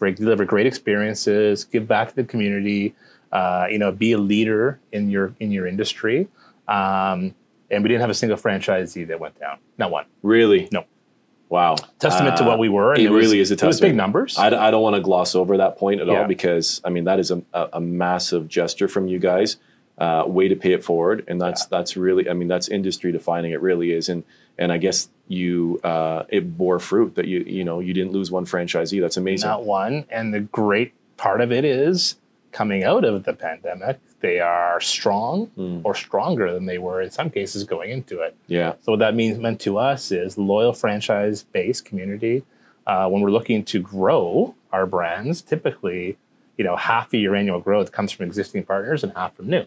deliver 0.00 0.44
great 0.44 0.66
experiences, 0.66 1.64
give 1.64 1.86
back 1.86 2.08
to 2.10 2.16
the 2.16 2.24
community, 2.24 2.94
uh, 3.32 3.66
you 3.70 3.78
know, 3.78 3.92
be 3.92 4.12
a 4.12 4.18
leader 4.18 4.78
in 4.92 5.10
your 5.10 5.34
in 5.40 5.50
your 5.52 5.66
industry. 5.66 6.28
Um, 6.68 7.34
and 7.70 7.82
we 7.82 7.88
didn't 7.88 8.00
have 8.00 8.10
a 8.10 8.14
single 8.14 8.36
franchisee 8.38 9.06
that 9.08 9.18
went 9.20 9.38
down, 9.40 9.58
not 9.78 9.90
one. 9.90 10.04
Really? 10.22 10.68
No. 10.72 10.84
Wow. 11.48 11.76
Testament 12.00 12.36
to 12.38 12.44
Uh, 12.44 12.48
what 12.48 12.58
we 12.58 12.68
were. 12.68 12.94
and 12.94 13.02
it 13.02 13.10
was- 13.10 13.24
really 13.24 13.38
is 13.40 13.50
a 13.50 13.54
testament. 13.54 13.64
It 13.64 13.68
was 13.68 13.80
big 13.80 13.94
numbers. 13.96 14.36
I, 14.38 14.46
I 14.48 14.70
don't 14.70 14.82
want 14.82 14.96
to 14.96 15.02
gloss 15.02 15.34
over 15.34 15.56
that 15.58 15.76
point 15.78 16.00
at 16.00 16.08
all 16.08 16.26
because 16.26 16.80
I 16.84 16.90
mean 16.90 17.04
that 17.04 17.18
is 17.20 17.30
a, 17.30 17.42
a, 17.52 17.68
a 17.74 17.80
massive 17.80 18.48
gesture 18.48 18.88
from 18.88 19.06
you 19.08 19.18
guys. 19.18 19.56
Uh, 19.98 20.24
way 20.26 20.46
to 20.46 20.54
pay 20.56 20.72
it 20.72 20.84
forward, 20.84 21.24
and 21.26 21.40
that's 21.40 21.64
that's 21.66 21.96
really 21.96 22.28
I 22.28 22.34
mean 22.34 22.48
that's 22.48 22.68
industry 22.68 23.12
defining. 23.12 23.52
It 23.52 23.62
really 23.62 23.92
is, 23.92 24.10
and 24.10 24.24
and 24.58 24.70
I 24.70 24.76
guess 24.76 25.08
you 25.26 25.80
uh, 25.84 26.24
it 26.28 26.58
bore 26.58 26.78
fruit 26.78 27.14
that 27.14 27.26
you 27.26 27.40
you 27.46 27.64
know 27.64 27.80
you 27.80 27.94
didn't 27.94 28.12
lose 28.12 28.30
one 28.30 28.44
franchisee. 28.44 29.00
That's 29.00 29.16
amazing. 29.16 29.48
Not 29.48 29.64
one. 29.64 30.04
And 30.10 30.34
the 30.34 30.40
great 30.40 30.92
part 31.16 31.40
of 31.40 31.50
it 31.50 31.64
is 31.64 32.16
coming 32.60 32.82
out 32.84 33.04
of 33.04 33.24
the 33.24 33.34
pandemic, 33.34 33.98
they 34.20 34.38
are 34.40 34.80
strong 34.80 35.34
Mm. 35.58 35.82
or 35.84 35.94
stronger 35.94 36.46
than 36.54 36.64
they 36.70 36.78
were 36.86 37.00
in 37.02 37.10
some 37.10 37.28
cases 37.38 37.64
going 37.64 37.90
into 37.90 38.14
it. 38.26 38.32
Yeah, 38.58 38.72
So 38.82 38.92
what 38.92 39.00
that 39.00 39.14
means 39.14 39.38
meant 39.38 39.60
to 39.68 39.72
us 39.90 40.10
is 40.10 40.38
loyal 40.38 40.72
franchise 40.72 41.38
based 41.56 41.84
community. 41.84 42.36
Uh, 42.86 43.08
when 43.10 43.20
we're 43.22 43.36
looking 43.38 43.62
to 43.72 43.78
grow 43.80 44.54
our 44.72 44.86
brands, 44.86 45.42
typically, 45.42 46.16
you 46.56 46.64
know, 46.64 46.76
half 46.76 47.06
of 47.12 47.20
your 47.24 47.34
annual 47.36 47.60
growth 47.60 47.88
comes 47.92 48.10
from 48.12 48.24
existing 48.30 48.62
partners 48.64 49.04
and 49.04 49.12
half 49.14 49.34
from 49.36 49.48
new. 49.54 49.64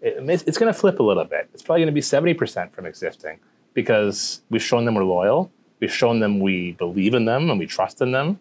it, 0.00 0.14
it's 0.48 0.58
going 0.58 0.72
to 0.72 0.78
flip 0.82 0.98
a 1.00 1.02
little 1.10 1.24
bit. 1.24 1.48
It's 1.52 1.62
probably 1.62 1.82
going 1.82 1.94
to 1.94 2.00
be 2.02 2.06
70% 2.16 2.72
from 2.72 2.86
existing 2.86 3.36
because 3.74 4.40
we've 4.50 4.62
shown 4.70 4.84
them 4.86 4.94
we're 4.94 5.04
loyal. 5.18 5.50
We've 5.80 5.92
shown 6.02 6.20
them 6.20 6.32
we 6.40 6.72
believe 6.72 7.12
in 7.18 7.24
them 7.26 7.50
and 7.50 7.58
we 7.58 7.66
trust 7.66 8.00
in 8.00 8.12
them 8.12 8.38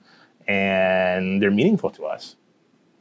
and 0.48 1.42
they're 1.42 1.52
meaningful 1.62 1.90
to 1.92 2.06
us. 2.06 2.36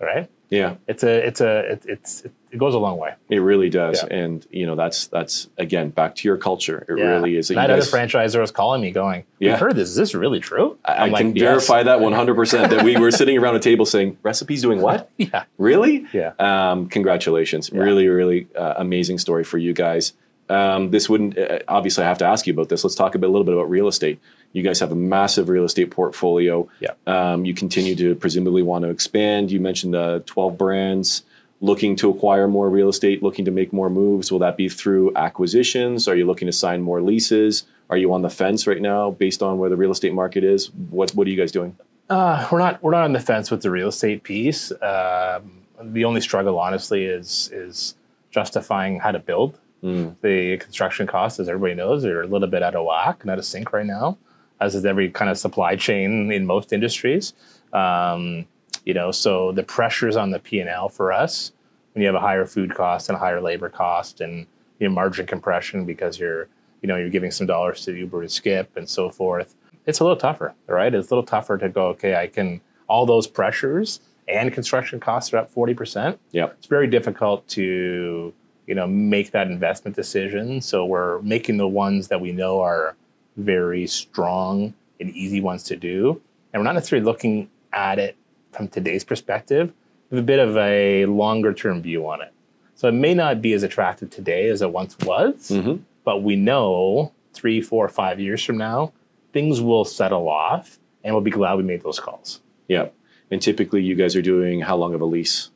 Right? 0.01 0.29
Yeah. 0.55 0.77
It's 0.87 1.03
a, 1.03 1.27
it's 1.27 1.40
a, 1.40 1.73
it, 1.73 1.83
it's, 1.87 2.25
it 2.51 2.59
goes 2.59 2.75
a 2.75 2.79
long 2.79 2.99
way. 2.99 3.14
It 3.29 3.38
really 3.38 3.69
does. 3.71 4.03
Yeah. 4.03 4.17
And, 4.17 4.47
you 4.51 4.64
know, 4.67 4.77
that's, 4.77 5.09
that's 5.09 5.49
again, 5.59 5.90
back 5.90 6.14
to 6.17 6.29
your 6.29 6.37
culture. 6.37 6.87
It 6.88 6.99
Yeah. 6.99 7.05
really 7.07 7.37
is. 7.37 7.49
that 7.49 7.55
you 7.55 7.75
other 7.75 7.83
franchisor 7.83 8.40
was 8.40 8.51
calling 8.51 8.81
me 8.81 8.90
going, 8.93 9.25
we 9.40 9.47
Yeah. 9.49 9.57
heard 9.57 9.75
this. 9.75 9.88
Is 9.88 9.97
this 9.97 10.14
really 10.14 10.40
true? 10.40 10.79
I, 10.85 11.09
like, 11.09 11.21
can 11.27 11.37
"Yes." 11.37 11.43
verify 11.45 11.83
that 11.83 11.99
100% 11.99 12.71
that 12.71 12.85
we 12.85 12.97
were 12.97 13.11
sitting 13.11 13.37
around 13.38 13.57
a 13.57 13.61
table 13.61 13.85
saying, 13.87 14.19
recipes 14.23 14.62
doing 14.62 14.81
what? 14.81 15.11
Yeah. 15.19 15.45
Really? 15.59 16.07
Yeah. 16.12 16.33
Um, 16.38 16.88
congratulations. 16.88 17.71
Really, 17.73 18.07
really 18.09 18.49
uh, 18.57 18.75
amazing 18.77 19.19
story 19.19 19.45
for 19.45 19.59
you 19.59 19.73
guys. 19.73 20.12
Um, 20.49 20.91
this 20.91 21.09
wouldn't, 21.09 21.39
uh, 21.39 21.61
obviously, 21.69 22.05
I 22.05 22.09
have 22.09 22.19
to 22.19 22.27
ask 22.27 22.47
you 22.47 22.53
about 22.53 22.69
this. 22.69 22.85
Let's 22.85 22.95
talk 22.95 23.15
a, 23.15 23.19
bit, 23.19 23.29
a 23.29 23.33
little 23.33 23.45
bit 23.45 23.55
about 23.55 23.71
real 23.71 23.89
estate. 23.89 24.21
You 24.53 24.63
guys 24.63 24.79
have 24.81 24.93
a 24.93 24.97
massive 24.97 25.49
real 25.49 25.65
estate 25.65 25.91
portfolio. 25.91 26.69
Yeah. 26.81 26.93
Um, 27.07 27.45
you 27.45 27.55
continue 27.55 27.95
to 27.97 28.15
presumably 28.15 28.63
want 28.63 28.85
to 28.85 28.91
expand. 28.91 29.51
You 29.51 29.61
mentioned 29.61 29.95
uh, 29.95 30.21
12 30.27 30.59
brands 30.59 31.25
looking 31.61 31.97
to 31.97 32.11
acquire 32.11 32.47
more 32.47 32.69
real 32.69 32.89
estate, 32.89 33.23
looking 33.23 33.47
to 33.47 33.51
make 33.51 33.73
more 33.73 33.89
moves. 33.89 34.31
Will 34.31 34.41
that 34.41 34.57
be 34.57 34.69
through 34.69 35.17
acquisitions? 35.17 36.07
Are 36.07 36.15
you 36.15 36.27
looking 36.27 36.47
to 36.47 36.53
sign 36.53 36.83
more 36.83 37.01
leases? 37.01 37.65
Are 37.91 37.97
you 37.97 38.13
on 38.13 38.23
the 38.23 38.31
fence 38.31 38.67
right 38.67 38.81
now 38.81 39.11
based 39.11 39.43
on 39.43 39.59
where 39.59 39.71
the 39.71 39.77
real 39.77 39.91
estate 39.91 40.13
market 40.13 40.45
is? 40.45 40.71
What, 40.91 41.13
what 41.13 41.27
are 41.27 41.31
you 41.31 41.37
guys 41.37 41.53
doing? 41.53 41.77
Uh, 42.11 42.47
we're 42.53 42.59
not 42.59 42.83
we're 42.83 42.91
not 42.91 43.05
on 43.05 43.13
the 43.13 43.21
fence 43.21 43.51
with 43.51 43.63
the 43.63 43.71
real 43.71 43.89
estate 43.89 44.23
piece. 44.23 44.71
Um, 44.83 45.63
the 45.81 46.05
only 46.05 46.21
struggle, 46.21 46.59
honestly, 46.59 47.05
is 47.05 47.51
is 47.53 47.95
justifying 48.31 49.01
how 49.01 49.13
to 49.13 49.19
build. 49.19 49.59
Mm. 49.85 50.16
The 50.23 50.57
construction 50.57 51.07
costs, 51.07 51.38
as 51.38 51.49
everybody 51.49 51.75
knows, 51.75 52.05
are 52.05 52.23
a 52.23 52.27
little 52.27 52.49
bit 52.49 52.62
out 52.62 52.75
of 52.75 52.87
whack 52.87 53.18
and 53.23 53.31
out 53.31 53.38
of 53.38 53.44
sync 53.44 53.73
right 53.73 53.85
now, 53.85 54.16
as 54.61 54.75
is 54.75 54.87
every 54.87 55.11
kind 55.11 55.31
of 55.31 55.37
supply 55.37 55.77
chain 55.77 56.33
in 56.33 56.47
most 56.47 56.73
industries. 56.73 57.35
Um, 57.73 58.47
you 58.85 58.94
know, 58.94 59.11
so 59.11 59.53
the 59.53 59.62
pressures 59.62 60.16
on 60.16 60.31
the 60.31 60.38
P 60.38 60.61
and 60.61 60.68
L 60.70 60.88
for 60.88 61.12
us 61.12 61.53
when 61.92 62.03
you 62.03 62.07
have 62.07 62.14
a 62.14 62.20
higher 62.20 62.47
food 62.47 62.75
cost 62.75 63.09
and 63.09 63.16
a 63.16 63.18
higher 63.18 63.40
labor 63.40 63.68
cost 63.68 64.20
and 64.20 64.47
you 64.79 64.88
know, 64.88 64.94
margin 64.94 65.27
compression 65.27 65.85
because 65.85 66.18
you're 66.18 66.49
you 66.83 66.88
know 66.88 66.97
you're 66.97 67.11
giving 67.11 67.31
some 67.31 67.47
dollars 67.47 67.85
to 67.85 67.94
Uber 67.94 68.23
and 68.23 68.31
Skip 68.31 68.77
and 68.77 68.88
so 68.88 69.11
forth. 69.11 69.55
It's 69.87 70.01
a 70.01 70.05
little 70.05 70.16
tougher, 70.16 70.55
right? 70.66 70.94
It's 70.94 71.11
a 71.11 71.14
little 71.14 71.27
tougher 71.27 71.59
to 71.59 71.68
go. 71.68 71.88
Okay, 71.88 72.14
I 72.14 72.27
can 72.27 72.61
all 72.88 73.07
those 73.07 73.27
pressures 73.27 74.01
and 74.29 74.53
construction 74.53 74.99
costs 75.01 75.33
are 75.35 75.38
up 75.38 75.51
forty 75.51 75.75
percent. 75.75 76.18
Yeah, 76.33 76.47
It's 76.59 76.66
very 76.66 76.87
difficult 76.87 77.47
to 77.49 78.33
you 78.66 78.74
know 78.74 78.87
make 78.87 79.31
that 79.33 79.46
investment 79.48 79.96
decision. 79.96 80.61
So 80.61 80.85
we're 80.85 81.20
making 81.22 81.57
the 81.57 81.68
ones 81.68 82.09
that 82.09 82.20
we 82.20 82.33
know 82.33 82.61
are 82.61 82.96
very 83.37 83.87
strong 83.87 84.74
and 85.00 85.11
easy 85.11 85.40
ones 85.40 85.64
to 85.64 85.77
do, 85.77 86.20
and 86.53 86.61
we're 86.61 86.64
not 86.64 86.74
necessarily 86.74 87.05
looking 87.05 87.50
at 87.72 87.98
it 87.98 88.16
from 88.53 88.68
today's 88.68 89.05
perspective. 89.05 89.72
We 90.11 90.16
have 90.16 90.24
a 90.24 90.27
bit 90.27 90.38
of 90.38 90.57
a 90.57 91.07
longer 91.07 91.53
term 91.53 91.83
view 91.83 92.07
on 92.09 92.22
it. 92.22 92.33
So 92.77 92.88
it 92.88 92.92
may 92.92 93.14
not 93.14 93.40
be 93.40 93.53
as 93.53 93.62
attractive 93.62 94.11
today 94.11 94.48
as 94.48 94.62
it 94.62 94.70
once 94.70 94.96
was, 94.98 95.48
hmm 95.48 95.77
but 96.05 96.22
we 96.22 96.37
know 96.37 97.12
three, 97.33 97.61
four, 97.61 97.88
five 97.88 98.20
years 98.20 98.44
from 98.44 98.59
now, 98.59 98.92
things 99.33 99.61
will 99.61 99.85
settle 99.85 100.29
off 100.29 100.79
and 101.03 101.14
we'll 101.14 101.22
be 101.22 101.31
glad 101.31 101.55
we 101.55 101.62
made 101.62 101.83
those 101.83 101.98
calls. 101.98 102.40
Yeah. 102.68 102.88
And 103.31 103.40
typically, 103.42 103.83
you 103.83 103.94
guys 103.94 104.14
are 104.14 104.22
doing 104.22 104.61
how 104.61 104.77
long 104.77 104.94
of 104.94 105.00
a 105.00 105.05
lease? 105.05 105.50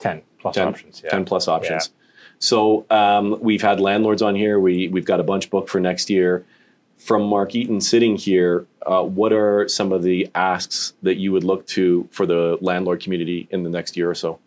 10 0.00 0.22
plus 0.40 0.56
10, 0.56 0.68
options. 0.68 1.02
Yeah. 1.04 1.10
10 1.10 1.24
plus 1.24 1.48
options. 1.48 1.90
So 2.42 2.84
um, 2.90 3.38
we've 3.40 3.62
had 3.62 3.78
landlords 3.78 4.20
on 4.20 4.34
here. 4.34 4.58
We, 4.58 4.88
we've 4.88 5.04
got 5.04 5.20
a 5.20 5.22
bunch 5.22 5.48
booked 5.48 5.70
for 5.70 5.78
next 5.78 6.10
year. 6.10 6.44
From 6.98 7.22
Mark 7.22 7.54
Eaton 7.54 7.80
sitting 7.80 8.16
here, 8.16 8.66
uh, 8.84 9.04
what 9.04 9.32
are 9.32 9.68
some 9.68 9.92
of 9.92 10.02
the 10.02 10.28
asks 10.34 10.94
that 11.02 11.18
you 11.18 11.30
would 11.30 11.44
look 11.44 11.64
to 11.68 12.08
for 12.10 12.26
the 12.26 12.58
landlord 12.60 13.00
community 13.00 13.46
in 13.52 13.62
the 13.62 13.70
next 13.70 13.96
year 13.96 14.10
or 14.10 14.16
so? 14.16 14.40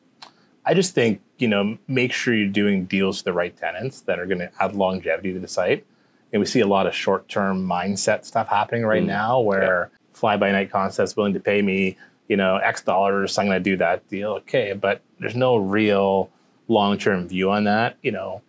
I 0.66 0.74
just 0.74 0.94
think, 0.94 1.22
you 1.38 1.48
know, 1.48 1.78
make 1.88 2.12
sure 2.12 2.34
you're 2.34 2.50
doing 2.50 2.84
deals 2.84 3.20
with 3.20 3.26
the 3.26 3.34
right 3.34 3.56
tenants 3.56 4.02
that 4.02 4.20
are 4.20 4.26
going 4.26 4.40
to 4.40 4.52
add 4.60 4.76
longevity 4.76 5.32
to 5.32 5.40
the 5.40 5.48
site. 5.48 5.86
And 6.34 6.42
we 6.42 6.46
see 6.46 6.60
a 6.60 6.68
lot 6.68 6.88
of 6.88 6.94
short 6.94 7.30
term 7.30 7.66
mindset 7.66 8.26
stuff 8.26 8.50
happening 8.50 8.86
right 8.86 9.04
Mm. 9.04 9.08
now 9.08 9.40
where 9.40 9.90
fly 10.12 10.36
by 10.36 10.52
night 10.52 10.70
concepts 10.70 11.16
willing 11.16 11.34
to 11.34 11.40
pay 11.40 11.62
me, 11.62 11.96
you 12.28 12.36
know, 12.36 12.58
X 12.58 12.82
dollars, 12.82 13.38
I'm 13.38 13.46
going 13.46 13.64
to 13.64 13.64
do 13.64 13.78
that 13.78 14.06
deal. 14.10 14.32
Okay. 14.32 14.74
But 14.74 15.02
there's 15.20 15.36
no 15.36 15.56
real 15.56 16.30
long 16.67 16.97
term 16.97 17.28
view 17.28 17.51
on 17.51 17.63
that. 17.65 17.97
You 18.01 18.12
know, 18.12 18.41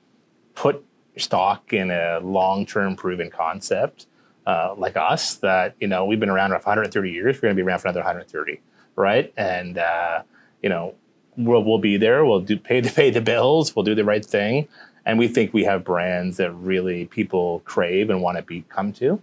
put 0.55 0.85
stock 1.17 1.73
in 1.73 1.91
a 1.91 2.21
long 2.21 2.67
term 2.67 2.97
proven 2.97 3.31
concept 3.31 4.07
uh, 4.47 4.75
like 4.77 4.97
us 4.97 5.37
that, 5.37 5.75
you 5.81 5.89
know, 5.89 6.05
we've 6.05 6.21
been 6.21 6.31
around 6.31 6.51
for 6.51 6.57
130 6.57 7.11
years. 7.11 7.37
We're 7.37 7.43
going 7.43 7.57
to 7.57 7.63
be 7.63 7.67
around 7.67 7.81
for 7.81 7.89
another 7.89 8.01
130. 8.01 8.61
Right. 8.95 9.33
And, 9.37 9.79
uh, 9.79 10.23
you 10.63 10.69
know, 10.69 10.95
we'll, 11.37 11.63
we'll 11.63 11.79
be 11.79 11.97
there. 11.97 12.25
We'll 12.25 12.41
do 12.41 12.57
pay 12.57 12.81
the 12.81 12.91
pay 12.95 13.11
the 13.11 13.21
bills. 13.21 13.75
We'll 13.75 13.85
do 13.85 13.95
the 13.95 14.05
right 14.05 14.25
thing, 14.25 14.69
and 15.05 15.19
we 15.19 15.29
think 15.29 15.53
we 15.53 15.65
have 15.65 15.85
brands 15.85 16.37
that 16.39 16.53
really 16.53 17.07
people 17.07 17.61
crave 17.65 18.11
and 18.11 18.23
want 18.23 18.39
to 18.39 18.43
be 18.43 18.63
come 18.69 18.93
to, 18.95 19.21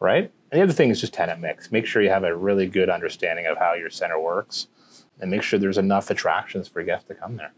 right? 0.00 0.30
And 0.50 0.60
the 0.60 0.62
other 0.62 0.72
thing 0.72 0.90
is 0.90 1.00
just 1.00 1.14
tenant 1.14 1.40
mix. 1.40 1.72
Make 1.72 1.86
sure 1.86 2.02
you 2.02 2.10
have 2.10 2.24
a 2.24 2.34
really 2.34 2.66
good 2.66 2.88
understanding 2.88 3.46
of 3.46 3.58
how 3.58 3.74
your 3.74 3.90
center 3.90 4.20
works, 4.20 4.68
and 5.20 5.30
make 5.30 5.42
sure 5.42 5.58
there's 5.58 5.78
enough 5.78 6.10
attractions 6.10 6.68
for 6.68 6.82
guests 6.82 7.08
to 7.08 7.14
come 7.14 7.36
there. 7.36 7.52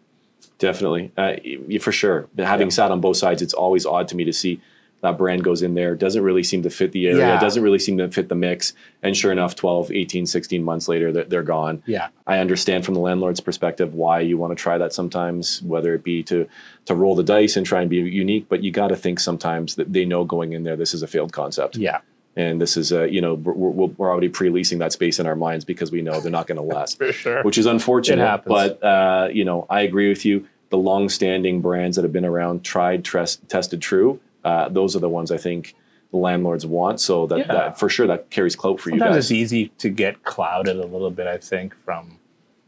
Definitely, 0.58 1.12
uh, 1.16 1.34
for 1.80 1.92
sure. 1.92 2.28
Having 2.38 2.68
Yeah. 2.68 2.72
sat 2.72 2.90
on 2.90 3.00
both 3.00 3.16
sides, 3.18 3.42
it's 3.42 3.54
always 3.54 3.84
odd 3.84 4.08
to 4.08 4.16
me 4.16 4.24
to 4.24 4.32
see 4.32 4.60
that 5.02 5.18
brand 5.18 5.44
goes 5.44 5.62
in 5.62 5.74
there, 5.74 5.94
doesn't 5.94 6.22
really 6.22 6.42
seem 6.42 6.62
to 6.62 6.70
fit 6.70 6.92
the 6.92 7.06
area, 7.06 7.18
Yeah. 7.18 7.38
doesn't 7.38 7.62
really 7.62 7.78
seem 7.78 7.98
to 7.98 8.08
fit 8.10 8.30
the 8.30 8.34
mix. 8.34 8.72
And 9.02 9.14
sure 9.14 9.30
enough, 9.30 9.54
12, 9.54 9.92
18, 9.92 10.24
16 10.24 10.64
months 10.64 10.88
later, 10.88 11.12
they're, 11.12 11.24
they're 11.24 11.42
gone. 11.42 11.82
Yeah, 11.86 12.08
I 12.26 12.38
understand 12.38 12.86
from 12.86 12.94
the 12.94 13.00
landlord's 13.00 13.40
perspective 13.40 13.94
why 13.94 14.20
you 14.20 14.38
want 14.38 14.56
to 14.56 14.60
try 14.60 14.78
that 14.78 14.94
sometimes, 14.94 15.62
whether 15.62 15.94
it 15.94 16.02
be 16.02 16.22
to 16.24 16.46
to 16.86 16.94
roll 16.94 17.14
the 17.14 17.22
dice 17.24 17.56
and 17.56 17.66
try 17.66 17.82
and 17.82 17.90
be 17.90 17.96
unique, 17.96 18.46
but 18.48 18.62
you 18.64 18.70
got 18.70 18.88
to 18.88 18.96
think 18.96 19.20
sometimes 19.20 19.74
that 19.74 19.92
they 19.92 20.04
know 20.06 20.24
going 20.24 20.52
in 20.54 20.62
there 20.62 20.76
this 20.76 20.94
is 20.94 21.02
a 21.02 21.06
failed 21.06 21.32
concept, 21.32 21.76
yeah, 21.76 21.98
and 22.36 22.60
this 22.60 22.76
is 22.76 22.92
a 22.92 23.10
you 23.10 23.20
know 23.20 23.34
we're, 23.34 23.52
we're, 23.54 23.86
we're 23.96 24.10
already 24.10 24.28
pre-leasing 24.28 24.78
that 24.80 24.92
space 24.92 25.18
in 25.18 25.26
our 25.26 25.36
minds 25.36 25.64
because 25.64 25.90
we 25.90 26.02
know 26.02 26.20
they're 26.20 26.30
not 26.30 26.46
going 26.46 26.56
to 26.56 26.62
last, 26.62 26.98
for 26.98 27.12
sure. 27.12 27.42
which 27.42 27.58
is 27.58 27.66
unfortunate. 27.66 28.22
It 28.22 28.26
happens. 28.26 28.52
But 28.52 28.82
uh, 28.84 29.28
you 29.32 29.44
know, 29.44 29.66
I 29.70 29.80
agree 29.82 30.08
with 30.08 30.24
you. 30.24 30.46
The 30.70 30.78
long-standing 30.78 31.60
brands 31.60 31.96
that 31.96 32.02
have 32.02 32.12
been 32.12 32.24
around, 32.24 32.64
tried, 32.64 33.04
tres- 33.04 33.36
tested, 33.48 33.80
true. 33.80 34.20
Uh, 34.44 34.68
those 34.68 34.96
are 34.96 34.98
the 34.98 35.08
ones 35.08 35.30
I 35.30 35.36
think 35.36 35.74
the 36.10 36.16
landlords 36.18 36.66
want. 36.66 37.00
So 37.00 37.26
that, 37.28 37.38
Yeah. 37.38 37.46
that 37.46 37.78
for 37.78 37.88
sure 37.88 38.06
that 38.08 38.30
carries 38.30 38.54
clout 38.56 38.80
for 38.80 38.90
you 38.90 38.98
Sometimes 38.98 39.16
guys. 39.16 39.24
it's 39.26 39.32
easy 39.32 39.68
to 39.78 39.88
get 39.88 40.24
clouded 40.24 40.76
a 40.76 40.86
little 40.86 41.10
bit. 41.10 41.26
I 41.26 41.38
think 41.38 41.74
from 41.84 42.18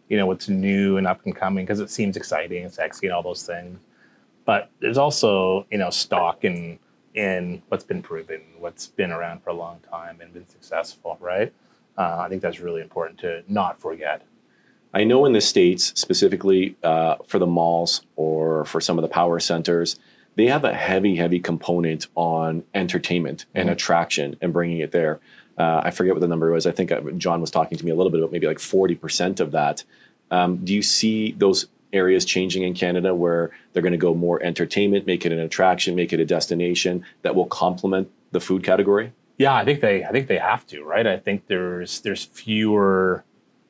you 0.09 0.17
know 0.17 0.27
what's 0.27 0.49
new 0.49 0.97
and 0.97 1.07
up 1.07 1.21
and 1.27 1.35
coming 1.37 1.65
because 1.67 1.81
it 1.81 1.91
seems 1.91 2.17
exciting 2.17 2.63
and 2.65 2.73
sexy 2.73 3.07
and 3.09 3.15
all 3.15 3.23
those 3.23 3.45
things. 3.45 3.79
But 4.45 4.71
there's 4.81 4.97
also 4.99 5.67
you 5.71 5.79
know 5.79 5.91
stock 5.91 6.45
in 6.45 6.79
in 7.15 7.63
what's 7.69 7.85
been 7.85 8.03
proven, 8.03 8.41
what's 8.59 8.87
been 8.87 9.11
around 9.11 9.43
for 9.43 9.51
a 9.51 9.55
long 9.55 9.81
time 9.91 10.21
and 10.21 10.33
been 10.33 10.49
successful, 10.49 11.17
right? 11.21 11.53
Uh, 11.97 12.19
I 12.19 12.29
think 12.29 12.43
that's 12.43 12.61
really 12.61 12.81
important 12.81 13.19
to 13.21 13.43
not 13.49 13.81
forget. 13.81 14.23
I 14.95 15.05
know 15.05 15.27
in 15.27 15.33
the 15.33 15.41
states, 15.41 15.93
specifically 16.01 16.77
uh, 16.83 17.17
for 17.27 17.39
the 17.39 17.47
malls 17.47 18.03
or 18.17 18.65
for 18.65 18.81
some 18.81 18.99
of 18.99 19.03
the 19.03 19.09
power 19.09 19.39
centers, 19.41 19.99
they 20.37 20.47
have 20.47 20.65
a 20.65 20.73
heavy, 20.73 21.17
heavy 21.17 21.41
component 21.41 22.07
on 22.15 22.63
entertainment 22.75 23.47
and 23.55 23.69
Mhm. 23.69 23.73
attraction 23.73 24.37
and 24.41 24.53
bringing 24.53 24.79
it 24.79 24.93
there. 24.93 25.19
Uh, 25.59 25.81
I 25.85 25.91
forget 25.91 26.15
what 26.15 26.21
the 26.21 26.29
number 26.29 26.53
was. 26.53 26.67
I 26.67 26.71
think 26.71 26.93
uh, 26.93 27.01
John 27.17 27.41
was 27.41 27.51
talking 27.51 27.77
to 27.77 27.85
me 27.85 27.91
a 27.91 27.95
little 27.97 28.13
bit 28.13 28.21
about 28.21 28.31
maybe 28.31 28.47
like 28.47 28.61
forty 28.61 28.95
percent 28.95 29.41
of 29.41 29.51
that. 29.51 29.83
Um, 30.31 30.59
do 30.59 30.73
you 30.73 30.83
see 30.83 31.33
those 31.33 31.67
areas 31.93 32.25
changing 32.25 32.63
in 32.63 32.75
Canada 32.75 33.15
where 33.15 33.51
they're 33.73 33.83
going 33.83 33.93
to 33.93 33.99
go 33.99 34.15
more 34.15 34.43
entertainment, 34.43 35.07
make 35.07 35.25
it 35.25 35.33
an 35.33 35.39
attraction, 35.39 35.95
make 35.95 36.13
it 36.13 36.21
a 36.21 36.25
destination 36.25 37.05
that 37.23 37.35
will 37.35 37.47
complement 37.47 38.11
the 38.33 38.41
food 38.41 38.63
category? 38.63 39.13
Yeah, 39.39 39.55
I 39.55 39.65
think 39.65 39.81
they 39.81 40.05
I 40.05 40.11
think 40.11 40.27
they 40.27 40.39
have 40.39 40.67
to, 40.69 40.83
right? 40.83 41.07
I 41.07 41.17
think 41.17 41.47
there's 41.47 42.01
there's 42.01 42.25
fewer, 42.25 43.25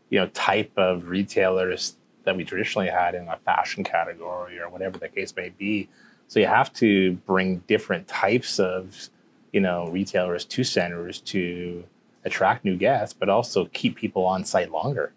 you 0.08 0.18
know, 0.18 0.26
type 0.28 0.72
of 0.76 1.08
retailers 1.08 1.96
that 2.24 2.36
we 2.36 2.44
traditionally 2.44 2.88
had 2.88 3.14
in 3.14 3.28
a 3.28 3.36
fashion 3.44 3.84
category 3.84 4.58
or 4.58 4.68
whatever 4.68 4.98
the 4.98 5.08
case 5.08 5.34
may 5.36 5.50
be. 5.50 5.88
So 6.26 6.40
you 6.40 6.46
have 6.46 6.72
to 6.74 7.14
bring 7.26 7.58
different 7.66 8.06
types 8.06 8.58
of, 8.58 9.08
you 9.52 9.60
know, 9.60 9.88
retailers 9.88 10.44
to 10.46 10.64
centers 10.64 11.20
to 11.22 11.84
attract 12.24 12.64
new 12.64 12.76
guests, 12.76 13.16
but 13.18 13.28
also 13.28 13.66
keep 13.72 13.96
people 13.96 14.24
on 14.26 14.44
site 14.44 14.70
longer. 14.70 15.12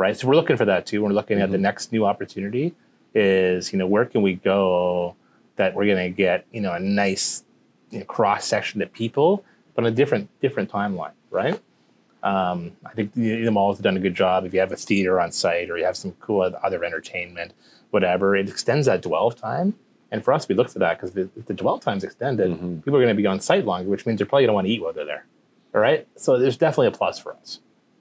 Right. 0.00 0.16
So 0.16 0.26
we're 0.26 0.34
looking 0.34 0.56
for 0.56 0.64
that 0.64 0.86
too. 0.86 1.02
We're 1.02 1.10
looking 1.10 1.40
at 1.42 1.50
the 1.50 1.58
Mhm. 1.58 1.60
next 1.68 1.92
new 1.92 2.06
opportunity 2.06 2.74
is, 3.14 3.70
you 3.72 3.78
know, 3.78 3.86
where 3.86 4.06
can 4.06 4.22
we 4.22 4.34
go 4.34 5.14
that 5.56 5.74
we're 5.74 5.86
gonna 5.86 6.08
get, 6.08 6.46
you 6.52 6.60
know, 6.62 6.72
a 6.72 6.80
nice 6.80 7.44
you 7.90 7.98
know, 7.98 8.04
cross 8.06 8.44
section 8.46 8.80
of 8.82 8.90
people, 8.92 9.44
but 9.74 9.84
on 9.84 9.92
a 9.92 9.94
different 9.94 10.28
different 10.40 10.70
timeline, 10.70 11.12
right? 11.30 11.60
Um, 12.22 12.72
I 12.86 12.90
think 12.94 13.12
the, 13.14 13.42
the 13.44 13.50
malls 13.50 13.76
have 13.78 13.84
done 13.84 13.96
a 13.96 14.00
good 14.00 14.14
job. 14.14 14.44
If 14.46 14.54
you 14.54 14.60
have 14.60 14.72
a 14.72 14.76
theater 14.76 15.20
on 15.20 15.32
site 15.32 15.70
or 15.70 15.76
you 15.76 15.84
have 15.84 15.96
some 15.96 16.12
cool 16.20 16.42
other 16.62 16.82
entertainment, 16.84 17.52
whatever, 17.90 18.36
it 18.36 18.48
extends 18.48 18.86
that 18.86 19.02
dwell 19.02 19.30
time. 19.30 19.74
And 20.12 20.24
for 20.24 20.32
us, 20.32 20.48
we 20.48 20.54
look 20.54 20.68
for 20.70 20.78
that 20.80 20.98
because 21.00 21.14
if 21.16 21.46
the 21.46 21.54
dwell 21.54 21.78
time's 21.78 22.04
extended, 22.04 22.50
Mhm. 22.52 22.84
people 22.84 22.96
are 22.96 23.02
going 23.02 23.14
to 23.16 23.20
be 23.22 23.26
on 23.26 23.40
site 23.40 23.64
longer, 23.64 23.88
which 23.90 24.06
means 24.06 24.18
they're 24.18 24.26
probably 24.26 24.44
going 24.44 24.50
to 24.52 24.54
want 24.54 24.66
to 24.66 24.72
eat 24.72 24.82
while 24.82 24.92
they're 24.92 25.04
there. 25.04 25.24
All 25.74 25.80
right. 25.80 26.06
So 26.16 26.38
there's 26.38 26.56
definitely 26.56 26.88
a 26.88 26.90
plus 26.92 27.18
for 27.18 27.32
us. 27.34 27.60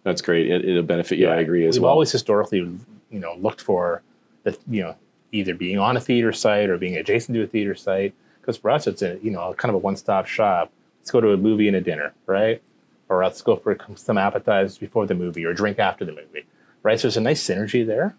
That's 0.10 0.22
great. 0.22 0.50
It, 0.50 0.68
it'll 0.68 0.84
benefit 0.84 1.20
you. 1.20 1.28
I 1.28 1.38
agree 1.38 1.66
as 1.66 1.76
We've 1.76 1.84
well. 1.84 1.92
always 1.92 2.12
historically, 2.12 2.58
you 2.60 3.20
know, 3.20 3.36
looked 3.36 3.62
for 3.62 4.02
the, 4.44 4.58
you 4.68 4.82
know, 4.82 4.96
either 5.32 5.54
being 5.54 5.78
on 5.78 5.96
a 5.96 6.02
theater 6.02 6.34
site 6.34 6.70
or 6.70 6.78
being 6.78 6.98
adjacent 6.98 7.36
to 7.36 7.44
a 7.44 7.48
theater 7.48 7.76
site. 7.76 8.14
Because 8.42 8.58
for 8.58 8.72
us, 8.72 8.88
it's 8.88 9.02
a, 9.04 9.20
you 9.22 9.30
know, 9.30 9.54
kind 9.54 9.70
of 9.70 9.76
a 9.76 9.78
one-stop 9.78 10.26
shop. 10.26 10.72
Let's 11.00 11.12
go 11.12 11.22
to 11.22 11.34
a 11.34 11.38
movie 11.38 11.68
and 11.68 11.78
a 11.78 11.82
dinner, 11.82 12.14
right? 12.26 12.62
Or 13.08 13.24
let's 13.24 13.42
go 13.42 13.56
for 13.56 13.78
some 13.96 14.18
appetizers 14.18 14.78
before 14.78 15.06
the 15.06 15.16
movie 15.16 15.46
or 15.46 15.54
drink 15.54 15.78
after 15.78 16.06
the 16.06 16.12
movie, 16.12 16.46
right? 16.82 17.00
So 17.00 17.08
there's 17.08 17.18
a 17.18 17.22
nice 17.22 17.44
synergy 17.44 17.86
there. 17.86 18.16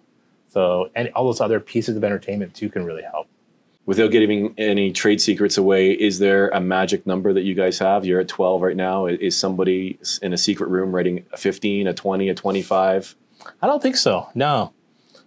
So, 0.49 0.91
and 0.95 1.11
all 1.15 1.25
those 1.25 1.41
other 1.41 1.59
pieces 1.61 1.97
of 1.97 2.05
entertainment 2.05 2.55
too 2.55 2.69
can 2.69 2.85
really 2.85 3.03
help. 3.03 3.27
Without 3.91 4.13
giving 4.13 4.55
any 4.57 4.93
trade 4.93 5.21
secrets 5.21 5.59
away, 5.59 5.91
is 5.91 6.21
there 6.21 6.49
a 6.51 6.61
magic 6.61 7.09
number 7.09 7.33
that 7.33 7.43
you 7.43 7.57
guys 7.57 7.77
have? 7.81 8.07
You're 8.07 8.21
at 8.21 8.29
12 8.29 8.63
right 8.63 8.77
now. 8.77 9.07
Is 9.07 9.37
somebody 9.37 9.99
in 10.23 10.33
a 10.33 10.39
secret 10.39 10.69
room 10.71 10.95
writing 10.95 11.27
a 11.33 11.37
15, 11.37 11.89
a 11.89 11.93
20, 11.93 12.29
a 12.29 12.35
25? 12.37 13.17
I 13.61 13.67
don't 13.67 13.83
think 13.83 13.97
so. 13.97 14.29
No, 14.33 14.73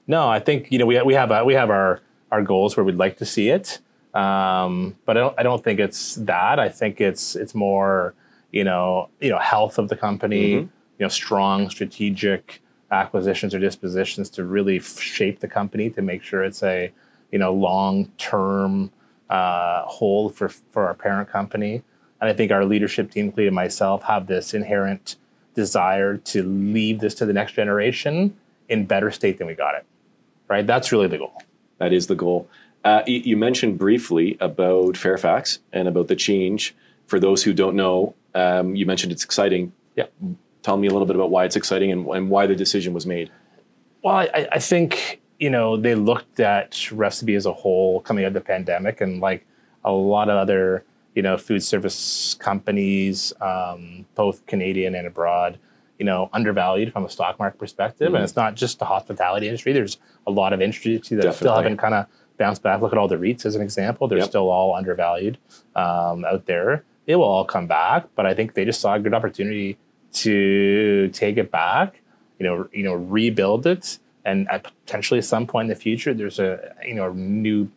no. 0.07 0.29
I 0.29 0.39
think 0.39 0.71
you 0.71 0.79
know 0.79 0.85
we 0.85 1.01
we 1.01 1.13
have 1.13 1.29
uh, 1.29 1.43
we 1.45 1.55
have 1.55 1.69
our 1.69 1.99
our 2.31 2.41
goals 2.41 2.77
where 2.77 2.85
we'd 2.85 2.95
like 2.95 3.17
to 3.17 3.25
see 3.25 3.49
it, 3.49 3.79
um, 4.13 4.95
but 5.05 5.17
I 5.17 5.19
don't 5.19 5.39
I 5.39 5.43
don't 5.43 5.61
think 5.61 5.81
it's 5.81 6.15
that. 6.15 6.57
I 6.57 6.69
think 6.69 7.01
it's 7.01 7.35
it's 7.35 7.53
more 7.53 8.13
you 8.53 8.63
know 8.63 9.09
you 9.19 9.29
know 9.29 9.39
health 9.39 9.77
of 9.77 9.89
the 9.89 9.97
company, 9.97 10.53
Mhm. 10.53 10.59
you 10.61 10.69
know 11.01 11.09
strong 11.09 11.69
strategic 11.69 12.61
acquisitions 12.91 13.53
or 13.53 13.59
dispositions 13.59 14.29
to 14.29 14.45
really 14.45 14.77
f- 14.77 15.01
shape 15.01 15.41
the 15.41 15.49
company 15.49 15.89
to 15.89 16.01
make 16.01 16.23
sure 16.23 16.45
it's 16.45 16.63
a 16.63 16.93
you 17.33 17.39
know 17.39 17.51
long 17.51 18.05
term 18.17 18.91
uh, 19.29 19.83
hold 19.85 20.35
for 20.35 20.47
for 20.47 20.87
our 20.87 20.93
parent 20.93 21.29
company. 21.29 21.83
And 22.21 22.29
I 22.29 22.33
think 22.33 22.51
our 22.51 22.63
leadership 22.63 23.11
team, 23.11 23.25
including 23.25 23.53
myself, 23.53 24.03
have 24.03 24.27
this 24.27 24.53
inherent 24.53 25.17
desire 25.55 26.17
to 26.17 26.43
leave 26.43 27.01
this 27.01 27.15
to 27.15 27.25
the 27.25 27.33
next 27.33 27.53
generation 27.53 28.37
in 28.69 28.85
better 28.85 29.11
state 29.11 29.39
than 29.39 29.47
we 29.47 29.55
got 29.55 29.75
it. 29.75 29.85
Right? 30.47 30.65
That's 30.65 30.91
really 30.91 31.07
the 31.07 31.17
goal. 31.17 31.33
That 31.79 31.91
is 31.91 32.07
the 32.07 32.15
goal. 32.15 32.47
Uh, 32.85 33.01
you, 33.07 33.35
mentioned 33.37 33.77
briefly 33.77 34.37
about 34.39 34.95
Fairfax 34.97 35.59
and 35.71 35.87
about 35.87 36.07
the 36.07 36.15
change. 36.15 36.75
For 37.07 37.19
those 37.19 37.43
who 37.43 37.53
don't 37.53 37.75
know, 37.75 38.13
um, 38.35 38.75
you 38.75 38.85
mentioned 38.85 39.11
it's 39.11 39.23
exciting. 39.23 39.71
Yeah. 39.95 40.05
Tell 40.63 40.77
me 40.77 40.87
a 40.87 40.91
little 40.91 41.05
bit 41.05 41.15
about 41.15 41.29
why 41.29 41.45
it's 41.45 41.55
exciting 41.55 41.91
and, 41.91 42.05
and 42.07 42.29
why 42.29 42.45
the 42.45 42.55
decision 42.55 42.93
was 42.93 43.05
made. 43.05 43.31
Well, 44.03 44.15
I, 44.15 44.47
I 44.51 44.59
think 44.59 45.21
you 45.43 45.49
know 45.49 45.75
they 45.75 45.93
looked 45.93 46.39
at 46.39 46.69
recipe 46.93 47.35
as 47.35 47.45
a 47.45 47.51
whole 47.51 47.99
coming 48.07 48.23
out 48.23 48.29
of 48.29 48.33
the 48.33 48.41
pandemic, 48.53 49.01
and 49.01 49.19
like 49.19 49.45
a 49.83 49.91
lot 49.91 50.29
of 50.29 50.37
other 50.37 50.85
you 51.15 51.21
know 51.21 51.37
food 51.37 51.61
service 51.61 52.35
companies, 52.39 53.33
um, 53.41 54.05
both 54.15 54.45
Canadian 54.45 54.95
and 54.95 55.05
abroad, 55.05 55.59
you 55.99 56.05
know, 56.05 56.29
undervalued 56.31 56.93
from 56.93 57.03
a 57.05 57.09
stock 57.09 57.37
market 57.39 57.57
perspective. 57.59 58.09
Mhm. 58.11 58.15
And 58.15 58.23
it's 58.23 58.37
not 58.37 58.55
just 58.55 58.79
the 58.79 58.85
hospitality 58.85 59.47
industry. 59.49 59.73
There's 59.73 59.97
a 60.25 60.31
lot 60.31 60.53
of 60.53 60.61
industries 60.61 61.09
that 61.09 61.35
still 61.35 61.53
haven't 61.55 61.75
kind 61.77 61.93
of 61.93 62.05
bounced 62.37 62.63
back. 62.63 62.81
Look 62.81 62.93
at 62.93 62.97
all 62.97 63.09
the 63.09 63.17
REITs 63.17 63.45
as 63.45 63.55
an 63.55 63.61
example; 63.61 64.07
they're 64.07 64.19
Yep. 64.19 64.29
still 64.29 64.49
all 64.49 64.73
undervalued 64.75 65.37
um, 65.75 66.23
out 66.23 66.45
there. 66.45 66.85
It 67.05 67.17
will 67.17 67.25
all 67.25 67.43
come 67.43 67.67
back, 67.67 68.05
but 68.15 68.25
I 68.25 68.33
think 68.33 68.53
they 68.53 68.63
just 68.63 68.79
saw 68.79 68.93
a 68.95 68.99
good 68.99 69.13
opportunity 69.13 69.77
to 70.13 71.09
take 71.09 71.35
it 71.35 71.51
back. 71.51 71.99
You 72.39 72.45
know, 72.47 72.67
you 72.71 72.83
know, 72.83 72.93
rebuild 72.93 73.67
it, 73.67 73.99
and 74.25 74.49
at 74.49 74.63
potentially 74.85 75.21
some 75.21 75.45
point 75.47 75.65
in 75.65 75.69
the 75.69 75.75
future, 75.81 76.13
there's 76.13 76.39
a 76.39 76.73
you 76.85 76.93
know 76.95 77.09
a 77.11 77.13
new 77.13 77.69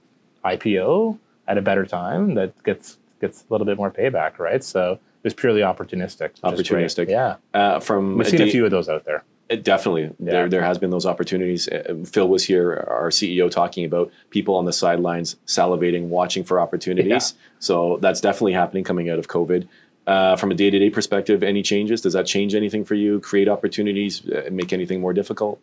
IPO 0.45 1.19
at 1.49 1.59
a 1.59 1.63
better 1.63 1.85
time 1.87 2.35
that 2.35 2.61
gets 2.65 2.99
gets 3.21 3.43
a 3.43 3.53
little 3.53 3.65
bit 3.67 3.77
more 3.77 3.91
payback, 3.91 4.39
right? 4.39 4.63
So 4.63 4.93
it 4.93 5.01
was 5.25 5.35
purely 5.35 5.61
opportunistic. 5.63 6.31
which 6.43 6.61
is 6.61 6.69
great. 6.69 6.85
Opportunistic. 6.87 7.09
yeah. 7.09 7.37
Uh, 7.55 7.81
from 7.81 8.17
We've 8.19 8.29
seen 8.29 8.43
a 8.43 8.51
few 8.51 8.65
of 8.65 8.71
those 8.71 8.89
out 8.89 9.05
there. 9.05 9.25
Uh, 9.51 9.57
Definitely, 9.57 10.05
Yeah. 10.19 10.33
there 10.33 10.49
there 10.49 10.63
has 10.63 10.77
been 10.79 10.91
those 10.91 11.07
opportunities. 11.07 11.69
Uh, 11.69 11.95
Phil 12.05 12.29
was 12.29 12.45
here, 12.45 12.85
our 12.89 13.11
CEO, 13.11 13.51
talking 13.51 13.85
about 13.85 14.11
people 14.31 14.55
on 14.57 14.65
the 14.65 14.73
sidelines 14.73 15.37
salivating, 15.47 16.09
watching 16.09 16.45
for 16.45 16.61
opportunities. 16.61 17.35
So 17.61 17.99
that's 18.01 18.21
definitely 18.21 18.53
happening 18.55 18.85
coming 18.85 19.09
out 19.09 19.19
of 19.19 19.29
COVID. 19.29 19.67
Uh, 20.07 20.37
from 20.37 20.53
a 20.53 20.55
day 20.55 20.71
to 20.71 20.79
day 20.79 20.91
perspective, 20.91 21.43
any 21.43 21.63
changes? 21.63 22.01
Does 22.01 22.13
that 22.13 22.27
change 22.27 22.55
anything 22.55 22.85
for 22.85 22.95
you? 22.95 23.19
Create 23.21 23.49
opportunities? 23.49 24.25
Uh, 24.29 24.49
make 24.53 24.73
anything 24.73 25.01
more 25.01 25.13
difficult? 25.13 25.61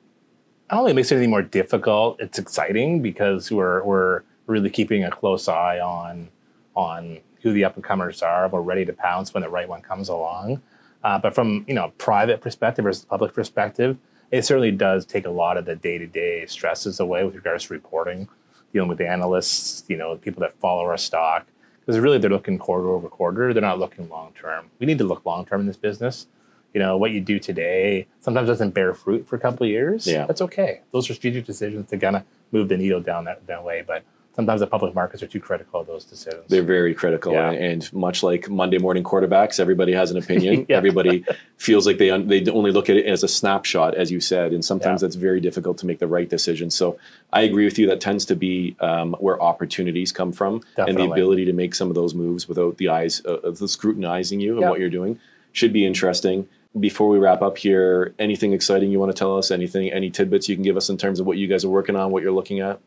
Don't 0.74 0.86
think 0.86 0.94
it 0.94 0.96
makes 0.96 1.12
it 1.12 1.18
any 1.18 1.28
more 1.28 1.42
difficult. 1.42 2.20
It's 2.20 2.40
exciting 2.40 3.02
because 3.02 3.52
we're 3.52 3.84
we're 3.84 4.24
really 4.48 4.70
keeping 4.70 5.04
a 5.04 5.12
close 5.12 5.48
eye 5.48 5.80
on 5.80 6.30
on 6.76 7.20
who 7.42 7.54
the 7.54 7.66
up 7.66 7.76
and 7.76 7.84
comers 7.84 8.22
are. 8.22 8.48
We're 8.48 8.62
ready 8.62 8.86
to 8.86 8.94
pounce 8.94 9.34
when 9.34 9.44
the 9.44 9.50
right 9.50 9.68
one 9.68 9.82
comes 9.82 10.10
along. 10.10 10.62
Uh, 11.04 11.20
but 11.20 11.36
from 11.36 11.66
you 11.68 11.74
know 11.74 11.92
private 11.98 12.42
perspective 12.42 12.84
versus 12.84 13.06
public 13.06 13.34
perspective, 13.34 13.98
it 14.32 14.46
certainly 14.46 14.72
does 14.72 15.06
take 15.06 15.26
a 15.26 15.30
lot 15.30 15.58
of 15.58 15.66
the 15.66 15.76
day 15.76 15.98
to 15.98 16.08
day 16.08 16.46
stresses 16.46 17.00
away 17.00 17.24
with 17.24 17.36
regards 17.36 17.66
to 17.66 17.74
reporting, 17.74 18.28
dealing 18.72 18.90
with 18.90 18.98
the 18.98 19.08
analysts, 19.08 19.84
you 19.88 19.98
know, 19.98 20.16
people 20.16 20.42
that 20.42 20.54
follow 20.60 20.84
our 20.84 20.98
stock. 20.98 21.46
Because 21.82 22.00
really, 22.00 22.18
they're 22.18 22.30
looking 22.30 22.58
quarter 22.58 22.90
over 22.90 23.10
quarter. 23.10 23.54
They're 23.54 23.62
not 23.62 23.78
looking 23.78 24.10
long 24.10 24.34
term. 24.34 24.72
We 24.80 24.88
need 24.88 24.98
to 25.00 25.04
look 25.04 25.26
long 25.26 25.46
term 25.46 25.62
in 25.62 25.68
this 25.68 25.78
business. 25.78 26.28
You 26.74 26.80
know, 26.80 26.98
what 26.98 27.12
you 27.12 27.22
do 27.22 27.38
today 27.40 28.08
sometimes 28.20 28.48
doesn't 28.48 28.72
bear 28.72 28.94
fruit 28.94 29.28
for 29.28 29.36
a 29.36 29.40
couple 29.40 29.66
of 29.66 29.70
years. 29.70 30.08
Yeah. 30.08 30.26
That's 30.26 30.42
okay. 30.42 30.82
Those 30.92 31.10
are 31.10 31.14
strategic 31.14 31.46
decisions 31.46 31.90
to 31.92 31.98
kind 31.98 32.16
of 32.16 32.24
move 32.52 32.68
the 32.70 32.78
needle 32.78 33.00
down 33.00 33.26
that, 33.26 33.46
that 33.46 33.64
way. 33.64 33.84
But 33.86 34.04
sometimes 34.36 34.62
the 34.62 34.66
public 34.66 34.96
markets 34.96 35.22
are 35.22 35.28
too 35.28 35.40
critical 35.40 35.82
of 35.82 35.86
those 35.86 36.04
decisions. 36.04 36.46
They're 36.48 36.64
very 36.64 36.96
critical, 36.96 37.34
Yeah. 37.34 37.52
and, 37.52 37.94
much 37.94 38.24
like 38.24 38.50
Monday 38.50 38.80
morning 38.80 39.04
quarterbacks, 39.04 39.60
everybody 39.60 39.94
has 39.94 40.10
an 40.10 40.18
opinion. 40.18 40.66
Yeah. 40.70 40.78
Everybody 40.78 41.24
feels 41.58 41.86
like 41.86 42.00
they 42.00 42.10
un- 42.10 42.28
they 42.28 42.44
only 42.48 42.72
look 42.72 42.90
at 42.90 42.98
it 42.98 43.06
as 43.06 43.22
a 43.22 43.28
snapshot, 43.28 43.94
as 43.94 44.10
you 44.12 44.20
said, 44.20 44.52
and 44.52 44.66
sometimes 44.66 45.04
Yeah. 45.04 45.08
that's 45.08 45.16
very 45.16 45.40
difficult 45.40 45.78
to 45.80 45.86
make 45.86 46.00
the 46.00 46.08
right 46.08 46.28
decision. 46.28 46.72
So 46.72 46.98
I 47.32 47.42
agree 47.42 47.66
with 47.66 47.78
you. 47.78 47.86
That 47.86 48.02
tends 48.02 48.26
to 48.26 48.36
be 48.36 48.76
um, 48.80 49.16
where 49.20 49.40
opportunities 49.40 50.12
come 50.12 50.32
from, 50.32 50.62
and 50.78 50.98
the 50.98 51.04
ability 51.04 51.46
to 51.46 51.54
make 51.54 51.76
some 51.76 51.90
of 51.90 51.94
those 51.96 52.16
moves 52.16 52.48
without 52.50 52.78
the 52.78 52.90
eyes 52.90 53.22
uh, 53.28 53.34
of 53.42 53.60
the 53.60 53.68
scrutinizing 53.68 54.40
you 54.40 54.58
and 54.60 54.68
what 54.68 54.80
you're 54.80 54.90
doing 54.90 55.20
should 55.52 55.72
be 55.74 55.86
interesting. 55.86 56.48
Before 56.80 57.08
we 57.08 57.20
wrap 57.20 57.42
up 57.44 57.58
here, 57.58 58.16
anything 58.18 58.52
exciting 58.54 58.90
you 58.92 59.00
want 59.00 59.12
to 59.12 59.18
tell 59.18 59.38
us? 59.38 59.52
Anything, 59.52 59.92
any 59.92 60.10
tidbits 60.10 60.50
you 60.50 60.56
can 60.56 60.64
give 60.64 60.76
us 60.76 60.90
in 60.90 60.98
terms 60.98 61.20
of 61.20 61.28
what 61.28 61.38
you 61.38 61.48
guys 61.48 61.64
are 61.64 61.70
working 61.70 61.96
on, 61.96 62.12
what 62.12 62.24
you're 62.24 62.32
looking 62.32 62.62
at? 62.62 62.80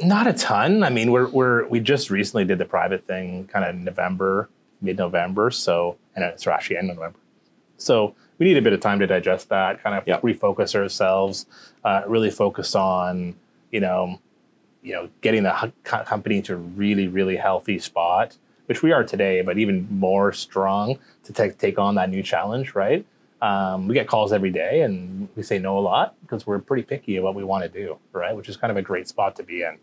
Not 0.00 0.26
a 0.26 0.32
ton. 0.32 0.82
I 0.82 0.90
mean, 0.90 1.12
we're 1.12 1.28
we're 1.28 1.66
we 1.68 1.80
just 1.80 2.10
recently 2.10 2.44
did 2.44 2.58
the 2.58 2.64
private 2.64 3.04
thing, 3.04 3.48
kind 3.48 3.64
of 3.64 3.74
November, 3.76 4.48
mid 4.80 4.96
November. 4.98 5.50
So, 5.50 5.96
and 6.14 6.24
it's 6.24 6.46
actually 6.46 6.78
end 6.78 6.90
of 6.90 6.96
November. 6.96 7.18
So 7.76 8.14
we 8.38 8.46
need 8.46 8.56
a 8.56 8.62
bit 8.62 8.72
of 8.72 8.80
time 8.80 8.98
to 9.00 9.06
digest 9.06 9.48
that, 9.50 9.82
kind 9.82 9.96
of 9.96 10.06
Yeah. 10.06 10.20
refocus 10.20 10.74
ourselves, 10.74 11.46
uh, 11.84 12.02
really 12.06 12.30
focus 12.30 12.74
on, 12.74 13.34
you 13.70 13.80
know, 13.80 14.18
you 14.82 14.92
know, 14.94 15.08
getting 15.20 15.42
the 15.42 15.72
company 15.84 16.40
to 16.42 16.54
a 16.54 16.56
really, 16.56 17.08
really 17.08 17.36
healthy 17.36 17.78
spot, 17.78 18.36
which 18.66 18.82
we 18.82 18.92
are 18.92 19.02
today, 19.04 19.42
but 19.42 19.58
even 19.58 19.86
more 19.90 20.32
strong 20.32 20.98
to 21.26 21.32
take 21.32 21.58
take 21.58 21.78
on 21.78 21.94
that 21.96 22.10
new 22.10 22.22
challenge. 22.22 22.74
Right? 22.74 23.04
Um, 23.42 23.86
we 23.86 23.94
get 23.94 24.08
calls 24.08 24.32
every 24.32 24.50
day, 24.50 24.80
and 24.80 25.28
we 25.36 25.42
say 25.42 25.58
no 25.58 25.78
a 25.78 25.80
lot 25.80 26.14
because 26.22 26.46
we're 26.46 26.58
pretty 26.58 26.82
picky 26.82 27.16
at 27.18 27.22
what 27.22 27.34
we 27.34 27.44
want 27.44 27.62
to 27.64 27.68
do. 27.68 27.98
Right? 28.12 28.34
Which 28.34 28.48
is 28.48 28.56
kind 28.56 28.70
of 28.70 28.76
a 28.76 28.82
great 28.82 29.08
spot 29.08 29.36
to 29.36 29.42
be 29.42 29.62
in. 29.62 29.78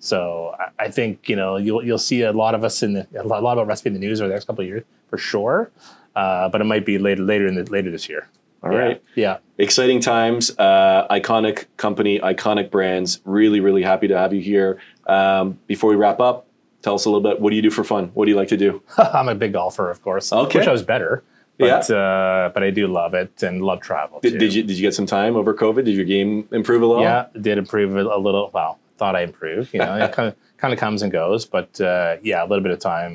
So 0.00 0.54
I, 0.58 0.86
I 0.86 0.90
think 0.90 1.28
you 1.28 1.36
know 1.36 1.56
you'll 1.56 1.84
you'll 1.84 1.98
see 1.98 2.22
a 2.22 2.32
lot 2.32 2.54
of 2.54 2.64
us 2.64 2.82
in 2.82 2.94
the, 2.94 3.06
a 3.18 3.22
lot, 3.22 3.40
a 3.40 3.44
lot 3.44 3.52
about 3.52 3.66
recipe 3.66 3.88
in 3.88 3.94
the 3.94 4.00
news 4.00 4.20
over 4.20 4.28
the 4.28 4.34
next 4.34 4.46
couple 4.46 4.62
of 4.62 4.68
years 4.68 4.84
for 5.08 5.18
sure. 5.18 5.70
Uh, 6.16 6.48
but 6.48 6.60
it 6.60 6.64
might 6.64 6.84
be 6.84 6.98
later 6.98 7.22
later 7.22 7.46
in 7.46 7.54
the 7.54 7.64
later 7.64 7.90
this 7.90 8.08
year. 8.08 8.28
All 8.62 8.72
yeah. 8.72 8.78
right. 8.78 9.02
Yeah. 9.14 9.38
exciting 9.58 10.00
times 10.00 10.50
uh, 10.58 11.06
iconic 11.10 11.66
company 11.76 12.18
iconic 12.18 12.70
brands 12.70 13.20
really 13.24 13.60
really 13.60 13.82
happy 13.82 14.08
to 14.08 14.18
have 14.18 14.34
you 14.34 14.40
here 14.40 14.80
um, 15.06 15.58
before 15.68 15.90
we 15.90 15.96
wrap 15.96 16.18
up 16.18 16.47
tell 16.88 16.94
us 17.00 17.04
a 17.04 17.10
little 17.10 17.26
bit 17.28 17.40
what 17.40 17.50
do 17.50 17.56
you 17.56 17.62
do 17.68 17.70
for 17.78 17.84
fun 17.84 18.04
what 18.14 18.24
do 18.24 18.30
you 18.32 18.36
like 18.42 18.48
to 18.48 18.56
do 18.56 18.82
I'm 18.98 19.28
a 19.28 19.34
big 19.34 19.52
golfer, 19.52 19.90
of 19.90 19.98
course. 20.02 20.32
Okay. 20.32 20.58
Wish 20.60 20.68
I 20.68 20.72
was 20.72 20.82
better. 20.82 21.22
But 21.58 21.90
uh, 21.90 22.50
but 22.54 22.62
I 22.62 22.70
do 22.70 22.86
love 22.86 23.14
it 23.14 23.42
and 23.42 23.62
love 23.70 23.80
travel. 23.80 24.20
did, 24.20 24.32
too. 24.34 24.38
did 24.38 24.54
you 24.54 24.62
did 24.62 24.76
you 24.78 24.82
get 24.88 24.94
some 24.94 25.06
time 25.06 25.34
over 25.40 25.52
covid 25.54 25.84
did 25.84 25.96
your 26.00 26.04
game 26.04 26.30
improve 26.52 26.82
a 26.82 26.86
little 26.86 27.02
Yeah, 27.02 27.26
did 27.48 27.58
improve 27.58 27.90
a 27.96 28.16
little. 28.26 28.50
Well, 28.54 28.78
thought 28.96 29.16
I 29.16 29.22
improved. 29.22 29.74
You 29.74 29.80
know, 29.80 29.94
it 29.96 30.12
kind 30.16 30.28
of 30.28 30.36
kind 30.56 30.72
of 30.72 30.78
comes 30.78 31.02
and 31.02 31.10
goes, 31.10 31.44
but 31.46 31.70
uh, 31.80 32.16
yeah, 32.22 32.42
a 32.44 32.46
little 32.46 32.62
bit 32.62 32.72
of 32.72 32.78
time. 32.78 33.12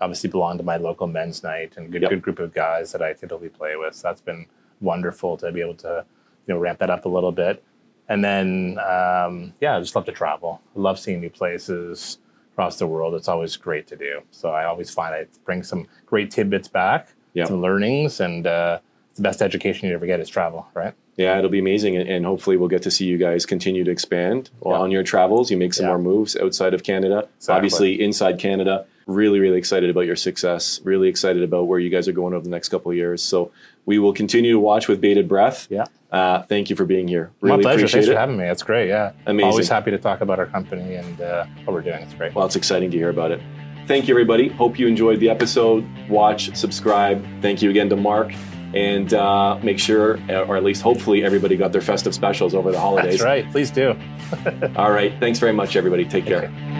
Obviously, 0.00 0.30
belonged 0.30 0.58
to 0.60 0.64
my 0.64 0.76
local 0.76 1.08
men's 1.08 1.42
night 1.42 1.76
and 1.76 1.90
good 1.92 2.02
Yep. 2.02 2.10
good 2.12 2.22
group 2.22 2.38
of 2.38 2.54
guys 2.54 2.92
that 2.92 3.02
I 3.02 3.12
typically 3.12 3.48
play 3.50 3.74
with. 3.76 3.94
So 3.96 4.06
that's 4.08 4.22
been 4.22 4.46
wonderful 4.80 5.36
to 5.38 5.50
be 5.52 5.60
able 5.60 5.74
to 5.86 6.04
you 6.46 6.54
know 6.54 6.60
ramp 6.60 6.78
that 6.78 6.90
up 6.90 7.04
a 7.06 7.08
little 7.16 7.32
bit. 7.32 7.62
And 8.08 8.24
then 8.24 8.78
um, 8.78 9.52
yeah, 9.60 9.76
I 9.76 9.80
just 9.80 9.96
love 9.96 10.06
to 10.06 10.12
travel. 10.12 10.62
I 10.76 10.78
love 10.80 10.96
seeing 11.00 11.20
new 11.20 11.28
places 11.40 12.18
across 12.60 12.78
the 12.78 12.86
world. 12.86 13.14
It's 13.14 13.28
always 13.28 13.56
great 13.56 13.86
to 13.86 13.96
do. 13.96 14.20
So 14.30 14.50
I 14.50 14.64
always 14.66 14.90
find 14.90 15.14
I 15.14 15.26
bring 15.46 15.62
some 15.62 15.86
great 16.04 16.30
tidbits 16.30 16.68
back, 16.68 17.08
Yep. 17.32 17.46
some 17.48 17.62
learnings, 17.62 18.20
and 18.20 18.46
uh, 18.46 18.80
the 19.14 19.22
best 19.22 19.40
education 19.40 19.88
you 19.88 19.94
ever 19.94 20.04
get 20.04 20.20
is 20.20 20.28
travel, 20.28 20.66
right? 20.74 20.92
Yeah, 21.16 21.38
it'll 21.38 21.48
be 21.50 21.58
amazing, 21.58 21.96
and, 21.96 22.24
hopefully 22.26 22.56
we'll 22.58 22.68
get 22.68 22.82
to 22.82 22.90
see 22.90 23.04
you 23.06 23.16
guys 23.18 23.46
continue 23.46 23.82
to 23.84 23.90
expand 23.90 24.50
Yeah. 24.64 24.72
on 24.72 24.90
your 24.90 25.02
travels. 25.02 25.50
You 25.50 25.56
make 25.56 25.72
some 25.74 25.84
Yeah. 25.86 25.90
more 25.90 25.98
moves 25.98 26.36
outside 26.36 26.74
of 26.74 26.82
Canada, 26.82 27.28
Exactly. 27.38 27.54
obviously 27.56 28.02
inside 28.02 28.38
Canada. 28.38 28.84
Really, 29.06 29.38
really 29.40 29.56
excited 29.58 29.88
about 29.90 30.04
your 30.06 30.16
success. 30.16 30.80
Really 30.84 31.08
excited 31.08 31.42
about 31.42 31.66
where 31.66 31.78
you 31.78 31.88
guys 31.90 32.08
are 32.08 32.12
going 32.12 32.34
over 32.34 32.44
the 32.44 32.50
next 32.50 32.68
couple 32.68 32.90
of 32.90 32.96
years. 32.96 33.22
So 33.22 33.50
we 33.90 33.98
will 33.98 34.12
continue 34.12 34.52
to 34.52 34.60
watch 34.60 34.86
with 34.86 35.00
bated 35.00 35.26
breath. 35.26 35.66
Yeah. 35.68 35.84
Uh, 36.12 36.42
thank 36.42 36.70
you 36.70 36.76
for 36.76 36.84
being 36.84 37.08
here. 37.08 37.32
Really 37.40 37.56
My 37.56 37.62
pleasure. 37.62 37.88
Thanks 37.88 38.06
it. 38.06 38.12
for 38.12 38.16
having 38.16 38.36
me. 38.36 38.44
That's 38.44 38.62
great. 38.62 38.86
Yeah. 38.86 39.14
Amazing. 39.26 39.50
Always 39.50 39.68
happy 39.68 39.90
to 39.90 39.98
talk 39.98 40.20
about 40.20 40.38
our 40.38 40.46
company 40.46 40.94
and 40.94 41.20
uh, 41.20 41.44
what 41.64 41.74
we're 41.74 41.80
doing. 41.80 42.00
It's 42.00 42.14
great. 42.14 42.32
Well, 42.32 42.46
it's 42.46 42.54
exciting 42.54 42.92
to 42.92 42.96
hear 42.96 43.10
about 43.10 43.32
it. 43.32 43.40
Thank 43.88 44.06
you, 44.06 44.14
everybody. 44.14 44.46
Hope 44.46 44.78
you 44.78 44.86
enjoyed 44.86 45.18
the 45.18 45.28
episode. 45.28 45.84
Watch, 46.08 46.54
subscribe. 46.54 47.20
Thank 47.42 47.62
you 47.62 47.70
again 47.70 47.88
to 47.88 47.96
Mark. 47.96 48.32
And 48.74 49.12
uh, 49.12 49.58
make 49.60 49.80
sure, 49.80 50.20
or 50.30 50.56
at 50.56 50.62
least 50.62 50.82
hopefully, 50.82 51.24
everybody 51.24 51.56
got 51.56 51.72
their 51.72 51.80
festive 51.80 52.14
specials 52.14 52.54
over 52.54 52.70
the 52.70 52.78
holidays. 52.78 53.14
That's 53.14 53.24
right. 53.24 53.50
Please 53.50 53.72
do. 53.72 53.96
All 54.76 54.92
right. 54.92 55.18
Thanks 55.18 55.40
very 55.40 55.52
much, 55.52 55.74
everybody. 55.74 56.04
Take 56.04 56.26
care. 56.26 56.44
Okay. 56.44 56.79